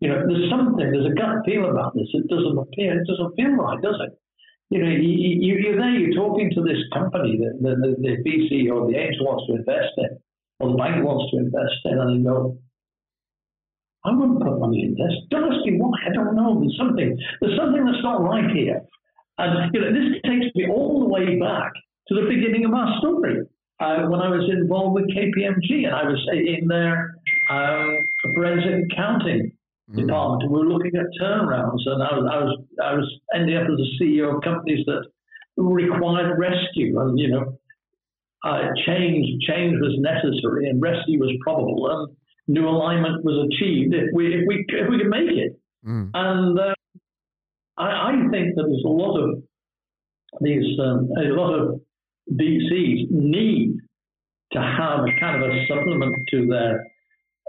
you 0.00 0.08
know 0.08 0.22
there's 0.26 0.50
something 0.50 0.90
there's 0.90 1.06
a 1.06 1.14
gut 1.14 1.46
feel 1.46 1.70
about 1.70 1.94
this 1.94 2.08
it 2.12 2.28
doesn't 2.28 2.58
appear 2.58 3.00
it 3.00 3.06
doesn't 3.06 3.34
feel 3.36 3.50
right 3.50 3.80
does 3.82 3.98
it? 4.06 4.18
You 4.70 4.84
know, 4.84 4.90
you, 4.90 5.08
you, 5.40 5.72
are 5.72 5.76
there, 5.80 5.96
you're 5.96 6.14
talking 6.14 6.50
to 6.54 6.60
this 6.60 6.76
company 6.92 7.38
that 7.40 7.56
the, 7.62 7.72
the, 7.80 7.96
the 8.04 8.14
VC 8.20 8.70
or 8.70 8.90
the 8.90 8.98
angel 8.98 9.24
wants 9.24 9.46
to 9.48 9.56
invest 9.56 9.96
in, 9.96 10.18
or 10.60 10.72
the 10.72 10.76
bank 10.76 11.02
wants 11.02 11.32
to 11.32 11.38
invest 11.38 11.80
in, 11.86 11.98
and 11.98 12.20
they 12.20 12.28
go, 12.28 12.58
I 14.04 14.12
wouldn't 14.14 14.40
put 14.40 14.58
money 14.58 14.82
in 14.84 14.92
this. 14.94 15.12
Don't 15.30 15.52
ask 15.52 15.64
me 15.66 15.76
why. 15.78 15.98
I 16.06 16.12
don't 16.12 16.34
know. 16.36 16.60
There's 16.60 16.76
something. 16.78 17.18
There's 17.40 17.58
something 17.58 17.84
that's 17.84 18.02
not 18.02 18.22
right 18.22 18.50
here. 18.54 18.80
And 19.38 19.74
you 19.74 19.80
know, 19.80 19.92
this 19.92 20.20
takes 20.24 20.54
me 20.54 20.68
all 20.70 21.00
the 21.00 21.08
way 21.08 21.38
back 21.38 21.72
to 22.08 22.14
the 22.14 22.26
beginning 22.28 22.64
of 22.64 22.72
our 22.74 22.98
story 22.98 23.42
uh, 23.80 24.06
when 24.08 24.20
I 24.20 24.28
was 24.28 24.48
involved 24.50 24.94
with 24.94 25.10
KPMG 25.10 25.86
and 25.86 25.94
I 25.94 26.04
was 26.04 26.18
in 26.32 26.66
their 26.68 27.14
um, 27.50 27.96
forensic 28.34 28.86
accounting 28.92 29.52
Mm. 29.90 30.06
department. 30.06 30.52
We 30.52 30.58
were 30.58 30.66
looking 30.66 30.92
at 30.96 31.06
turnarounds, 31.18 31.80
and 31.86 32.02
I 32.02 32.12
was, 32.12 32.28
I 32.30 32.38
was 32.44 32.64
I 32.84 32.92
was 32.92 33.20
ending 33.34 33.56
up 33.56 33.62
as 33.64 33.78
a 33.80 34.04
CEO 34.04 34.36
of 34.36 34.42
companies 34.42 34.84
that 34.84 35.02
required 35.56 36.38
rescue, 36.38 37.00
and 37.00 37.18
you 37.18 37.28
know, 37.30 37.58
uh, 38.44 38.68
change 38.84 39.26
change 39.48 39.76
was 39.80 39.96
necessary, 39.98 40.68
and 40.68 40.82
rescue 40.82 41.18
was 41.18 41.32
probable, 41.42 41.88
and 41.90 42.16
new 42.48 42.66
alignment 42.66 43.24
was 43.24 43.48
achieved 43.52 43.94
if 43.94 44.08
we 44.12 44.34
if 44.34 44.44
we 44.46 44.64
if 44.68 44.88
we 44.90 44.98
could 44.98 45.10
make 45.10 45.30
it. 45.30 45.60
Mm. 45.86 46.10
And 46.14 46.58
uh, 46.58 46.74
I, 47.76 48.10
I, 48.10 48.12
think 48.32 48.56
that 48.56 48.64
there's 48.66 48.84
a 48.84 48.88
lot 48.88 49.16
of 49.16 49.42
these 50.40 50.78
um, 50.80 51.08
a 51.16 51.28
lot 51.34 51.54
of 51.54 51.80
VCs 52.32 53.10
need 53.10 53.76
to 54.52 54.58
have 54.60 55.00
a 55.00 55.20
kind 55.20 55.42
of 55.42 55.50
a 55.50 55.66
supplement 55.68 56.16
to 56.30 56.46
their 56.46 56.84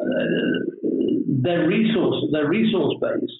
uh, 0.01 0.59
their 1.41 1.67
resource, 1.67 2.23
their 2.31 2.47
resource 2.47 2.95
base, 3.01 3.31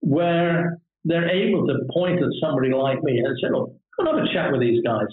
where 0.00 0.78
they're 1.04 1.30
able 1.30 1.66
to 1.66 1.74
point 1.92 2.22
at 2.22 2.28
somebody 2.40 2.72
like 2.72 3.02
me 3.02 3.18
and 3.18 3.36
say, 3.40 3.48
look, 3.50 3.72
go 3.96 4.06
and 4.06 4.08
have 4.08 4.26
a 4.26 4.32
chat 4.32 4.52
with 4.52 4.60
these 4.60 4.82
guys. 4.84 5.08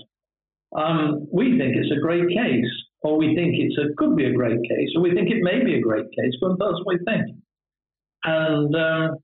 Um, 0.78 1.28
we 1.32 1.58
think 1.58 1.76
it's 1.76 1.92
a 1.92 2.02
great 2.02 2.28
case, 2.30 2.72
or 3.02 3.18
we 3.18 3.36
think 3.36 3.56
it's 3.58 3.78
a 3.78 3.94
could 3.98 4.16
be 4.16 4.26
a 4.26 4.34
great 4.34 4.60
case, 4.64 4.90
or 4.96 5.02
we 5.02 5.14
think 5.14 5.30
it 5.30 5.42
may 5.42 5.64
be 5.64 5.76
a 5.76 5.82
great 5.82 6.06
case, 6.12 6.34
but 6.42 6.58
that's 6.60 6.80
what 6.84 6.98
we 7.00 7.06
think. 7.06 7.38
And 8.24 8.76
um, 8.76 9.18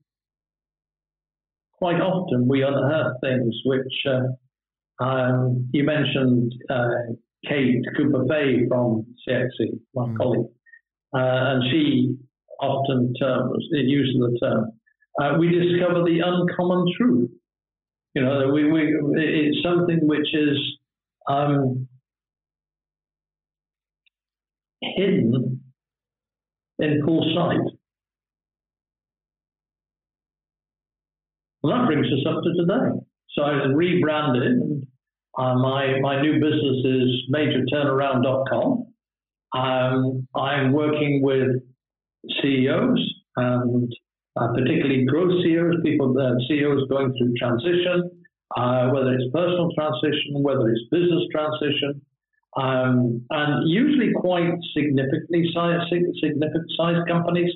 quite 1.72 2.00
often 2.00 2.48
we 2.48 2.62
unearth 2.62 3.16
things 3.20 3.54
which 3.64 4.06
uh, 4.08 5.04
um, 5.04 5.68
you 5.72 5.84
mentioned 5.84 6.52
uh, 6.70 7.12
Kate 7.46 7.84
Cooper 7.96 8.24
Fay 8.28 8.66
from 8.68 9.06
CXC, 9.28 9.78
my 9.94 10.06
mm. 10.06 10.16
colleague, 10.16 10.46
uh, 11.14 11.52
and 11.52 11.62
she 11.70 12.16
often 12.60 13.12
terms, 13.20 13.66
it 13.72 13.86
uses 13.86 14.16
the 14.18 14.38
term. 14.40 14.72
Uh, 15.20 15.38
we 15.38 15.48
discover 15.48 16.02
the 16.04 16.20
uncommon 16.24 16.86
truth. 16.96 17.30
You 18.14 18.22
know, 18.22 18.50
we, 18.52 18.70
we, 18.70 18.94
it's 19.16 19.62
something 19.62 20.00
which 20.06 20.34
is 20.34 20.58
um, 21.28 21.85
hidden 24.80 25.60
in 26.78 27.02
full 27.04 27.22
sight. 27.34 27.60
Well, 31.62 31.76
that 31.76 31.86
brings 31.86 32.06
us 32.06 32.26
up 32.28 32.42
to 32.42 32.52
today. 32.54 33.00
So 33.30 33.42
I 33.42 33.66
rebranded, 33.74 34.42
and 34.42 34.86
uh, 35.38 35.54
my, 35.58 35.98
my 36.00 36.22
new 36.22 36.34
business 36.34 36.84
is 36.84 37.08
majorturnaround.com. 37.34 38.86
Um, 39.54 40.28
I'm 40.34 40.72
working 40.72 41.22
with 41.22 41.62
CEOs 42.40 43.14
and 43.36 43.92
uh, 44.36 44.52
particularly 44.52 45.04
growth 45.06 45.32
CEOs, 45.42 45.76
people, 45.84 46.12
that 46.14 46.36
uh, 46.36 46.48
CEOs 46.48 46.88
going 46.88 47.12
through 47.16 47.32
transition, 47.38 48.10
uh, 48.56 48.88
whether 48.90 49.14
it's 49.14 49.30
personal 49.32 49.70
transition, 49.74 50.42
whether 50.42 50.68
it's 50.68 50.84
business 50.90 51.24
transition, 51.32 52.00
um, 52.56 53.24
and 53.30 53.68
usually 53.68 54.12
quite 54.14 54.50
significantly 54.74 55.44
sized, 55.54 55.84
significant 55.90 56.70
sized 56.76 57.06
companies, 57.06 57.52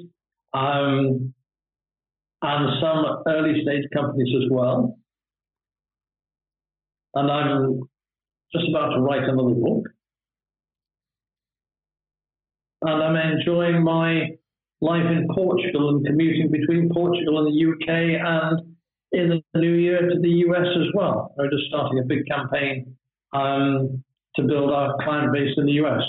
um, 0.53 1.33
and 2.43 2.81
some 2.81 3.23
early 3.27 3.63
stage 3.63 3.85
companies 3.95 4.35
as 4.37 4.51
well. 4.51 4.99
And 7.15 7.31
I'm 7.31 7.81
just 8.53 8.69
about 8.69 8.95
to 8.95 9.01
write 9.01 9.25
another 9.25 9.55
book. 9.55 9.87
And 12.83 13.03
I'm 13.03 13.17
enjoying 13.17 13.83
my 13.83 14.31
life 14.81 15.07
in 15.11 15.29
Portugal 15.35 15.91
and 15.91 16.07
commuting 16.07 16.51
between 16.51 16.89
Portugal 16.93 17.39
and 17.39 17.49
the 17.49 17.73
UK 17.73 18.21
and 18.25 18.77
in 19.13 19.43
the 19.53 19.59
new 19.59 19.75
year 19.75 20.01
to 20.09 20.21
the 20.21 20.29
US 20.29 20.67
as 20.77 20.87
well. 20.95 21.35
We're 21.37 21.51
just 21.51 21.65
starting 21.69 21.99
a 21.99 22.05
big 22.05 22.27
campaign 22.27 22.97
um, 23.33 24.03
to 24.37 24.43
build 24.43 24.71
our 24.71 24.97
client 25.03 25.33
base 25.33 25.55
in 25.57 25.67
the 25.67 25.73
US. 25.73 26.03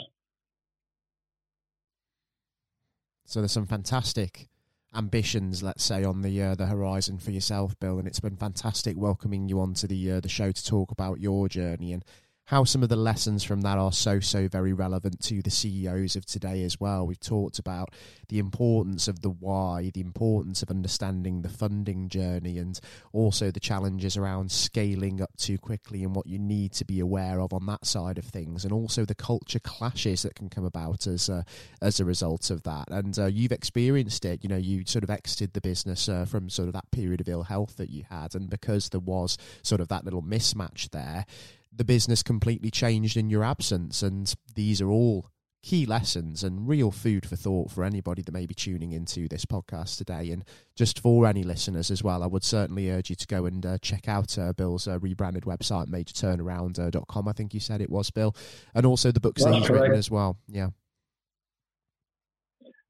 So 3.26 3.40
there's 3.40 3.52
some 3.52 3.66
fantastic 3.66 4.50
ambitions, 4.94 5.64
let's 5.64 5.84
say, 5.84 6.04
on 6.04 6.22
the 6.22 6.42
uh, 6.42 6.56
the 6.56 6.66
horizon 6.66 7.18
for 7.18 7.32
yourself, 7.32 7.80
Bill, 7.80 7.98
and 7.98 8.08
it's 8.08 8.20
been 8.20 8.36
fantastic 8.36 8.98
welcoming 8.98 9.48
you 9.48 9.60
onto 9.62 9.88
the 9.88 10.12
uh, 10.12 10.20
the 10.20 10.30
show 10.30 10.52
to 10.52 10.66
talk 10.66 10.92
about 10.92 11.22
your 11.22 11.48
journey 11.48 11.94
and 11.94 12.04
how 12.52 12.66
some 12.66 12.84
of 12.84 12.89
the 12.89 12.97
lessons 12.97 13.45
from 13.45 13.62
that 13.62 13.78
are 13.78 13.93
so, 13.93 14.20
so 14.20 14.45
very 14.49 14.74
relevant 14.74 15.22
to 15.22 15.41
the 15.41 15.49
CEOs 15.49 16.18
of 16.18 16.26
today 16.26 16.64
as 16.64 16.82
well. 16.82 17.08
We've 17.08 17.18
talked 17.18 17.60
about 17.60 17.93
the 18.28 18.39
importance 18.39 19.08
of 19.08 19.22
the 19.22 19.30
why, 19.30 19.89
the 19.93 20.02
importance 20.02 20.62
of 20.62 20.70
understanding 20.70 21.43
the 21.43 21.49
funding 21.49 22.10
journey, 22.10 22.58
and 22.58 22.78
also 23.14 23.52
the 23.52 23.62
challenges 23.62 24.18
around 24.18 24.52
scaling 24.52 25.22
up 25.22 25.30
too 25.38 25.58
quickly 25.58 26.04
and 26.04 26.14
what 26.14 26.28
you 26.28 26.38
need 26.38 26.74
to 26.74 26.84
be 26.84 26.99
aware 26.99 27.39
of 27.39 27.54
on 27.54 27.66
that 27.68 27.86
side 27.86 28.18
of 28.18 28.26
things, 28.26 28.66
and 28.66 28.74
also 28.74 29.06
the 29.06 29.16
culture 29.16 29.60
clashes 29.60 30.24
that 30.24 30.36
can 30.36 30.49
come 30.49 30.66
about 30.66 31.08
as 31.08 31.30
a, 31.30 31.45
as 31.82 32.02
a 32.02 32.06
result 32.06 32.49
of 32.49 32.64
that. 32.64 32.89
And 32.91 33.18
uh, 33.18 33.28
you've 33.28 33.54
experienced 33.54 34.26
it. 34.26 34.43
You 34.43 34.49
know, 34.49 34.58
you 34.58 34.84
sort 34.86 35.06
of 35.06 35.10
exited 35.10 35.54
the 35.54 35.62
business 35.62 36.10
uh, 36.10 36.26
from 36.26 36.49
sort 36.49 36.68
of 36.68 36.74
that 36.74 36.91
period 36.91 37.22
of 37.22 37.30
ill 37.30 37.43
health 37.43 37.78
that 37.78 37.89
you 37.89 38.04
had, 38.10 38.36
and 38.36 38.49
because 38.49 38.89
there 38.89 38.99
was 38.99 39.38
sort 39.62 39.80
of 39.80 39.88
that 39.88 40.04
little 40.04 40.22
mismatch 40.22 40.89
there 40.89 41.26
the 41.74 41.86
business 41.86 42.24
completely 42.24 42.72
changed 42.72 43.18
in 43.18 43.30
your 43.30 43.44
absence. 43.44 44.02
And 44.04 44.34
these 44.56 44.82
are 44.82 44.90
all 44.90 45.28
key 45.64 45.86
lessons 45.86 46.44
and 46.44 46.68
real 46.68 46.90
food 46.90 47.24
for 47.24 47.36
thought 47.36 47.70
for 47.70 47.84
anybody 47.84 48.24
that 48.24 48.32
may 48.32 48.48
be 48.48 48.54
tuning 48.56 48.92
into 48.92 49.28
this 49.28 49.46
podcast 49.46 49.98
today. 49.98 50.32
And 50.32 50.44
just 50.76 51.00
for 51.00 51.28
any 51.28 51.44
listeners 51.44 51.92
as 51.92 52.04
well, 52.04 52.24
I 52.24 52.28
would 52.28 52.44
certainly 52.44 52.90
urge 52.90 53.10
you 53.12 53.16
to 53.16 53.28
go 53.28 53.46
and 53.46 53.64
uh, 53.66 53.78
check 53.80 54.08
out 54.08 54.38
uh, 54.40 54.54
Bill's 54.54 54.88
uh, 54.88 55.00
rebranded 55.00 55.44
website, 55.44 55.88
majorturnaround.com. 55.88 57.28
I 57.28 57.34
think 57.34 57.54
you 57.54 57.60
said 57.60 57.80
it 57.80 57.92
was, 57.92 58.10
Bill. 58.10 58.36
And 58.74 58.86
also 58.86 59.12
the 59.12 59.20
books 59.20 59.44
That's 59.44 59.54
that 59.54 59.60
he's 59.60 59.68
correct. 59.68 59.82
written 59.84 60.00
as 60.00 60.10
well. 60.10 60.38
Yeah. 60.48 60.70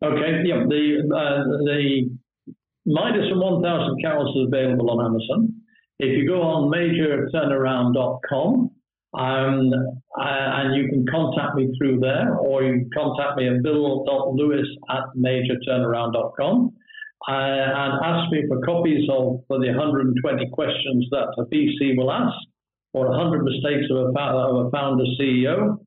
Okay. 0.04 0.42
Yeah. 0.46 0.64
The, 0.68 1.10
uh, 1.14 1.44
the 1.66 2.10
Midas 2.86 3.28
and 3.30 3.40
1000 3.40 4.02
Carols 4.02 4.36
is 4.36 4.48
available 4.48 4.90
on 4.92 5.06
Amazon. 5.06 5.61
If 6.02 6.18
you 6.18 6.26
go 6.28 6.42
on 6.42 6.74
majorturnaround.com, 6.74 8.72
um, 9.14 9.72
and 10.18 10.76
you 10.76 10.90
can 10.90 11.06
contact 11.06 11.54
me 11.54 11.70
through 11.78 12.00
there, 12.00 12.34
or 12.38 12.64
you 12.64 12.90
contact 12.92 13.38
me 13.38 13.48
at 13.48 13.62
bill.lewis 13.62 14.66
at 14.90 15.04
majorturnaround.com 15.16 16.74
uh, 17.30 17.32
and 17.32 17.94
ask 18.04 18.32
me 18.32 18.42
for 18.48 18.66
copies 18.66 19.08
of 19.14 19.46
for 19.48 19.60
the 19.60 19.68
120 19.70 20.50
questions 20.54 21.06
that 21.12 21.28
a 21.38 21.46
VC 21.54 21.96
will 21.96 22.12
ask, 22.12 22.34
or 22.94 23.10
100 23.10 23.44
mistakes 23.44 23.86
of 23.92 23.98
a, 23.98 24.20
of 24.20 24.66
a 24.66 24.72
founder 24.72 25.06
CEO. 25.22 25.78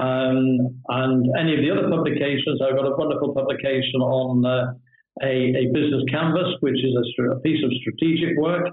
Um, 0.00 0.82
and 0.88 1.30
any 1.38 1.54
of 1.54 1.60
the 1.62 1.70
other 1.70 1.88
publications, 1.88 2.58
I've 2.58 2.74
got 2.74 2.90
a 2.90 2.96
wonderful 2.98 3.34
publication 3.34 4.02
on 4.02 4.44
uh, 4.44 4.74
a, 5.22 5.54
a, 5.54 5.70
business 5.72 6.02
canvas, 6.10 6.58
which 6.58 6.82
is 6.82 6.90
a, 6.90 7.22
a 7.30 7.40
piece 7.40 7.62
of 7.62 7.70
strategic 7.78 8.36
work 8.36 8.66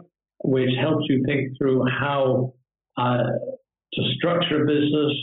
which 0.44 0.70
helps 0.80 1.06
you 1.10 1.24
think 1.26 1.58
through 1.58 1.84
how 2.00 2.54
uh, 2.98 3.24
to 3.94 4.02
structure 4.18 4.64
a 4.64 4.68
business 4.68 5.14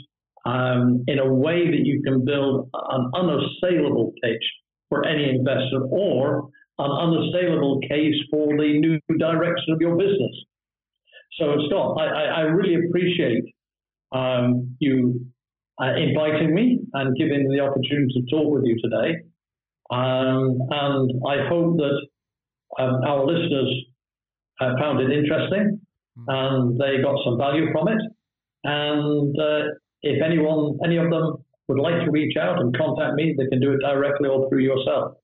um, 0.47 1.05
in 1.07 1.19
a 1.19 1.33
way 1.33 1.67
that 1.67 1.85
you 1.85 2.03
can 2.03 2.25
build 2.25 2.69
an 2.75 3.11
unassailable 3.15 4.13
case 4.23 4.39
for 4.89 5.07
any 5.07 5.31
investor 5.31 5.83
or 5.91 6.49
an 6.79 6.91
unassailable 6.91 7.81
case 7.89 8.15
for 8.31 8.49
the 8.49 8.79
new 8.79 8.99
direction 9.19 9.73
of 9.73 9.81
your 9.81 9.97
business. 9.97 10.35
So, 11.39 11.57
Scott, 11.69 11.99
I, 12.01 12.25
I 12.25 12.41
really 12.43 12.87
appreciate 12.87 13.45
um, 14.13 14.77
you 14.79 15.27
uh, 15.83 15.95
inviting 15.97 16.55
me 16.55 16.81
and 16.93 17.17
giving 17.17 17.49
me 17.49 17.57
the 17.57 17.63
opportunity 17.63 18.13
to 18.15 18.37
talk 18.37 18.53
with 18.53 18.65
you 18.65 18.77
today. 18.83 19.19
Um, 19.91 20.59
and 20.71 21.11
I 21.27 21.49
hope 21.49 21.77
that 21.79 22.07
um, 22.79 23.01
our 23.07 23.27
listeners 23.27 23.84
uh, 24.61 24.73
found 24.79 25.01
it 25.01 25.11
interesting 25.11 25.81
hmm. 26.17 26.25
and 26.29 26.81
they 26.81 27.03
got 27.03 27.17
some 27.25 27.39
value 27.39 27.71
from 27.73 27.89
it. 27.89 28.01
And 28.65 29.35
uh, 29.39 29.75
if 30.03 30.23
anyone, 30.23 30.79
any 30.85 30.97
of 30.97 31.11
them 31.11 31.45
would 31.69 31.79
like 31.79 32.05
to 32.05 32.11
reach 32.11 32.37
out 32.37 32.61
and 32.61 32.77
contact 32.77 33.15
me, 33.15 33.35
they 33.37 33.47
can 33.49 33.61
do 33.61 33.73
it 33.73 33.81
directly 33.81 34.29
or 34.29 34.49
through 34.49 34.63
yourself. 34.63 35.17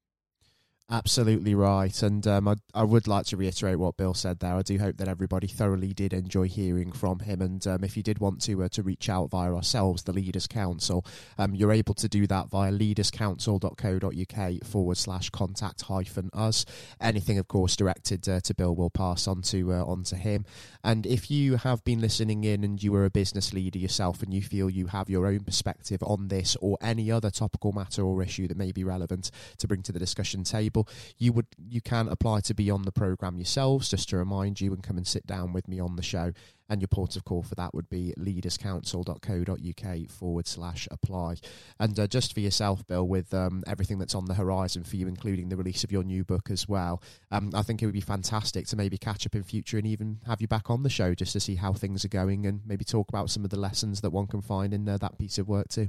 Absolutely 0.93 1.55
right. 1.55 2.03
And 2.03 2.26
um, 2.26 2.49
I, 2.49 2.57
I 2.74 2.82
would 2.82 3.07
like 3.07 3.24
to 3.26 3.36
reiterate 3.36 3.78
what 3.78 3.97
Bill 3.97 4.12
said 4.12 4.41
there. 4.41 4.57
I 4.57 4.62
do 4.62 4.76
hope 4.76 4.97
that 4.97 5.07
everybody 5.07 5.47
thoroughly 5.47 5.93
did 5.93 6.12
enjoy 6.12 6.49
hearing 6.49 6.91
from 6.91 7.20
him. 7.20 7.41
And 7.41 7.64
um, 7.68 7.84
if 7.84 7.97
you 7.97 8.03
did 8.03 8.18
want 8.18 8.41
to 8.43 8.64
uh, 8.64 8.68
to 8.70 8.82
reach 8.82 9.09
out 9.09 9.30
via 9.30 9.55
ourselves, 9.55 10.03
the 10.03 10.12
Leaders 10.12 10.49
Council, 10.49 11.07
um, 11.38 11.55
you're 11.55 11.70
able 11.70 11.95
to 11.95 12.09
do 12.09 12.26
that 12.26 12.51
via 12.51 12.72
leaderscouncil.co.uk 12.72 14.64
forward 14.64 14.97
slash 14.97 15.30
contact 15.30 15.82
hyphen 15.82 16.28
us. 16.32 16.66
Anything, 17.01 17.38
of 17.38 17.47
course, 17.47 17.76
directed 17.76 18.28
uh, 18.28 18.41
to 18.41 18.53
Bill 18.53 18.74
will 18.74 18.91
pass 18.91 19.28
on 19.28 19.43
to, 19.43 19.72
uh, 19.72 19.84
on 19.84 20.03
to 20.05 20.16
him. 20.16 20.45
And 20.82 21.07
if 21.07 21.30
you 21.30 21.55
have 21.57 21.84
been 21.84 22.01
listening 22.01 22.43
in 22.43 22.64
and 22.64 22.82
you 22.82 22.93
are 22.97 23.05
a 23.05 23.11
business 23.11 23.53
leader 23.53 23.78
yourself 23.78 24.24
and 24.24 24.34
you 24.34 24.43
feel 24.43 24.68
you 24.68 24.88
have 24.88 25.09
your 25.09 25.28
own 25.28 25.41
perspective 25.41 26.03
on 26.03 26.26
this 26.26 26.57
or 26.61 26.78
any 26.80 27.12
other 27.12 27.30
topical 27.30 27.70
matter 27.70 28.03
or 28.03 28.22
issue 28.24 28.49
that 28.49 28.57
may 28.57 28.72
be 28.72 28.82
relevant 28.82 29.30
to 29.59 29.68
bring 29.68 29.82
to 29.82 29.93
the 29.93 30.01
discussion 30.01 30.43
table, 30.43 30.80
people. 30.85 31.01
You 31.18 31.33
would 31.33 31.47
you 31.68 31.81
can 31.81 32.09
apply 32.09 32.41
to 32.41 32.55
be 32.55 32.70
on 32.70 32.83
the 32.83 32.93
program 32.93 33.37
yourselves, 33.37 33.89
just 33.89 34.09
to 34.11 34.16
remind 34.16 34.61
you, 34.61 34.72
and 34.72 34.83
come 34.83 34.97
and 34.97 35.07
sit 35.07 35.26
down 35.26 35.53
with 35.53 35.68
me 35.68 35.81
on 35.81 35.97
the 35.97 36.03
show. 36.03 36.33
And 36.68 36.81
your 36.81 36.89
port 36.89 37.16
of 37.16 37.24
call 37.24 37.43
for 37.43 37.57
that 37.57 37.74
would 37.74 37.89
be 37.89 38.14
leaderscouncil.co.uk 38.16 40.11
forward 40.11 40.47
slash 40.47 40.87
apply. 40.93 41.35
And 41.81 41.99
uh, 41.99 42.07
just 42.07 42.33
for 42.33 42.39
yourself, 42.39 42.87
Bill, 42.87 43.09
with 43.09 43.35
um, 43.35 43.64
everything 43.66 43.99
that's 43.99 44.14
on 44.14 44.26
the 44.26 44.35
horizon 44.35 44.85
for 44.85 44.95
you, 44.95 45.09
including 45.09 45.49
the 45.49 45.57
release 45.57 45.83
of 45.83 45.91
your 45.91 46.05
new 46.05 46.22
book 46.22 46.49
as 46.49 46.68
well, 46.68 47.03
um, 47.33 47.51
I 47.55 47.62
think 47.62 47.83
it 47.83 47.87
would 47.87 47.93
be 47.93 48.01
fantastic 48.01 48.68
to 48.68 48.76
maybe 48.76 48.99
catch 48.99 49.26
up 49.26 49.35
in 49.35 49.43
future 49.43 49.78
and 49.78 49.87
even 49.87 50.20
have 50.28 50.41
you 50.41 50.47
back 50.47 50.70
on 50.70 50.85
the 50.85 50.91
show 50.91 51.12
just 51.12 51.33
to 51.33 51.41
see 51.41 51.57
how 51.57 51.72
things 51.72 52.05
are 52.05 52.09
going 52.09 52.47
and 52.47 52.61
maybe 52.64 52.85
talk 52.85 53.09
about 53.09 53.31
some 53.31 53.43
of 53.43 53.51
the 53.51 53.59
lessons 53.59 54.01
that 54.03 54.11
one 54.11 54.28
can 54.28 54.41
find 54.41 54.72
in 54.72 54.89
uh, 54.89 54.97
that 54.99 55.18
piece 55.18 55.39
of 55.39 55.49
work 55.49 55.70
too. 55.70 55.89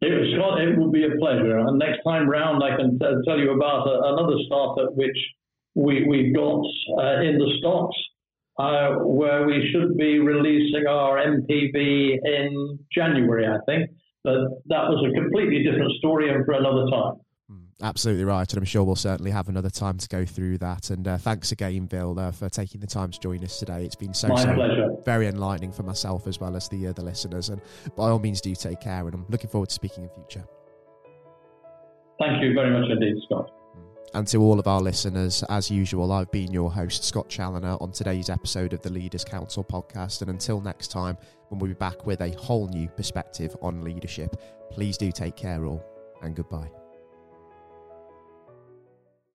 It, 0.00 0.34
Scott, 0.34 0.60
it 0.60 0.92
be 0.92 1.04
a 1.04 1.18
pleasure. 1.18 1.58
And 1.58 1.78
next 1.78 2.02
time 2.04 2.28
round, 2.28 2.62
I 2.62 2.76
can 2.76 2.98
t- 2.98 3.22
tell 3.26 3.38
you 3.38 3.50
about 3.50 3.86
a, 3.88 4.14
another 4.14 4.36
startup 4.46 4.94
which 4.94 5.16
we, 5.74 6.04
we've 6.06 6.34
got 6.34 6.62
uh, 6.98 7.20
in 7.20 7.38
the 7.38 7.50
stocks, 7.58 7.96
uh, 8.58 9.02
where 9.02 9.46
we 9.46 9.68
should 9.72 9.96
be 9.96 10.18
releasing 10.20 10.86
our 10.86 11.18
MPV 11.18 12.18
in 12.24 12.78
January, 12.92 13.46
I 13.46 13.58
think. 13.66 13.90
But 14.22 14.38
that 14.66 14.88
was 14.88 15.04
a 15.08 15.20
completely 15.20 15.64
different 15.64 15.92
story 15.98 16.30
and 16.32 16.44
for 16.44 16.52
another 16.52 16.86
time. 16.90 17.14
Absolutely 17.80 18.24
right, 18.24 18.52
and 18.52 18.58
I'm 18.58 18.64
sure 18.64 18.82
we'll 18.82 18.96
certainly 18.96 19.30
have 19.30 19.48
another 19.48 19.70
time 19.70 19.98
to 19.98 20.08
go 20.08 20.24
through 20.24 20.58
that. 20.58 20.90
And 20.90 21.06
uh, 21.06 21.16
thanks 21.16 21.52
again, 21.52 21.86
Bill, 21.86 22.18
uh, 22.18 22.32
for 22.32 22.48
taking 22.48 22.80
the 22.80 22.88
time 22.88 23.12
to 23.12 23.20
join 23.20 23.44
us 23.44 23.60
today. 23.60 23.84
It's 23.84 23.94
been 23.94 24.12
so, 24.12 24.26
My 24.26 24.42
so 24.42 24.52
pleasure. 24.52 24.88
very 25.04 25.28
enlightening 25.28 25.70
for 25.70 25.84
myself 25.84 26.26
as 26.26 26.40
well 26.40 26.56
as 26.56 26.68
the 26.68 26.88
uh, 26.88 26.92
the 26.92 27.02
listeners. 27.02 27.50
And 27.50 27.60
by 27.94 28.08
all 28.08 28.18
means, 28.18 28.40
do 28.40 28.52
take 28.56 28.80
care. 28.80 29.06
And 29.06 29.14
I'm 29.14 29.26
looking 29.28 29.48
forward 29.48 29.68
to 29.68 29.74
speaking 29.76 30.02
in 30.02 30.10
future. 30.10 30.44
Thank 32.18 32.42
you 32.42 32.52
very 32.52 32.72
much 32.72 32.90
indeed, 32.90 33.22
Scott. 33.26 33.48
And 34.12 34.26
to 34.28 34.38
all 34.38 34.58
of 34.58 34.66
our 34.66 34.80
listeners, 34.80 35.44
as 35.48 35.70
usual, 35.70 36.10
I've 36.10 36.32
been 36.32 36.50
your 36.50 36.72
host, 36.72 37.04
Scott 37.04 37.28
Challoner, 37.28 37.76
on 37.80 37.92
today's 37.92 38.28
episode 38.28 38.72
of 38.72 38.82
the 38.82 38.90
Leaders 38.90 39.22
Council 39.22 39.62
podcast. 39.62 40.22
And 40.22 40.30
until 40.30 40.60
next 40.60 40.88
time, 40.88 41.16
when 41.48 41.60
we'll 41.60 41.68
be 41.68 41.74
back 41.74 42.06
with 42.06 42.22
a 42.22 42.30
whole 42.32 42.66
new 42.68 42.88
perspective 42.88 43.54
on 43.62 43.82
leadership, 43.82 44.34
please 44.72 44.96
do 44.96 45.12
take 45.12 45.36
care 45.36 45.64
all, 45.64 45.84
and 46.22 46.34
goodbye. 46.34 46.70